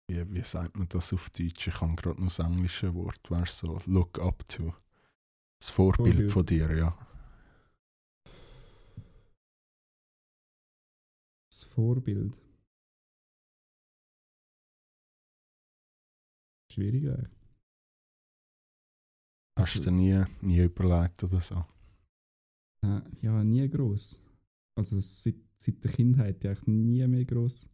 wie, 0.08 0.32
wie 0.32 0.42
sagt 0.42 0.76
man 0.76 0.88
das 0.88 1.12
auf 1.12 1.30
Deutsch? 1.30 1.66
Ich 1.66 1.80
habe 1.80 1.94
gerade 1.96 2.20
noch 2.20 2.28
das 2.28 2.38
englische 2.38 2.94
Wort. 2.94 3.30
Weißt 3.30 3.58
so 3.58 3.80
look 3.86 4.18
up 4.20 4.46
to. 4.48 4.72
Das 5.58 5.70
Vorbild, 5.70 6.30
Vorbild. 6.30 6.30
von 6.30 6.46
dir, 6.46 6.76
ja. 6.76 6.98
Das 11.50 11.64
Vorbild. 11.64 12.36
Schwierig 16.72 17.08
eigentlich. 17.08 17.36
Hast 19.58 19.76
du 19.76 19.80
dir 19.80 19.90
nie, 19.90 20.24
nie 20.42 20.60
überlegt 20.60 21.24
oder 21.24 21.40
so? 21.40 21.64
Äh, 22.86 23.02
ja, 23.22 23.44
nie 23.44 23.68
groß. 23.68 24.20
Also 24.76 25.00
seit, 25.00 25.36
seit 25.56 25.82
der 25.82 25.90
Kindheit 25.90 26.44
ja 26.44 26.50
eigentlich 26.50 26.66
nie 26.66 27.06
mehr 27.06 27.24
groß 27.24 27.68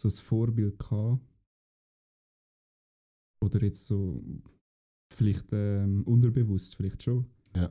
so 0.00 0.08
ein 0.08 0.24
Vorbild 0.24 0.78
gehabt. 0.78 1.20
Oder 3.42 3.62
jetzt 3.62 3.84
so, 3.84 4.22
vielleicht 5.12 5.46
ähm, 5.52 6.02
unterbewusst, 6.04 6.76
vielleicht 6.76 7.02
schon. 7.02 7.26
Ja. 7.54 7.70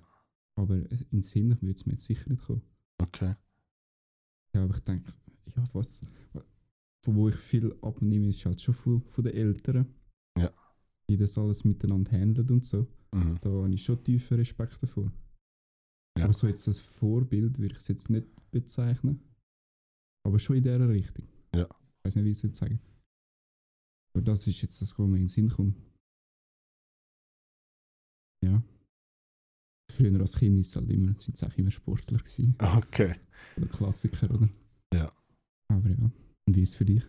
Aber 0.55 0.79
in 1.11 1.21
Sinn 1.21 1.57
würde 1.61 1.75
es 1.75 1.85
mir 1.85 1.93
jetzt 1.93 2.05
sicher 2.05 2.29
nicht 2.29 2.43
kommen. 2.43 2.61
Okay. 2.99 3.35
Ja, 4.53 4.63
aber 4.63 4.75
ich 4.75 4.83
denke, 4.83 5.11
ja, 5.55 5.63
was, 5.73 6.01
von 7.03 7.15
wo 7.15 7.29
ich 7.29 7.35
viel 7.35 7.75
abnehme, 7.81 8.29
ist 8.29 8.45
halt 8.45 8.61
schon 8.61 8.73
von, 8.73 9.01
von 9.03 9.23
den 9.23 9.33
Eltern. 9.33 9.87
Ja. 10.37 10.51
Wie 11.07 11.17
das 11.17 11.37
alles 11.37 11.63
miteinander 11.63 12.11
handelt 12.11 12.51
und 12.51 12.65
so. 12.65 12.87
Mhm. 13.11 13.37
Da 13.41 13.49
habe 13.49 13.73
ich 13.73 13.83
schon 13.83 14.03
tiefen 14.03 14.37
Respekt 14.37 14.81
davor. 14.81 15.11
Ja. 16.17 16.25
Aber 16.25 16.33
so 16.33 16.47
jetzt 16.47 16.67
als 16.67 16.81
Vorbild 16.81 17.57
würde 17.59 17.73
ich 17.75 17.79
es 17.79 17.87
jetzt 17.87 18.09
nicht 18.09 18.27
bezeichnen. 18.51 19.21
Aber 20.25 20.39
schon 20.39 20.57
in 20.57 20.63
dieser 20.63 20.89
Richtung. 20.89 21.27
Ja. 21.55 21.63
Ich 21.69 22.05
weiß 22.05 22.15
nicht, 22.15 22.25
wie 22.25 22.31
ich 22.31 22.37
es 22.37 22.43
jetzt 22.43 22.57
sagen. 22.57 22.79
Aber 24.13 24.23
das 24.23 24.47
ist 24.47 24.61
jetzt 24.61 24.81
das, 24.81 24.97
was 24.97 25.07
mir 25.07 25.15
in 25.15 25.23
den 25.23 25.27
Sinn 25.27 25.49
kommt. 25.49 25.75
Ja. 28.43 28.61
Früher 29.91 30.19
als 30.19 30.37
Kind 30.37 30.59
ist 30.59 30.75
halt 30.75 30.89
immer, 30.89 31.13
sind 31.19 31.35
es 31.35 31.43
auch 31.43 31.55
immer 31.57 31.71
Sportler 31.71 32.19
gewesen. 32.19 32.55
Okay. 32.59 33.15
Oder 33.57 33.67
Klassiker, 33.67 34.29
oder? 34.33 34.49
Ja. 34.93 35.11
Aber 35.71 35.89
ja. 35.89 35.97
Und 36.47 36.55
wie 36.55 36.61
ist 36.63 36.69
es 36.69 36.75
für 36.75 36.85
dich? 36.85 37.03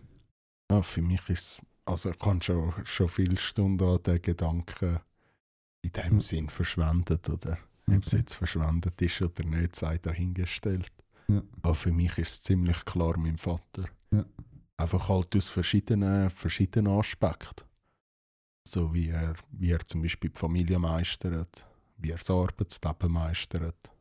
Ja, 0.71 0.81
für 0.81 1.01
mich 1.01 1.27
ist 1.29 1.59
es, 1.59 1.61
also 1.85 2.11
ich 2.11 2.19
habe 2.19 2.41
schon, 2.43 2.73
schon 2.85 3.09
viele 3.09 3.37
Stunden 3.37 3.83
an 3.83 4.01
den 4.03 4.21
Gedanken 4.21 4.99
in 5.83 5.91
dem 5.91 6.15
Mhm. 6.15 6.21
Sinn 6.21 6.49
verschwendet, 6.49 7.29
oder? 7.29 7.57
Ob 7.87 8.05
es 8.05 8.11
jetzt 8.11 8.35
verschwendet 8.35 9.01
ist 9.01 9.21
oder 9.21 9.43
nicht, 9.43 9.75
sei 9.75 9.97
dahingestellt. 9.97 10.91
Ja. 11.27 11.41
Aber 11.61 11.75
für 11.75 11.91
mich 11.91 12.17
ist 12.17 12.31
es 12.31 12.43
ziemlich 12.43 12.83
klar 12.85 13.17
mein 13.17 13.37
Vater. 13.37 13.85
Ja. 14.11 14.25
Einfach 14.77 15.09
halt 15.09 15.35
aus 15.35 15.49
verschiedenen, 15.49 16.29
verschiedenen 16.29 16.93
Aspekten. 16.93 17.65
So 18.67 18.93
wie 18.93 19.09
er, 19.09 19.35
wie 19.51 19.71
er 19.71 19.79
zum 19.79 20.01
Beispiel 20.01 20.29
die 20.29 20.39
Familie 20.39 20.79
meistert, 20.79 21.67
wie 21.97 22.11
er 22.11 22.17
das 22.17 22.29
Arbeitsleben 22.29 23.11
meistert. 23.11 23.91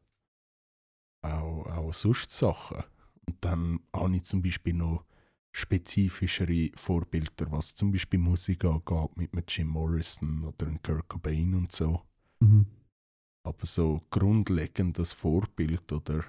Auch, 1.23 1.67
auch 1.67 1.95
sonst 1.95 2.31
Sachen. 2.31 2.83
Und 3.27 3.37
dann 3.41 3.81
habe 3.95 4.17
ich 4.17 4.25
zum 4.25 4.43
Beispiel 4.43 4.75
noch 4.75 5.05
spezifischere 5.53 6.71
Vorbilder, 6.75 7.51
was 7.51 7.75
zum 7.75 7.93
Beispiel 7.93 8.19
Musik 8.19 8.65
angeht, 8.65 9.35
mit 9.35 9.51
Jim 9.51 9.69
Morrison 9.69 10.45
oder 10.45 10.67
Kurt 10.83 11.09
Cobain 11.09 11.55
und 11.55 11.73
so. 11.73 12.03
Mhm. 12.41 12.67
Aber 13.43 13.67
so 13.67 14.03
grundlegendes 14.11 15.13
Vorbild 15.13 15.91
oder 15.93 16.25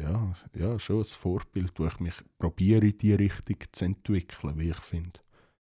ja, 0.00 0.34
ja, 0.54 0.78
schon 0.78 0.98
ein 0.98 1.04
Vorbild, 1.04 1.78
wo 1.78 1.86
ich 1.86 2.00
mich 2.00 2.14
probiere 2.38 2.86
in 2.86 2.96
die 2.96 3.14
Richtung 3.14 3.58
zu 3.70 3.84
entwickeln, 3.84 4.58
wie 4.58 4.70
ich 4.70 4.80
finde. 4.80 5.20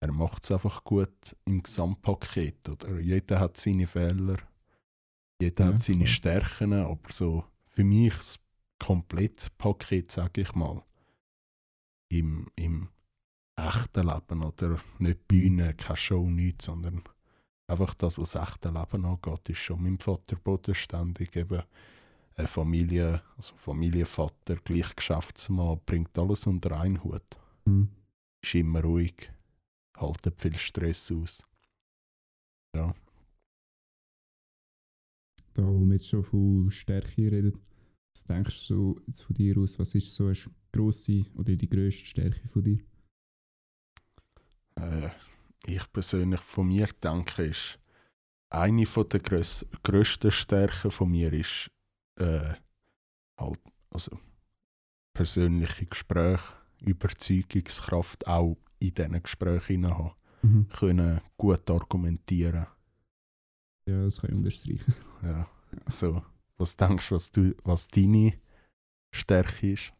Er 0.01 0.11
macht 0.11 0.43
es 0.43 0.51
einfach 0.51 0.83
gut 0.83 1.35
im 1.45 1.63
Gesamtpaket. 1.63 2.69
Oder? 2.69 2.99
Jeder 2.99 3.39
hat 3.39 3.57
seine 3.57 3.87
Fehler, 3.87 4.37
jeder 5.41 5.65
Ja, 5.65 5.73
hat 5.73 5.81
seine 5.81 6.05
klar. 6.05 6.07
Stärken, 6.07 6.73
aber 6.73 7.11
so 7.11 7.43
für 7.65 7.83
mich 7.83 8.15
das 8.15 8.39
Komplettpaket, 8.79 10.11
sage 10.11 10.41
ich 10.41 10.55
mal, 10.55 10.83
im, 12.09 12.47
im 12.55 12.89
echten 13.57 14.07
Leben 14.07 14.43
oder 14.43 14.79
nicht 14.99 15.27
Bühne, 15.27 15.73
keine 15.73 15.97
Show, 15.97 16.29
nichts, 16.29 16.65
sondern 16.65 17.03
einfach 17.67 17.93
das, 17.95 18.17
was 18.17 18.31
das 18.31 18.49
echte 18.49 18.69
Leben 18.69 19.05
angeht, 19.05 19.49
ist 19.49 19.57
schon 19.59 19.83
mein 19.83 19.99
Vater 19.99 20.35
bodenständig. 20.35 21.35
Eben 21.35 21.63
eine 22.35 22.47
Familie, 22.47 23.21
also 23.37 23.55
Familienvater, 23.55 24.57
gleich 24.57 24.95
Geschäftsmann, 24.95 25.79
bringt 25.85 26.17
alles 26.17 26.47
unter 26.47 26.79
einen 26.79 27.03
Hut. 27.03 27.25
Mhm. 27.65 27.89
Ist 28.43 28.55
immer 28.55 28.81
ruhig, 28.81 29.31
haltet 29.97 30.41
viel 30.41 30.57
Stress 30.57 31.11
aus. 31.11 31.43
Ja, 32.75 32.93
Da, 35.53 35.63
wo 35.65 35.85
wir 35.85 35.93
jetzt 35.93 36.09
schon 36.09 36.23
von 36.23 36.69
Stärke 36.69 37.31
reden, 37.31 37.57
was 38.13 38.25
denkst 38.25 38.67
du 38.67 39.01
jetzt 39.07 39.21
von 39.23 39.33
dir 39.35 39.57
aus? 39.57 39.79
Was 39.79 39.95
ist 39.95 40.13
so 40.13 40.25
eine 40.27 40.35
grosse 40.73 41.25
oder 41.35 41.55
die 41.55 41.69
grösste 41.69 42.05
Stärke 42.05 42.47
von 42.49 42.63
dir? 42.63 42.79
äh, 44.75 45.09
ich 45.65 45.91
persönlich 45.91 46.41
von 46.41 46.67
mir 46.67 46.87
denke, 47.03 47.45
ist 47.45 47.79
eine 48.49 48.85
von 48.85 49.09
der 49.09 49.19
gröss 49.19 49.65
grössten 49.83 50.31
Stärken 50.31 50.91
von 50.91 51.11
mir 51.11 51.33
ist 51.33 51.69
äh, 52.19 52.53
halt, 53.39 53.59
also 53.89 54.19
persönliche 55.13 55.85
Gespräche, 55.85 56.43
Überzeugungskraft 56.81 58.27
auch 58.27 58.57
in 58.79 58.93
diesen 58.93 59.23
Gesprächen 59.23 59.87
haben. 59.87 60.11
Mhm. 60.41 60.69
Können 60.69 61.21
gut 61.37 61.69
argumentieren. 61.69 62.67
Ja, 63.87 64.03
das 64.03 64.21
kann 64.21 64.31
ich 64.31 64.37
unterstreichen. 64.37 64.93
Ja, 65.23 65.49
so. 65.87 66.23
Was 66.57 66.77
denkst 66.77 67.09
du, 67.09 67.15
was, 67.15 67.31
du, 67.31 67.55
was 67.63 67.87
deine 67.87 68.39
Stärke 69.13 69.73
ist? 69.73 69.93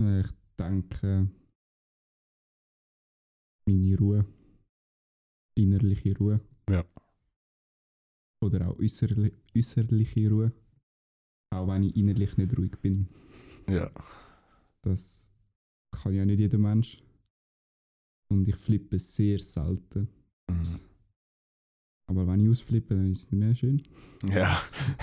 Äh, 0.00 0.20
Ich 0.20 0.32
denke, 0.58 1.28
meine 3.66 3.98
Ruhe, 3.98 4.24
innerliche 5.54 6.16
Ruhe, 6.16 6.40
Ja. 6.68 6.84
Oder 8.42 8.68
auch 8.68 8.78
äußerli 8.78 9.32
äußerliche 9.56 10.30
Ruhe. 10.30 10.52
Auch 11.54 11.66
wenn 11.68 11.84
ich 11.84 11.96
innerlich 11.96 12.36
nicht 12.36 12.56
ruhig 12.56 12.76
bin. 12.80 13.08
Ja. 13.68 13.90
Das 14.82 15.30
kann 15.90 16.12
ja 16.12 16.24
nicht 16.24 16.38
jeder 16.38 16.58
Mensch. 16.58 17.02
Und 18.28 18.46
ich 18.46 18.56
flippe 18.56 18.98
sehr 18.98 19.38
selten. 19.38 20.08
Mhm. 20.50 20.80
Aber 22.08 22.26
wenn 22.26 22.40
ich 22.40 22.50
ausflippe, 22.50 22.94
dann 22.94 23.10
ist 23.12 23.22
es 23.22 23.32
nicht 23.32 23.40
mehr 23.40 23.54
schön. 23.54 23.82
Ja. 24.28 24.60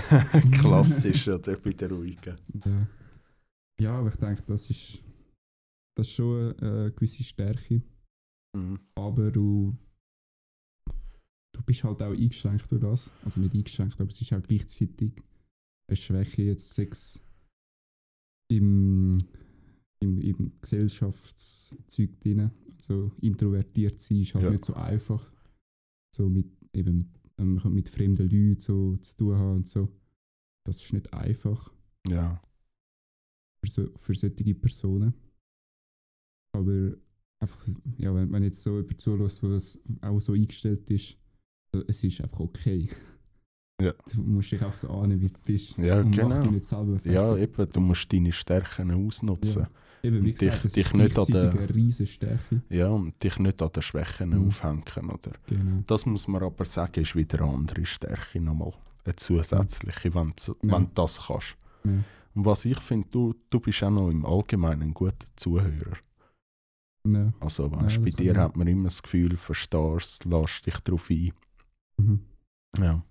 Klassisch, 0.51 1.28
oder? 1.28 1.57
Bei 1.57 1.74
der 1.74 1.89
Ruhigen. 1.89 2.38
Ja, 2.66 2.88
ja 3.80 3.99
aber 3.99 4.09
ich 4.09 4.16
denke, 4.16 4.43
das 4.47 4.70
ist, 4.70 5.03
das 5.97 6.07
ist 6.07 6.14
schon 6.14 6.57
eine 6.59 6.91
gewisse 6.91 7.24
Stärke. 7.24 7.82
Mhm. 8.56 8.80
Aber 8.95 9.32
du, 9.32 9.76
du 11.54 11.62
bist 11.66 11.84
halt 11.84 12.01
auch 12.01 12.12
eingeschränkt 12.12 12.70
durch 12.72 12.82
das. 12.82 13.12
Also 13.24 13.39
nicht 13.39 13.54
eingeschränkt, 13.56 13.99
aber 13.99 14.10
es 14.10 14.22
ist 14.22 14.34
auch 14.34 14.41
gleichzeitig 14.43 15.14
eine 15.88 15.95
Schwäche, 15.97 16.43
jetzt 16.43 16.74
Sex 16.74 17.20
im, 18.49 19.24
im, 19.99 20.22
im 20.22 20.51
Gesellschaftszeug 20.62 22.20
drin. 22.22 22.51
Also 22.78 23.12
introvertiert 23.22 23.99
sein 23.99 24.22
ist 24.22 24.34
halt 24.36 24.45
Ja. 24.45 24.51
nicht 24.51 24.66
so 24.66 24.74
einfach. 24.76 25.32
So 26.16 26.30
mit 26.30 26.47
eben 26.74 27.12
mit 27.39 27.89
fremden 27.89 28.30
Leuten 28.30 28.60
so 28.60 28.95
zu 28.97 29.18
tun 29.18 29.36
haben 29.36 29.56
und 29.58 29.68
so. 29.68 29.89
Das 30.66 30.78
ist 30.84 30.93
nicht 30.93 31.12
einfach 31.14 31.74
Ja. 32.08 32.41
für, 33.62 33.70
so, 33.70 33.97
für 33.97 34.16
solche 34.16 34.54
Personen. 34.56 35.14
Aber 36.56 36.95
einfach, 37.43 37.65
ja, 37.97 38.13
wenn 38.13 38.29
man 38.29 38.43
jetzt 38.43 38.61
so 38.63 38.79
über 38.79 38.95
zulässt, 38.97 39.43
wo 39.43 39.49
das 39.49 39.79
auch 40.01 40.19
so 40.19 40.33
eingestellt 40.33 40.89
ist, 40.89 41.15
äh, 41.75 41.81
es 41.87 42.03
ist 42.03 42.19
einfach 42.21 42.39
okay. 42.39 42.89
Ja. 43.81 43.93
Du 44.13 44.21
musst 44.21 44.51
dich 44.51 44.61
auch 44.63 44.75
so 44.75 44.89
ahnen, 44.89 45.19
wie 45.21 45.29
du 45.29 45.39
bist. 45.45 45.77
Ja, 45.77 45.99
und 45.99 46.11
mach 46.11 46.15
genau. 46.17 46.41
dich 46.41 46.51
nicht 46.51 46.65
selber 46.65 46.99
Ja, 47.03 47.35
eben, 47.37 47.69
du 47.71 47.79
musst 47.81 48.11
deine 48.13 48.31
Stärken 48.31 48.91
ausnutzen. 48.91 49.67
Eben, 50.03 50.23
wie 50.23 50.33
gesagt, 50.33 50.41
dich- 50.55 50.61
das 50.63 50.71
dich 50.73 50.85
ist 50.87 50.95
nicht 50.95 51.17
an 51.17 51.25
der- 51.27 52.05
Stärke. 52.05 52.61
Ja, 52.69 52.89
und 52.89 53.21
dich 53.23 53.39
nicht 53.39 53.61
an 53.61 53.71
den 53.71 53.81
Schwächen 53.81 54.29
Mhm. 54.31 54.47
aufhängen, 54.47 55.09
oder? 55.09 55.31
Genau. 55.47 55.83
Das 55.87 56.05
muss 56.05 56.27
man 56.27 56.43
aber 56.43 56.65
sagen, 56.65 57.01
ist 57.01 57.15
wieder 57.15 57.41
eine 57.41 57.53
andere 57.53 57.85
Stärke 57.85 58.39
nochmal. 58.41 58.73
Eine 59.05 59.15
zusätzliche, 59.15 60.13
wenn, 60.13 60.33
du- 60.45 60.55
Ja. 60.61 60.71
wenn 60.77 60.85
du 60.85 60.91
das 60.95 61.19
kannst. 61.27 61.55
Ja. 61.85 61.91
Und 62.35 62.45
was 62.45 62.65
ich 62.65 62.79
finde, 62.79 63.07
du, 63.11 63.33
du 63.49 63.59
bist 63.59 63.83
auch 63.83 63.91
noch 63.91 64.09
im 64.09 64.25
Allgemeinen 64.25 64.81
ein 64.83 64.93
guter 64.93 65.25
Zuhörer. 65.35 65.97
Ja. 67.06 67.34
Also 67.39 67.70
weißt, 67.72 67.95
Ja, 67.97 68.01
bei 68.01 68.10
dir 68.12 68.36
hat 68.38 68.56
man 68.56 68.68
immer 68.68 68.86
das 68.86 69.04
Gefühl, 69.04 69.36
verstehst, 69.36 70.24
lässt 70.26 70.66
dich 70.66 70.80
darauf 70.80 71.10
ein. 71.10 71.34
Mhm. 71.97 72.20
Ja, 72.78 73.04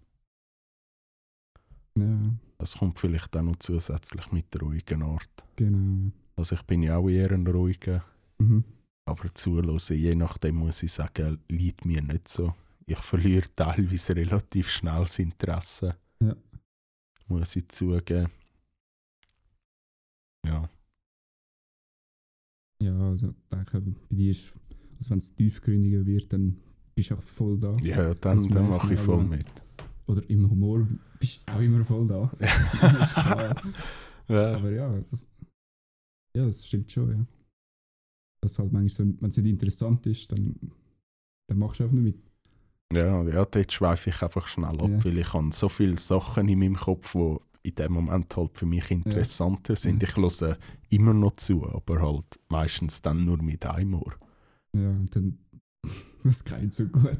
ja, 1.99 2.32
das 2.59 2.78
kommt 2.78 2.99
vielleicht 2.99 3.36
auch 3.36 3.43
noch 3.43 3.57
zusätzlich 3.57 4.32
mit 4.32 4.53
der 4.55 4.62
ruhigen 4.62 5.03
Art. 5.03 5.45
genau. 5.57 6.11
Also 6.36 6.55
ich 6.55 6.62
bin 6.62 6.82
ja 6.82 6.97
auch 6.97 7.09
eher 7.11 7.30
ein 7.32 7.47
ruhiger, 7.47 8.03
Mhm. 8.38 8.64
aber 9.05 9.32
zuhören, 9.34 9.78
je 9.90 10.14
nachdem 10.14 10.57
muss 10.57 10.82
ich 10.82 10.93
sagen, 10.93 11.38
liegt 11.49 11.84
mir 11.84 12.01
nicht 12.03 12.28
so. 12.28 12.55
Ich 12.86 12.99
verliere 12.99 13.55
teilweise 13.55 14.16
relativ 14.16 14.70
schnell 14.70 15.03
das 15.03 15.18
Interesse. 15.18 15.97
Ja. 16.20 16.34
Muss 17.28 17.55
ich 17.57 17.68
zugeben. 17.68 18.30
Ja, 20.47 20.68
Ja, 22.82 22.98
also 22.98 23.28
ich 23.28 23.48
denke, 23.50 23.80
bei 23.80 24.16
dir 24.16 24.30
ist, 24.30 24.52
also 24.98 25.10
wenn 25.10 25.18
es 25.18 25.34
tiefgründiger 25.34 26.04
wird, 26.06 26.32
dann 26.32 26.56
bist 26.94 27.10
du 27.10 27.14
auch 27.14 27.22
voll 27.22 27.58
da. 27.58 27.76
ja 27.82 28.14
Das 28.14 28.20
dann, 28.20 28.48
dann 28.50 28.70
mache 28.70 28.94
ich 28.94 29.00
voll 29.00 29.20
aber. 29.20 29.24
mit. 29.24 29.46
Oder 30.06 30.28
im 30.28 30.50
Humor 30.50 30.86
bist 31.20 31.40
du 31.46 31.52
auch 31.52 31.60
immer 31.60 31.84
voll 31.84 32.06
da. 32.08 32.30
Das. 32.40 33.62
Ja. 34.28 34.56
Aber 34.56 34.70
ja, 34.70 34.88
das, 34.98 35.26
ja, 36.36 36.46
das 36.46 36.64
stimmt 36.66 36.90
schon, 36.90 37.10
ja. 37.10 37.26
Dass 38.40 38.58
halt 38.58 38.72
manchmal, 38.72 39.08
so, 39.08 39.14
wenn 39.20 39.28
es 39.30 39.36
nicht 39.36 39.46
interessant 39.50 40.06
ist, 40.06 40.30
dann, 40.32 40.54
dann 41.48 41.58
machst 41.58 41.80
du 41.80 41.84
einfach 41.84 41.96
nicht 41.96 42.16
mit. 42.16 42.96
Ja, 42.96 43.22
ja, 43.24 43.44
dort 43.44 43.72
schweife 43.72 44.10
ich 44.10 44.22
einfach 44.22 44.46
schnell 44.46 44.80
ab, 44.80 44.88
Ja. 44.88 45.04
weil 45.04 45.18
ich 45.18 45.32
habe 45.32 45.50
so 45.52 45.68
viele 45.68 45.98
Sachen 45.98 46.48
in 46.48 46.58
meinem 46.58 46.76
Kopf, 46.76 47.12
die 47.12 47.36
in 47.62 47.74
dem 47.74 47.92
Moment 47.92 48.36
halt 48.36 48.58
für 48.58 48.66
mich 48.66 48.90
interessanter 48.90 49.76
sind. 49.76 50.02
Ja. 50.02 50.08
Ich 50.08 50.16
höre 50.16 50.58
immer 50.90 51.14
noch 51.14 51.32
zu, 51.32 51.66
aber 51.68 52.00
halt 52.02 52.38
meistens 52.48 53.00
dann 53.02 53.24
nur 53.24 53.42
mit 53.42 53.64
einem 53.66 53.94
Ohr. 53.94 54.14
Ja, 54.74 54.90
und 54.90 55.14
dann, 55.14 55.38
das 56.24 56.44
geht 56.44 56.74
so 56.74 56.86
gut. 56.86 57.18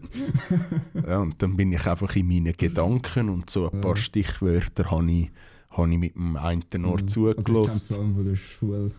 Ja, 1.07 1.18
und 1.20 1.40
dann 1.43 1.57
bin 1.57 1.72
ich 1.72 1.86
einfach 1.86 2.14
in 2.16 2.26
meinen 2.28 2.53
Gedanken 2.57 3.28
und 3.28 3.51
so 3.51 3.68
ein 3.70 3.74
Ja. 3.76 3.80
paar 3.80 3.97
Stichwörter 3.97 4.90
habe 4.90 5.11
ich, 5.11 5.30
habe 5.70 5.90
ich 5.93 5.99
mit 5.99 6.14
dem 6.14 6.36
einen 6.36 6.84
Ohr 6.84 6.93
Also 7.01 7.30
ich 7.30 7.36
zugelassen. 7.36 7.86
vor 7.88 7.99
allem 7.99 8.14
von 8.14 8.24
der 8.24 8.36
Schule, 8.36 8.93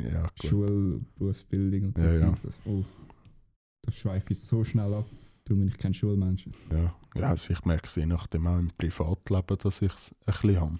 Ja, 0.00 0.22
gut. 0.22 0.48
Schule, 0.48 1.00
Berufsbildung 1.16 1.88
und 1.88 1.98
so. 1.98 2.04
Ja, 2.04 2.12
ja. 2.18 2.34
Das, 2.42 2.54
oh, 2.66 2.84
das 3.82 3.94
schweife 3.96 4.32
ich 4.32 4.40
so 4.40 4.62
schnell 4.64 4.94
ab. 4.94 5.06
Darum 5.48 5.60
bin 5.60 5.68
ich 5.68 5.78
kein 5.78 5.94
Schulmensch. 5.94 6.46
Ja, 6.70 6.94
ja 7.14 7.28
also 7.30 7.52
ich 7.54 7.64
merke 7.64 7.86
es 7.86 7.94
je 7.94 8.04
nachdem 8.04 8.46
auch 8.46 8.58
im 8.58 8.70
Privatleben, 8.76 9.56
dass 9.58 9.80
ich 9.80 9.94
es 9.94 10.14
ein 10.26 10.32
bisschen 10.32 10.60
habe. 10.60 10.78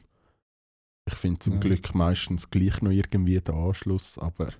Ich 1.09 1.15
finde 1.15 1.39
zum 1.39 1.55
Ja. 1.55 1.61
Glück 1.61 1.95
meistens 1.95 2.51
gleich 2.51 2.83
noch 2.83 2.91
irgendwie 2.91 3.41
den 3.41 3.55
Anschluss, 3.55 4.19
aber 4.19 4.51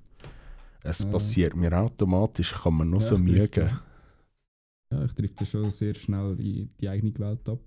es 0.83 1.01
Ja. 1.01 1.11
passiert 1.11 1.55
mir 1.55 1.73
automatisch, 1.79 2.55
kann 2.55 2.75
man 2.75 2.89
noch 2.91 3.03
Ja, 3.03 3.09
so 3.09 3.19
Mühe 3.19 3.49
geben. 3.49 3.79
Ja, 4.91 5.05
ich 5.05 5.13
treffe 5.13 5.45
schon 5.45 5.71
sehr 5.71 5.95
schnell 5.95 6.41
in 6.41 6.71
die 6.81 6.89
eigene 6.89 7.19
Welt 7.19 7.47
ab. 7.47 7.61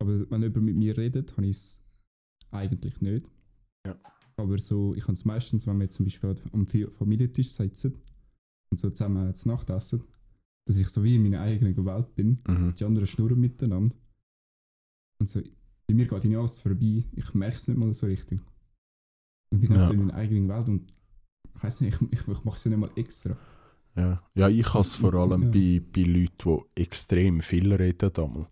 Aber 0.00 0.30
wenn 0.30 0.42
jemand 0.42 0.62
mit 0.64 0.76
mir 0.76 0.96
redet, 0.96 1.32
habe 1.32 1.46
ich 1.46 1.56
es 1.58 1.82
eigentlich 2.50 2.98
nicht. 3.02 3.26
Ja. 3.86 3.94
Aber 4.36 4.58
so, 4.58 4.94
ich 4.94 5.02
habe 5.02 5.12
es 5.12 5.26
meistens, 5.26 5.66
wenn 5.66 5.78
wir 5.78 5.90
zum 5.90 6.06
Beispiel 6.06 6.34
am 6.52 6.66
Familientisch 6.66 7.50
sitzen 7.50 7.94
und 8.70 8.80
so 8.80 8.88
zusammen 8.88 9.34
zu 9.34 9.48
Nacht 9.48 9.68
essen, 9.68 10.02
dass 10.66 10.76
ich 10.76 10.88
so 10.88 11.02
wie 11.04 11.16
in 11.16 11.22
meiner 11.22 11.40
eigenen 11.42 11.84
Welt 11.84 12.14
bin. 12.14 12.38
Mhm. 12.48 12.74
Die 12.74 12.84
anderen 12.84 13.06
schnurren 13.06 13.40
miteinander. 13.40 13.94
Und 15.18 15.28
so, 15.28 15.40
bei 15.86 15.94
mir 15.94 16.06
geht 16.06 16.24
ihnen 16.24 16.36
alles 16.36 16.60
vorbei. 16.60 17.04
Ich 17.12 17.34
merke 17.34 17.56
es 17.56 17.68
nicht 17.68 17.76
mal 17.76 17.92
so 17.92 18.06
richtig. 18.06 18.40
Und 19.50 19.60
bin 19.60 19.74
Ja. 19.74 19.86
so 19.86 19.92
in 19.92 20.00
meiner 20.06 20.14
eigenen 20.14 20.48
Welt 20.48 20.68
und 20.68 20.92
ich 21.54 21.62
weiß 21.62 21.80
nicht, 21.82 22.00
ich, 22.00 22.12
ich, 22.20 22.28
ich 22.28 22.44
mache 22.44 22.56
es 22.56 22.64
ja 22.64 22.70
nicht 22.70 22.80
mal 22.80 22.90
extra. 22.96 23.36
Ja. 23.96 24.22
ja, 24.34 24.48
ich 24.48 24.66
habe 24.74 24.80
es 24.80 24.94
vor 24.96 25.14
Ja. 25.14 25.20
allem 25.22 25.52
bei, 25.52 25.80
bei 25.92 26.02
Leuten, 26.02 26.64
die 26.74 26.82
extrem 26.82 27.40
viel 27.40 27.72
reden. 27.72 28.10
Einmal. 28.16 28.48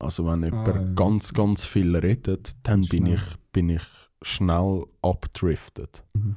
Also 0.00 0.26
wenn 0.26 0.42
jemand 0.44 0.66
ja. 0.68 0.92
ganz, 0.94 1.32
ganz 1.32 1.64
viel 1.64 1.94
redet, 1.94 2.56
dann 2.64 2.82
bin 2.82 3.06
ich, 3.06 3.22
bin 3.52 3.68
ich 3.68 3.82
schnell 4.22 4.84
abdriftet. 5.02 6.04
Mhm. 6.14 6.36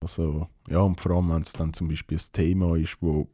Also, 0.00 0.48
ja, 0.68 0.80
und 0.80 1.00
vor 1.00 1.12
allem, 1.12 1.30
wenn 1.30 1.42
es 1.42 1.52
dann 1.52 1.72
zum 1.72 1.88
Beispiel 1.88 2.18
ein 2.18 2.32
Thema 2.32 2.76
ist, 2.76 2.96
wo 3.00 3.28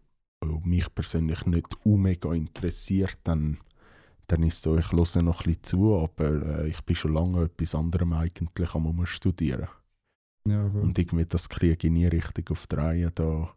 mich 0.65 0.93
persönlich 0.95 1.47
nicht 1.47 1.85
mega 1.85 2.33
interessiert, 2.33 3.19
dann, 3.25 3.59
dann 4.27 4.43
ist 4.43 4.55
es 4.55 4.63
so, 4.63 4.79
ich 4.79 4.93
höre 4.93 5.23
noch 5.23 5.41
ein 5.41 5.45
bisschen 5.45 5.63
zu, 5.63 5.97
aber 5.97 6.61
äh, 6.61 6.69
ich 6.69 6.81
bin 6.83 6.97
schon 6.97 7.15
lange 7.15 7.45
etwas 7.45 7.75
anderem 7.75 8.13
eigentlich 8.13 8.75
am 8.75 9.07
studieren. 9.07 9.69
Ja. 10.47 10.65
Und 10.65 10.99
irgendwie 10.99 11.27
das 11.27 11.49
kriege 11.49 11.87
ich 11.87 11.93
nie 11.93 12.07
richtig 12.07 12.51
auf 12.51 12.67
die 12.67 12.77
Reihe, 12.77 13.11
da 13.11 13.55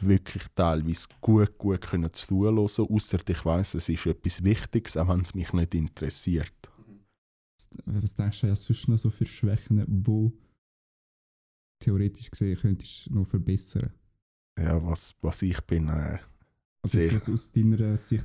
wirklich 0.00 0.44
teilweise 0.54 1.08
gut, 1.20 1.58
gut 1.58 1.82
können 1.82 2.12
zuhören, 2.12 2.58
außer 2.58 3.18
ich 3.28 3.44
weiss, 3.44 3.74
es 3.74 3.88
ist 3.88 4.06
etwas 4.06 4.42
Wichtiges, 4.42 4.96
auch 4.96 5.08
wenn 5.08 5.20
es 5.20 5.34
mich 5.34 5.52
nicht 5.52 5.74
interessiert. 5.74 6.70
Was 7.84 8.14
denkst 8.14 8.40
du, 8.40 8.46
du 8.48 8.54
sonst 8.54 8.88
noch 8.88 8.98
so 8.98 9.10
für 9.10 9.26
Schwächen, 9.26 9.84
wo 10.04 10.32
theoretisch 11.80 12.30
gesehen 12.30 12.58
könntest 12.58 13.06
du 13.06 13.14
noch 13.14 13.26
verbessern? 13.26 13.92
Ja, 14.62 14.84
was, 14.84 15.14
was 15.22 15.42
ich 15.42 15.60
bin, 15.62 15.88
äh, 15.88 16.18
Also 16.82 16.98
jetzt, 16.98 17.14
was 17.14 17.28
aus 17.28 17.52
deiner 17.52 17.96
Sicht 17.96 18.24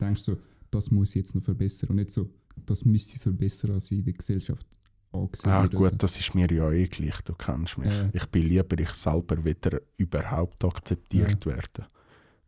denkst 0.00 0.24
du, 0.26 0.34
so, 0.34 0.40
das 0.70 0.90
muss 0.90 1.10
ich 1.10 1.16
jetzt 1.16 1.34
noch 1.34 1.42
verbessern 1.42 1.90
und 1.90 1.96
nicht 1.96 2.10
so, 2.10 2.28
das 2.66 2.84
müsste 2.84 3.16
ich 3.16 3.22
verbessern, 3.22 3.72
als 3.72 3.90
ich 3.90 3.98
in 3.98 4.04
der 4.04 4.14
Gesellschaft 4.14 4.66
angesehen 5.12 5.50
Ah, 5.50 5.66
gut, 5.66 5.84
Also, 5.84 5.96
das 5.96 6.18
ist 6.18 6.34
mir 6.34 6.50
ja 6.50 6.70
eh 6.70 6.86
gleich, 6.86 7.20
du 7.22 7.34
kennst 7.34 7.78
mich. 7.78 7.92
Ja. 7.92 8.10
Ich 8.12 8.26
bin 8.26 8.46
lieber 8.48 8.78
ich 8.78 8.90
selber 8.90 9.44
wieder 9.44 9.80
überhaupt 9.96 10.64
akzeptiert 10.64 11.46
werden. 11.46 11.86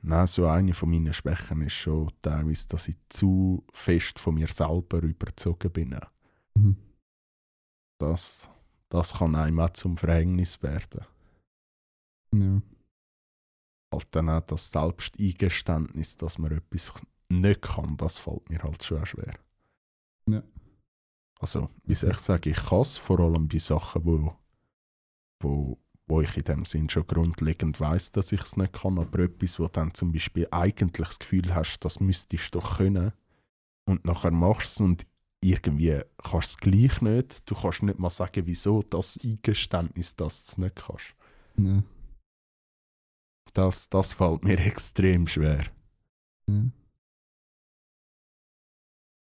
Nein, 0.01 0.27
so 0.27 0.47
eine 0.47 0.75
von 0.75 0.91
meinen 0.91 1.13
Schwächen 1.13 1.63
ist 1.63 1.73
schon 1.73 2.11
teilweise, 2.23 2.69
dass 2.69 2.89
ich 2.89 2.97
zu 3.09 3.65
fest 3.73 4.19
von 4.19 4.35
mir 4.35 4.49
selber 4.49 5.03
überzogen 5.03 5.73
bin. 5.73 5.99
mhm. 6.55 6.77
Das, 8.01 8.49
das 8.91 9.13
kann 9.15 9.35
einem 9.35 9.59
auch 9.59 9.71
zum 9.71 9.97
Verhängnis 9.97 10.63
werden. 10.63 11.05
Ja. 12.33 12.63
Halt 13.93 14.07
dann 14.11 14.29
auch 14.29 14.41
das 14.43 14.71
Selbsteingeständnis, 14.71 16.17
dass 16.17 16.39
man 16.39 16.53
etwas 16.53 16.93
nicht 17.29 17.63
kann, 17.63 17.97
das 17.97 18.19
fällt 18.19 18.49
mir 18.49 18.63
halt 18.63 18.83
schon 18.83 19.05
schwer. 19.07 19.35
Ja. 20.29 20.43
Also, 21.41 21.71
wie 21.85 21.95
soll 21.95 22.11
ich 22.11 22.19
sagen, 22.19 22.51
ich 22.51 22.67
kann 22.67 22.81
es 22.81 22.99
vor 22.99 23.21
allem 23.21 23.49
bei 23.49 23.59
Sachen, 23.59 24.05
wo, 24.05 24.37
wo, 25.41 25.79
wo 26.07 26.21
ich 26.21 26.37
in 26.37 26.45
dem 26.45 26.65
Sinn 26.65 26.91
schon 26.91 27.07
grundlegend 27.07 27.81
weiß, 27.81 28.13
dass 28.13 28.33
ich 28.33 28.43
es 28.43 28.57
nicht 28.57 28.73
kann, 28.73 28.99
aber 28.99 29.21
etwas, 29.21 29.61
wo 29.61 29.69
dann 29.69 29.95
zum 29.95 30.13
Beispiel 30.13 30.49
eigentlich 30.51 31.09
das 31.09 31.19
Gefühl 31.19 31.55
hast, 31.55 31.81
das 31.81 32.01
müsstest 32.01 32.55
du 32.55 32.59
doch 32.59 32.79
können 32.79 33.13
und 33.85 34.05
nachher 34.05 34.33
machst 34.33 34.81
du 34.81 34.85
es 34.85 34.89
und 34.89 35.07
irgendwie 35.41 36.01
kannst 36.19 36.33
du 36.33 36.39
es 36.39 36.57
gleich 36.59 37.01
nicht. 37.01 37.49
Du 37.49 37.55
kannst 37.55 37.83
nicht 37.83 37.99
mal 37.99 38.11
sagen, 38.11 38.47
wieso 38.47 38.83
das 38.83 39.19
Eingeständnis, 39.23 40.17
dass 40.17 40.43
du 40.43 40.49
es 40.49 40.59
nicht 40.59 40.77
kannst. 40.77 41.15
Ja. 41.57 41.83
Das, 43.55 43.89
das 43.89 44.15
fällt 44.15 44.45
mir 44.45 44.59
extrem 44.59 45.27
schwer. 45.27 45.67
Ja. 46.49 46.71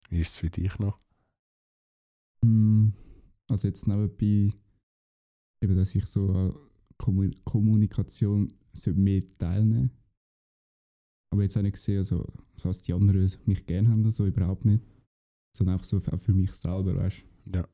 Wie 0.09 0.19
ist 0.19 0.29
es 0.29 0.37
für 0.37 0.49
dich 0.49 0.77
noch? 0.79 0.99
Mm, 2.43 2.89
Also 3.49 3.67
jetzt 3.67 3.87
nebenbei, 3.87 4.53
eben, 5.61 5.75
dass 5.75 5.95
ich 5.95 6.05
so 6.05 6.29
an 6.31 6.55
Kommu 6.97 7.31
Kommunikation 7.43 8.53
mehr 8.85 9.33
teilnehmen 9.37 9.91
Aber 11.31 11.43
jetzt 11.43 11.55
habe 11.55 11.67
ich 11.67 11.73
gesehen, 11.73 11.99
also, 11.99 12.25
so 12.55 12.69
dass 12.69 12.83
die 12.83 12.93
anderen 12.93 13.31
mich 13.45 13.65
gerne 13.65 13.89
haben, 13.89 14.09
so 14.11 14.25
überhaupt 14.25 14.65
nicht. 14.65 14.83
Sondern 15.55 15.73
einfach 15.73 15.85
so 15.85 15.97
auch 15.97 16.21
für 16.21 16.33
mich 16.33 16.53
selber, 16.53 16.95
weißt 16.95 17.23
du. 17.45 17.59
Ja. 17.59 17.67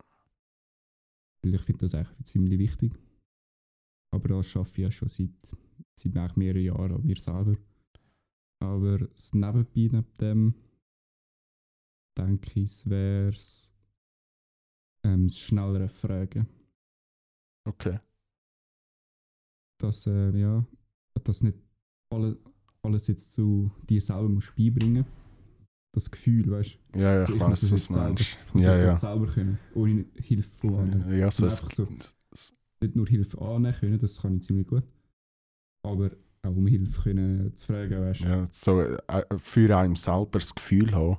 Weil 1.42 1.56
ich 1.56 1.62
finde 1.62 1.82
das 1.82 1.94
eigentlich 1.96 2.26
ziemlich 2.26 2.60
wichtig. 2.60 2.94
Aber 4.14 4.28
das 4.30 4.48
schaffe 4.48 4.72
ich 4.72 4.84
ja 4.84 4.92
schon 4.92 5.10
seit, 5.10 5.30
seit 5.95 6.15
eigentlich 6.17 6.36
mehreren 6.38 6.63
Jahren 6.63 6.91
an 6.95 7.05
mir 7.05 7.19
selber. 7.19 7.55
Aber 8.61 8.97
das 8.99 9.34
Nebenbei 9.34 9.65
neben 9.75 10.05
dem, 10.19 10.53
denke 12.17 12.49
ich, 12.59 12.65
es 12.65 12.89
wäre 12.89 13.34
ähm, 15.03 15.27
das 15.27 15.38
schnellere 15.38 15.89
Fragen. 15.89 16.47
Okay. 17.65 17.99
Dass, 19.80 20.05
äh, 20.07 20.32
ja, 20.38 20.65
dass 21.23 21.41
nicht 21.43 21.57
alle, 22.11 22.38
alles 22.82 23.07
jetzt 23.07 23.32
zu 23.32 23.71
dir 23.89 24.01
selber 24.01 24.27
musst 24.27 24.53
beibringen 24.55 25.05
Das 25.93 26.09
Gefühl, 26.11 26.49
weißt 26.51 26.77
du. 26.93 26.99
Ja, 26.99 27.15
ja, 27.21 27.23
ich 27.30 27.39
weiß, 27.39 27.61
das 27.61 27.71
was 27.71 27.88
du 27.88 27.93
selber- 27.93 28.07
meinst. 28.09 28.21
Ich 28.45 28.53
muss 28.53 28.63
Ja, 28.63 28.75
ja. 28.75 28.91
selber 28.91 29.27
können, 29.27 29.57
ohne 29.75 30.05
Hilfe 30.15 30.49
von 30.49 30.75
anderen. 30.75 31.17
Ja, 31.17 31.32
so, 31.32 31.45
es, 31.45 31.59
so. 31.59 31.88
Nicht 32.82 32.95
nur 32.95 33.07
Hilfe 33.07 33.39
annehmen 33.41 33.73
können, 33.75 33.99
das 33.99 34.21
kann 34.21 34.36
ich 34.38 34.43
ziemlich 34.43 34.67
gut. 34.67 34.84
Aber 35.84 36.11
auch 36.43 36.55
um 36.55 36.67
Hilfe 36.67 37.01
können 37.01 37.55
zu 37.55 37.65
fragen, 37.67 38.01
weißt 38.01 38.21
du. 38.21 38.25
ja, 38.25 38.45
so 38.51 38.82
äh, 38.82 39.25
für 39.38 39.77
einen 39.77 39.95
selber 39.95 40.39
das 40.39 40.53
Gefühl 40.55 40.93
haben, 40.93 41.17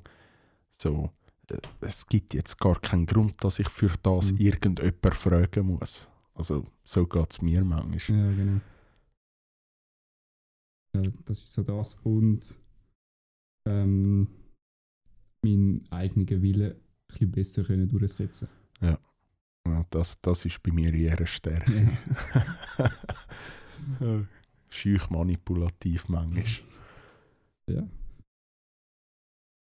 so, 0.71 1.11
äh, 1.51 1.59
es 1.81 2.07
gibt 2.07 2.35
jetzt 2.35 2.59
gar 2.59 2.81
keinen 2.81 3.07
Grund, 3.07 3.43
dass 3.45 3.59
ich 3.59 3.69
für 3.69 3.91
das 4.03 4.33
Mhm. 4.33 4.39
irgendjemand 4.39 5.15
fragen 5.15 5.67
muss. 5.67 6.09
Also 6.35 6.67
so 6.85 7.07
geht 7.07 7.33
es 7.33 7.43
mir 7.43 7.65
manchmal. 7.65 8.19
Ja, 8.19 8.33
genau. 8.35 8.61
Ja, 10.95 11.03
das 11.27 11.39
ist 11.41 11.53
so 11.53 11.63
das. 11.63 11.95
Und 12.03 12.55
ähm, 13.67 14.27
meinen 15.43 15.87
eigenen 15.91 16.43
Willen 16.43 16.73
ein 16.73 16.81
bisschen 17.09 17.31
besser 17.31 17.65
können 17.65 17.89
durchsetzen 17.89 18.49
Ja, 18.81 18.99
das, 19.91 20.21
das 20.23 20.45
ist 20.47 20.63
bei 20.63 20.73
mir 20.73 20.93
eine 20.93 21.27
Stärke. 21.27 21.99
Ja. 22.79 22.91
Schüch 24.71 25.11
manipulativ 25.11 26.09
manchmal. 26.09 26.45
ja. 27.69 27.87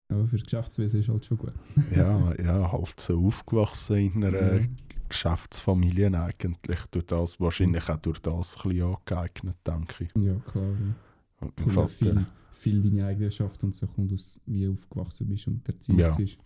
Aber 0.10 0.28
für 0.28 0.38
Geschäftswesen 0.38 1.00
ist 1.00 1.10
halt 1.10 1.26
schon 1.26 1.38
gut. 1.38 1.54
ja, 1.96 2.34
ja, 2.41 2.72
halt 2.72 3.00
so 3.00 3.26
aufgewachsen 3.26 3.98
in 3.98 4.24
einer 4.24 4.56
Ja. 4.62 4.68
Geschäftsfamilie 5.10 6.12
eigentlich. 6.20 6.86
Durch 6.91 7.06
das, 7.06 7.39
wahrscheinlich 7.39 7.89
auch 7.89 7.98
durch 7.98 8.20
das 8.20 8.58
ein 8.58 8.70
bisschen 8.70 8.96
angeeignet, 8.96 9.56
denke 9.66 10.04
ich. 10.06 10.12
Ja, 10.24 10.36
klar. 10.36 10.66
Ja. 10.66 11.48
Und 11.48 11.60
mein 11.66 11.76
ja 11.76 11.88
viel, 11.88 12.14
Vater, 12.14 12.26
viel 12.54 12.82
deine 12.84 13.06
Eigenschaft 13.08 13.64
und 13.64 13.74
so 13.76 13.88
kommt 13.88 14.14
aus, 14.14 14.39
wie 14.46 14.66
du 14.66 14.74
aufgewachsen 14.74 15.28
bist 15.28 15.48
und 15.48 15.68
der 15.68 15.74
Erziehung 15.76 16.00
Ja. 16.00 16.16
ist. 16.20 16.38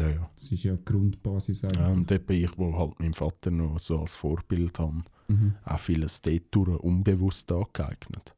ja, 0.00 0.08
ja. 0.10 0.30
Das 0.36 0.52
ist 0.52 0.62
ja 0.62 0.76
die 0.76 0.84
Grundbasis 0.84 1.64
eigentlich. 1.64 1.80
ja. 1.80 1.88
Und 1.88 2.10
eben 2.12 2.32
ich, 2.32 2.56
wo 2.58 2.76
halt 2.78 2.98
meinen 3.00 3.14
Vater 3.14 3.50
noch 3.50 3.78
so 3.78 4.00
als 4.00 4.14
Vorbild 4.14 4.78
habe, 4.78 5.02
Mhm. 5.30 5.54
auch 5.64 5.78
vieles 5.78 6.22
dort 6.22 6.44
durch 6.52 6.80
unbewusst 6.80 7.50
angeeignet. 7.52 8.34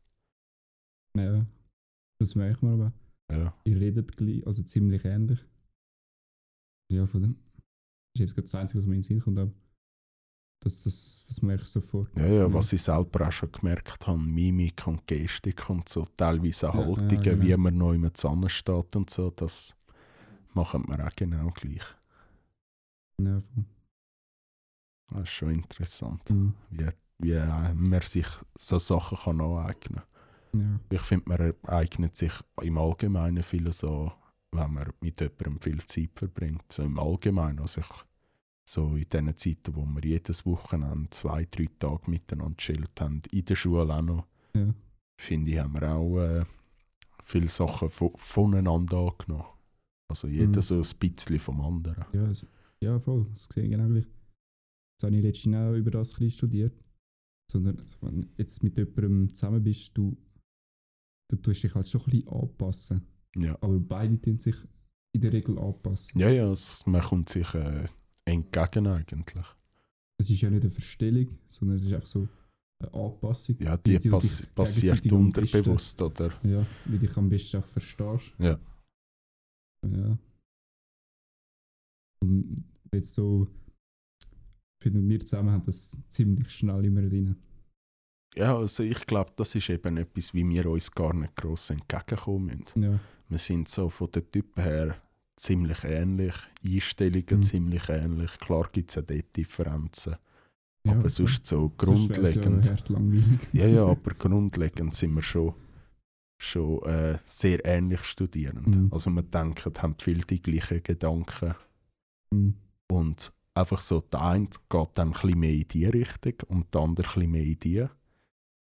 ja. 1.16 1.46
Das 2.18 2.34
merkt 2.34 2.62
man 2.62 2.74
aber. 2.74 2.92
Ja, 3.32 3.54
Ihr 3.64 3.80
redet 3.80 4.14
gleich, 4.16 4.46
also 4.46 4.62
ziemlich 4.62 5.04
ähnlich. 5.04 5.38
Ja, 6.92 7.06
von 7.06 7.22
dem. 7.22 7.32
Das 7.32 8.14
ist 8.14 8.20
jetzt 8.20 8.34
gerade 8.34 8.42
das 8.42 8.54
Einzige, 8.56 8.78
was 8.80 8.86
mir 8.86 8.96
in 8.96 9.00
den 9.00 9.04
Sinn 9.06 9.20
kommt. 9.20 9.38
Aber 9.38 9.52
das, 10.62 10.82
das, 10.82 11.24
das 11.28 11.40
merke 11.40 11.62
ich 11.62 11.68
sofort. 11.68 12.10
ja, 12.18 12.26
ja, 12.26 12.52
was 12.52 12.72
ich 12.74 12.82
selber 12.82 13.26
auch 13.28 13.32
schon 13.32 13.50
gemerkt 13.52 14.06
habe, 14.06 14.18
Mimik 14.18 14.86
und 14.86 15.06
Gestik 15.06 15.70
und 15.70 15.88
so, 15.88 16.04
teilweise 16.16 16.66
Ja, 16.66 16.74
ja, 16.74 16.86
Haltungen, 16.86 17.22
genau. 17.22 17.42
wie 17.42 17.56
man 17.56 17.78
noch 17.78 17.92
immer 17.92 18.12
zusammensteht 18.12 18.96
und 18.96 19.08
so, 19.08 19.30
das 19.30 19.74
machen 20.52 20.84
wir 20.88 21.06
auch 21.06 21.12
genau 21.16 21.48
gleich. 21.52 21.84
Ja, 23.18 23.40
voll. 23.40 23.64
Das 25.10 25.22
ist 25.22 25.30
schon 25.30 25.50
interessant, 25.50 26.28
Mhm. 26.30 26.54
wie, 26.70 26.88
wie 27.18 27.34
man 27.74 28.00
sich 28.02 28.26
so 28.56 28.78
Sachen 28.78 29.18
kann 29.18 29.40
aneignen 29.40 30.02
kann. 30.52 30.60
Ja. 30.60 30.80
Ich 30.90 31.02
finde, 31.02 31.28
man 31.28 31.54
eignet 31.64 32.16
sich 32.16 32.32
im 32.62 32.78
Allgemeinen 32.78 33.42
viel 33.42 33.72
so, 33.72 34.12
wenn 34.52 34.72
man 34.74 34.92
mit 35.00 35.20
jemandem 35.20 35.60
viel 35.60 35.80
Zeit 35.84 36.10
verbringt. 36.16 36.64
So 36.72 36.82
im 36.82 36.98
Allgemeinen. 36.98 37.60
Also 37.60 37.80
ich, 37.82 37.86
so 38.68 38.96
in 38.96 39.08
den 39.08 39.36
Zeiten, 39.36 39.74
wo 39.74 39.84
wir 39.84 40.02
jedes 40.04 40.44
Wochenende 40.46 41.10
zwei, 41.10 41.46
drei 41.50 41.66
Tage 41.78 42.10
miteinander 42.10 42.56
chillt 42.56 43.00
haben, 43.00 43.22
in 43.30 43.44
der 43.44 43.56
Schule 43.56 43.94
auch 43.94 44.02
noch, 44.02 44.26
Ja. 44.54 44.72
finde 45.20 45.50
ich, 45.50 45.58
haben 45.58 45.74
wir 45.74 45.88
auch 45.92 46.18
äh, 46.20 46.44
viele 47.22 47.48
Sachen 47.48 47.90
vo 47.90 48.12
voneinander 48.16 48.98
angenommen. 48.98 49.44
Also 50.08 50.26
jeder 50.26 50.58
Mhm. 50.58 50.62
so 50.62 50.74
ein 50.80 50.98
bisschen 50.98 51.38
vom 51.38 51.60
anderen. 51.60 52.04
Ja, 52.12 52.28
ja, 52.80 52.98
voll. 52.98 53.26
Das 53.34 53.48
sehe 53.52 53.64
ich 53.64 53.70
genau 53.70 53.86
gleich. 53.88 54.06
Das 55.00 55.06
habe 55.06 55.16
ich 55.16 55.22
letztens 55.22 55.56
auch 55.56 55.72
über 55.72 55.90
das 55.90 56.20
ein 56.20 56.30
studiert. 56.30 56.74
Sondern, 57.50 57.82
wenn 58.02 58.20
du 58.20 58.28
jetzt 58.36 58.62
mit 58.62 58.76
jemandem 58.76 59.32
zusammen 59.34 59.64
bist, 59.64 59.96
du, 59.96 60.14
du 61.30 61.36
tust 61.36 61.62
dich 61.62 61.74
halt 61.74 61.88
schon 61.88 62.02
ein 62.02 62.10
bisschen 62.10 62.28
anpassen. 62.28 63.00
Ja, 63.34 63.56
Aber 63.62 63.80
beide 63.80 64.20
tun 64.20 64.36
sich 64.38 64.54
in 65.14 65.22
der 65.22 65.32
Regel 65.32 65.58
anpassen. 65.58 66.20
ja, 66.20 66.28
ja 66.28 66.50
es, 66.52 66.84
man 66.86 67.00
kommt 67.00 67.30
sich 67.30 67.54
äh, 67.54 67.86
entgegen 68.26 68.86
eigentlich. 68.88 69.46
Es 70.20 70.28
ist 70.28 70.40
ja 70.42 70.50
nicht 70.50 70.62
eine 70.62 70.70
Verstellung, 70.70 71.28
sondern 71.48 71.78
es 71.78 71.84
ist 71.84 71.92
einfach 71.94 72.06
so 72.06 72.28
eine 72.82 72.92
Anpassung. 72.92 73.56
Ja, 73.58 73.78
die 73.78 73.98
du 73.98 74.10
pass 74.10 74.46
passiert 74.54 75.02
besten- 75.02 75.14
unterbewusst, 75.14 76.02
oder? 76.02 76.38
Ja, 76.42 76.66
wie 76.84 76.98
dich 76.98 77.16
am 77.16 77.30
besten 77.30 77.56
auch 77.56 77.66
verstehst. 77.66 78.34
Ja. 78.38 78.58
Ja. 79.86 80.18
Und 82.22 82.64
jetzt 82.92 83.14
so, 83.14 83.48
finden 84.80 85.08
wir 85.08 85.20
zusammen 85.20 85.50
haben 85.52 85.62
das 85.64 86.02
ziemlich 86.10 86.50
schnell 86.50 86.84
immer 86.84 87.02
drin. 87.02 87.36
Ja, 88.36 88.56
also 88.56 88.82
ich 88.82 89.06
glaube, 89.06 89.32
das 89.36 89.54
ist 89.54 89.68
eben 89.70 89.96
etwas, 89.96 90.32
wie 90.34 90.48
wir 90.48 90.66
uns 90.66 90.90
gar 90.92 91.12
nicht 91.14 91.34
gross 91.36 91.70
entgegenkommen 91.70 92.46
müssen. 92.46 92.82
Ja, 92.82 93.00
Wir 93.28 93.38
sind 93.38 93.68
so 93.68 93.88
von 93.88 94.10
den 94.10 94.30
Typen 94.30 94.62
her 94.62 94.96
ziemlich 95.36 95.82
ähnlich, 95.84 96.34
Einstellungen 96.64 97.38
Mhm. 97.38 97.42
ziemlich 97.42 97.88
ähnlich. 97.88 98.30
Klar 98.38 98.68
gibt 98.72 98.90
es 98.90 98.94
ja 98.96 99.02
dort 99.02 99.36
Differenzen, 99.36 100.16
ja 100.84 100.92
aber 100.92 101.00
voll. 101.02 101.10
sonst 101.10 101.46
so 101.46 101.70
grundlegend. 101.70 102.66
Ja. 103.52 103.64
Ja, 103.64 103.66
ja, 103.66 103.84
aber 103.90 104.14
grundlegend 104.14 104.94
sind 104.94 105.14
wir 105.14 105.22
schon, 105.22 105.54
schon 106.40 106.82
äh, 106.84 107.18
sehr 107.24 107.64
ähnlich 107.64 108.04
studierend. 108.04 108.76
Mhm. 108.76 108.88
Also 108.92 109.10
wir 109.10 109.22
denken, 109.22 109.72
haben 109.78 109.96
viel 109.98 110.20
die 110.20 110.40
gleichen 110.40 110.82
Gedanken 110.82 111.54
Mhm. 112.32 112.54
und 112.92 113.32
einfach 113.60 113.80
so, 113.80 114.00
der 114.00 114.22
eine 114.22 114.46
geht 114.46 114.88
dann 114.94 115.08
ein 115.08 115.12
bisschen 115.12 115.38
mehr 115.38 115.52
in 115.52 115.68
die 115.68 115.86
Richtung 115.86 116.34
und 116.48 116.74
der 116.74 116.80
andere 116.80 117.20
ein 117.20 117.30
mehr 117.30 117.44
in 117.44 117.58
die. 117.58 117.86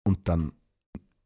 Und 0.07 0.27
dann, 0.27 0.51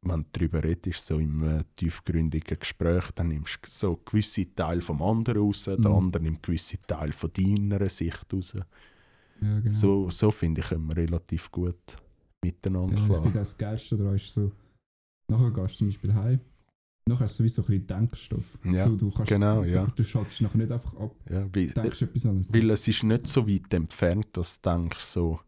wenn 0.02 0.24
du 0.24 0.28
darüber 0.32 0.64
redest, 0.64 1.06
so 1.06 1.20
im 1.20 1.44
äh, 1.44 1.64
tiefgründigen 1.76 2.58
Gespräch, 2.60 3.12
dann 3.12 3.28
nimmst 3.30 3.60
du 3.64 3.70
so 3.70 3.96
gewisse 3.98 4.54
Teile 4.56 4.82
vom 4.82 5.02
anderen 5.02 5.42
raus, 5.42 5.66
der 5.66 5.78
Mhm. 5.78 5.86
andere 5.88 6.24
nimmt 6.24 6.44
gewisse 6.44 6.82
Teile 6.82 7.14
von 7.14 7.32
deiner 7.34 7.90
Sicht 7.90 8.34
raus. 8.34 8.54
Ja, 8.54 9.60
genau. 9.60 9.70
So, 9.70 10.10
so 10.10 10.32
finde 10.32 10.62
ich, 10.62 10.72
wir 10.72 10.98
relativ 10.98 11.52
gut 11.52 11.98
miteinander 12.44 12.98
ja, 12.98 13.04
ich 13.04 13.08
klar. 13.08 13.32
das 13.34 13.58
Geilste 13.58 13.98
daran 13.98 14.16
ist 14.16 14.34
so, 14.34 14.52
nachher 15.30 15.52
gehst 15.52 15.76
du 15.76 15.78
zum 15.80 15.88
Beispiel 15.88 16.14
heim, 16.14 16.40
nachher 17.06 17.26
hast 17.26 17.40
du 17.40 17.44
sowieso 17.44 17.62
ein 17.64 17.66
bisschen 17.68 17.88
Denkstoff. 17.88 18.44
Ja, 18.66 18.86
du, 18.86 18.96
du 18.98 19.12
kannst, 19.12 19.30
genau, 19.32 19.64
du, 19.64 19.70
ja. 19.70 19.86
Du 19.96 20.04
schaltest 20.04 20.42
nachher 20.42 20.58
nicht 20.58 20.72
einfach 20.72 20.96
ab, 20.98 21.16
ja, 21.30 21.42
weil, 21.54 21.68
denkst 21.68 22.02
etwas 22.02 22.26
anderes. 22.26 22.54
weil 22.54 22.70
es 22.72 22.88
ist 22.88 23.04
nicht 23.04 23.28
so 23.28 23.48
weit 23.48 23.74
entfernt, 23.74 24.28
dass 24.34 24.62
du 24.62 24.70
denkst, 24.70 25.04
so, 25.04 25.40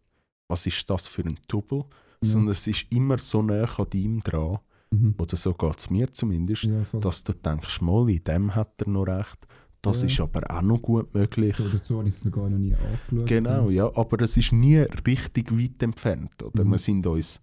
was 0.47 0.65
ist 0.65 0.89
das 0.89 1.07
für 1.07 1.23
ein 1.23 1.39
Double? 1.47 1.85
Ja. 2.23 2.29
Sondern 2.29 2.51
es 2.51 2.67
ist 2.67 2.85
immer 2.91 3.17
so 3.17 3.41
nah 3.41 3.63
an 3.63 3.87
ihm 3.93 4.19
dran, 4.21 4.59
Mhm. 4.93 5.15
oder 5.19 5.37
so 5.37 5.53
geht 5.53 5.79
es 5.79 5.89
mir 5.89 6.11
zumindest, 6.11 6.63
Ja, 6.63 6.83
dass 6.99 7.23
du 7.23 7.31
denkst, 7.33 7.79
mal, 7.81 8.09
in 8.09 8.21
dem 8.25 8.53
hat 8.53 8.73
er 8.81 8.89
noch 8.89 9.05
recht, 9.07 9.47
das 9.81 10.01
Ja. 10.01 10.07
ist 10.09 10.19
aber 10.19 10.41
auch 10.53 10.61
noch 10.61 10.81
gut 10.81 11.13
möglich. 11.15 11.55
So 11.55 11.63
oder 11.63 11.79
so 11.79 11.99
habe 11.99 12.09
ich 12.09 12.15
es 12.15 12.25
noch 12.25 12.31
gar 12.33 12.49
noch 12.49 12.57
nie 12.57 12.75
angeschaut. 12.75 13.25
Genau, 13.29 13.69
ja, 13.69 13.89
aber 13.95 14.21
es 14.21 14.35
ist 14.35 14.51
nie 14.51 14.79
richtig 14.79 15.49
weit 15.57 15.81
entfernt. 15.81 16.43
Oder? 16.43 16.65
Mhm. 16.65 16.71
Wir 16.71 16.77
sind 16.77 17.07
uns 17.07 17.41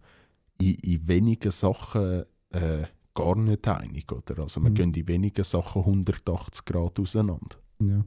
in, 0.60 0.74
in 0.74 1.08
wenigen 1.08 1.50
Sachen 1.50 2.24
äh, 2.50 2.84
gar 3.22 3.36
nicht 3.36 3.66
einig. 3.68 4.10
Oder? 4.12 4.40
Also 4.40 4.60
wir 4.62 4.70
Mhm. 4.70 4.74
gehen 4.74 4.94
in 4.94 5.08
wenigen 5.08 5.44
Sachen 5.44 5.84
180 5.84 6.64
Grad 6.64 6.98
auseinander. 7.00 7.56
Ja. 7.80 8.04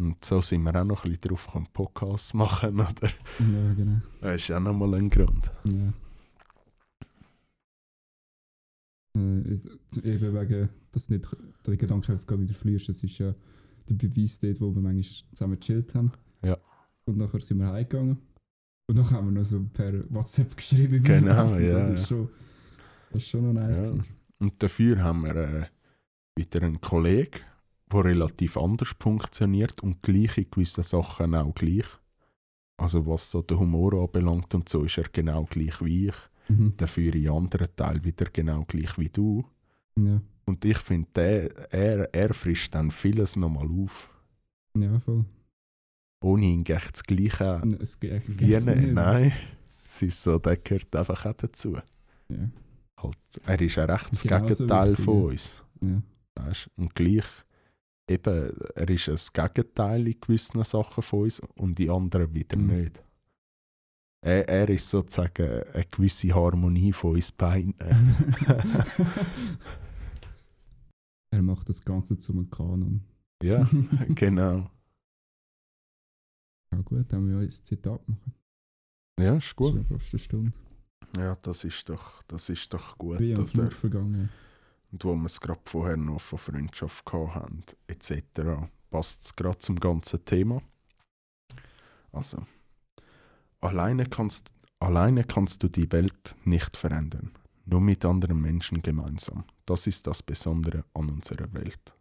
Und 0.00 0.24
so 0.24 0.40
sind 0.40 0.62
wir 0.62 0.74
auch 0.80 0.84
noch 0.84 1.04
ein 1.04 1.10
bisschen 1.10 1.28
drauf 1.28 1.46
gekommen, 1.46 1.68
Podcasts 1.72 2.32
machen. 2.34 2.74
Oder? 2.80 3.08
ja, 3.38 3.74
genau. 3.74 4.00
Das 4.20 4.40
ist 4.42 4.50
auch 4.50 4.60
nochmal 4.60 4.94
ein 4.94 5.10
Grund. 5.10 5.50
Ja. 5.64 5.92
Äh, 9.16 9.58
eben 10.04 10.34
wegen, 10.34 10.68
dass 10.92 11.08
nicht 11.08 11.26
jetzt 11.26 12.26
gerade 12.26 12.42
wieder 12.42 12.54
verlierst, 12.54 12.88
das 12.88 13.02
ist 13.02 13.18
ja 13.18 13.34
der 13.88 13.94
Beweis 13.94 14.38
dort, 14.38 14.60
wo 14.60 14.74
wir 14.74 14.80
manchmal 14.80 15.28
zusammen 15.34 15.58
gechillt 15.60 15.94
haben. 15.94 16.12
Ja. 16.44 16.56
Und 17.06 17.18
nachher 17.18 17.40
sind 17.40 17.58
wir 17.58 17.70
heimgegangen. 17.70 18.18
Und 18.88 18.96
dann 18.96 19.10
haben 19.10 19.26
wir 19.26 19.32
noch 19.40 19.44
so 19.44 19.60
per 19.72 19.92
WhatsApp 20.12 20.56
geschrieben. 20.56 21.02
Genau, 21.02 21.30
ja, 21.30 21.44
Das 21.44 21.58
ja. 21.60 21.88
ist 21.90 22.08
schon, 22.08 22.28
das 23.10 23.22
ist 23.22 23.28
schon 23.28 23.52
noch 23.52 23.60
nice. 23.60 23.78
Ja. 23.88 24.02
Und 24.38 24.62
dafür 24.62 25.02
haben 25.02 25.22
wir 25.22 25.36
äh, 25.36 25.66
wieder 26.34 26.62
einen 26.62 26.80
Kollegen, 26.80 27.40
der 27.92 28.04
relativ 28.04 28.56
anders 28.56 28.94
funktioniert 28.98 29.80
und 29.80 30.02
gleich 30.02 30.38
in 30.38 30.50
gewissen 30.50 30.84
Sachen 30.84 31.34
auch 31.34 31.54
gleich. 31.54 31.86
Also 32.76 33.06
was 33.06 33.30
so 33.30 33.42
den 33.42 33.58
Humor 33.58 33.92
anbelangt 33.94 34.54
und 34.54 34.68
so, 34.68 34.84
ist 34.84 34.96
er 34.96 35.08
genau 35.12 35.44
gleich 35.44 35.84
wie 35.84 36.08
ich. 36.08 36.14
Mhm. 36.48 36.74
Dafür 36.76 37.14
in 37.14 37.30
anderen 37.30 37.68
Teilen 37.76 38.02
wieder 38.04 38.26
genau 38.32 38.64
gleich 38.66 38.96
wie 38.98 39.10
du. 39.10 39.44
Ja. 39.96 40.20
Und 40.46 40.64
ich 40.64 40.78
finde, 40.78 41.50
er, 41.70 42.12
er 42.14 42.34
frischt 42.34 42.74
dann 42.74 42.90
vieles 42.90 43.36
nochmal 43.36 43.68
auf. 43.68 44.08
ja, 44.76 44.98
voll. 45.00 45.24
Ohne 46.22 46.46
ihn 46.46 46.66
echt 46.66 46.94
das 46.94 47.02
Gleiche 47.04 47.62
geht 47.98 48.12
eigentlich 48.12 48.40
wie 48.40 48.60
nicht. 48.60 48.92
Nein, 48.92 49.32
es 49.86 50.02
ist 50.02 50.22
so, 50.22 50.38
der 50.38 50.56
gehört 50.56 50.94
einfach 50.94 51.24
auch 51.24 51.34
dazu. 51.34 51.78
Ja. 52.28 52.50
Halt, 53.02 53.16
er 53.44 53.60
ist 53.60 53.74
ja 53.76 53.84
recht 53.84 54.12
das 54.12 54.22
Genauso 54.22 54.46
Gegenteil 54.46 54.96
von 54.96 55.24
uns. 55.26 55.62
Ja. 55.80 56.02
Weißt? 56.36 56.70
Und 56.76 56.94
gleich, 56.94 57.24
eben, 58.08 58.50
er 58.74 58.88
ist 58.90 59.08
ein 59.08 59.18
Gegenteil 59.54 60.06
in 60.06 60.20
gewissen 60.20 60.62
Sachen 60.64 61.02
von 61.02 61.20
uns 61.22 61.40
und 61.56 61.78
in 61.80 61.90
anderen 61.90 62.32
wieder 62.34 62.56
Mhm. 62.56 62.66
nicht. 62.66 63.02
Er, 64.22 64.46
er 64.48 64.68
ist 64.68 64.90
sozusagen 64.90 65.62
eine 65.72 65.84
gewisse 65.90 66.34
Harmonie 66.34 66.92
von 66.92 67.12
uns 67.14 67.32
beiden. 67.32 67.74
er 71.30 71.42
macht 71.42 71.68
das 71.68 71.80
Ganze 71.82 72.18
zum 72.18 72.50
Kanon. 72.50 73.02
ja, 73.42 73.68
genau. 74.14 74.70
Ja 76.72 76.80
gut, 76.82 77.12
dann 77.12 77.26
wir 77.26 77.34
ja 77.36 77.40
ein 77.40 77.50
Zitat 77.50 78.06
machen. 78.08 78.34
Ja, 79.18 79.36
ist 79.36 79.48
Das 79.48 79.56
gut. 79.56 79.74
ist 79.76 79.90
ja 79.90 79.98
fast 79.98 80.12
eine 80.14 80.18
Stunde. 80.20 80.52
Ja, 81.16 81.36
das 81.42 81.64
ist 81.64 81.88
doch, 81.88 82.22
das 82.24 82.48
ist 82.48 82.72
doch 82.72 82.96
gut. 82.96 83.18
Wie 83.18 83.34
am 83.34 83.42
Oder? 83.44 83.70
Vergangen. 83.70 84.28
Und 84.92 85.04
wo 85.04 85.14
wir 85.14 85.26
es 85.26 85.40
gerade 85.40 85.60
vorher 85.64 85.96
noch 85.96 86.20
von 86.20 86.38
Freundschaft 86.38 87.04
gehabt 87.04 87.34
haben, 87.34 87.62
etc., 87.86 88.22
passt 88.90 89.22
es 89.22 89.36
gerade 89.36 89.58
zum 89.58 89.78
ganzen 89.78 90.24
Thema. 90.24 90.60
Also, 92.12 92.44
alleine 93.60 94.04
kannst, 94.04 94.52
alleine 94.80 95.24
kannst 95.24 95.62
du 95.62 95.68
die 95.68 95.90
Welt 95.92 96.34
nicht 96.44 96.76
verändern, 96.76 97.32
nur 97.66 97.80
mit 97.80 98.04
anderen 98.04 98.40
Menschen 98.40 98.82
gemeinsam. 98.82 99.44
Das 99.64 99.86
ist 99.86 100.06
das 100.06 100.22
Besondere 100.22 100.84
an 100.94 101.08
unserer 101.08 101.52
Welt. 101.52 101.94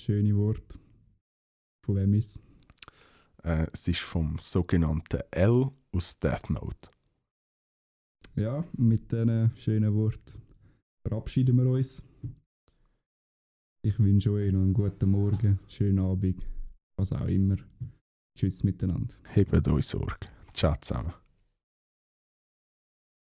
Schöne 0.00 0.36
Wort. 0.36 0.78
Von 1.84 1.96
wem 1.96 2.14
ist 2.14 2.40
Äh, 3.42 3.66
es 3.72 3.88
ist 3.88 4.00
vom 4.00 4.38
sogenannten 4.38 5.20
L 5.30 5.70
aus 5.92 6.18
Death 6.18 6.50
Note. 6.50 6.90
Ja, 8.36 8.64
mit 8.76 9.10
diesen 9.10 9.52
schönen 9.56 9.94
Worten 9.94 10.32
verabschieden 11.02 11.56
wir 11.56 11.66
uns. 11.70 12.02
Ich 13.82 13.98
wünsche 13.98 14.32
euch 14.32 14.52
noch 14.52 14.60
einen 14.60 14.74
guten 14.74 15.10
Morgen, 15.10 15.58
schönen 15.68 16.00
Abend, 16.00 16.46
was 16.96 17.12
auch 17.12 17.26
immer. 17.26 17.56
Tschüss 18.36 18.62
miteinander. 18.62 19.14
Hebt 19.24 19.68
euch 19.68 19.86
Sorge. 19.86 20.26
Ciao 20.52 20.74
zusammen. 20.80 21.12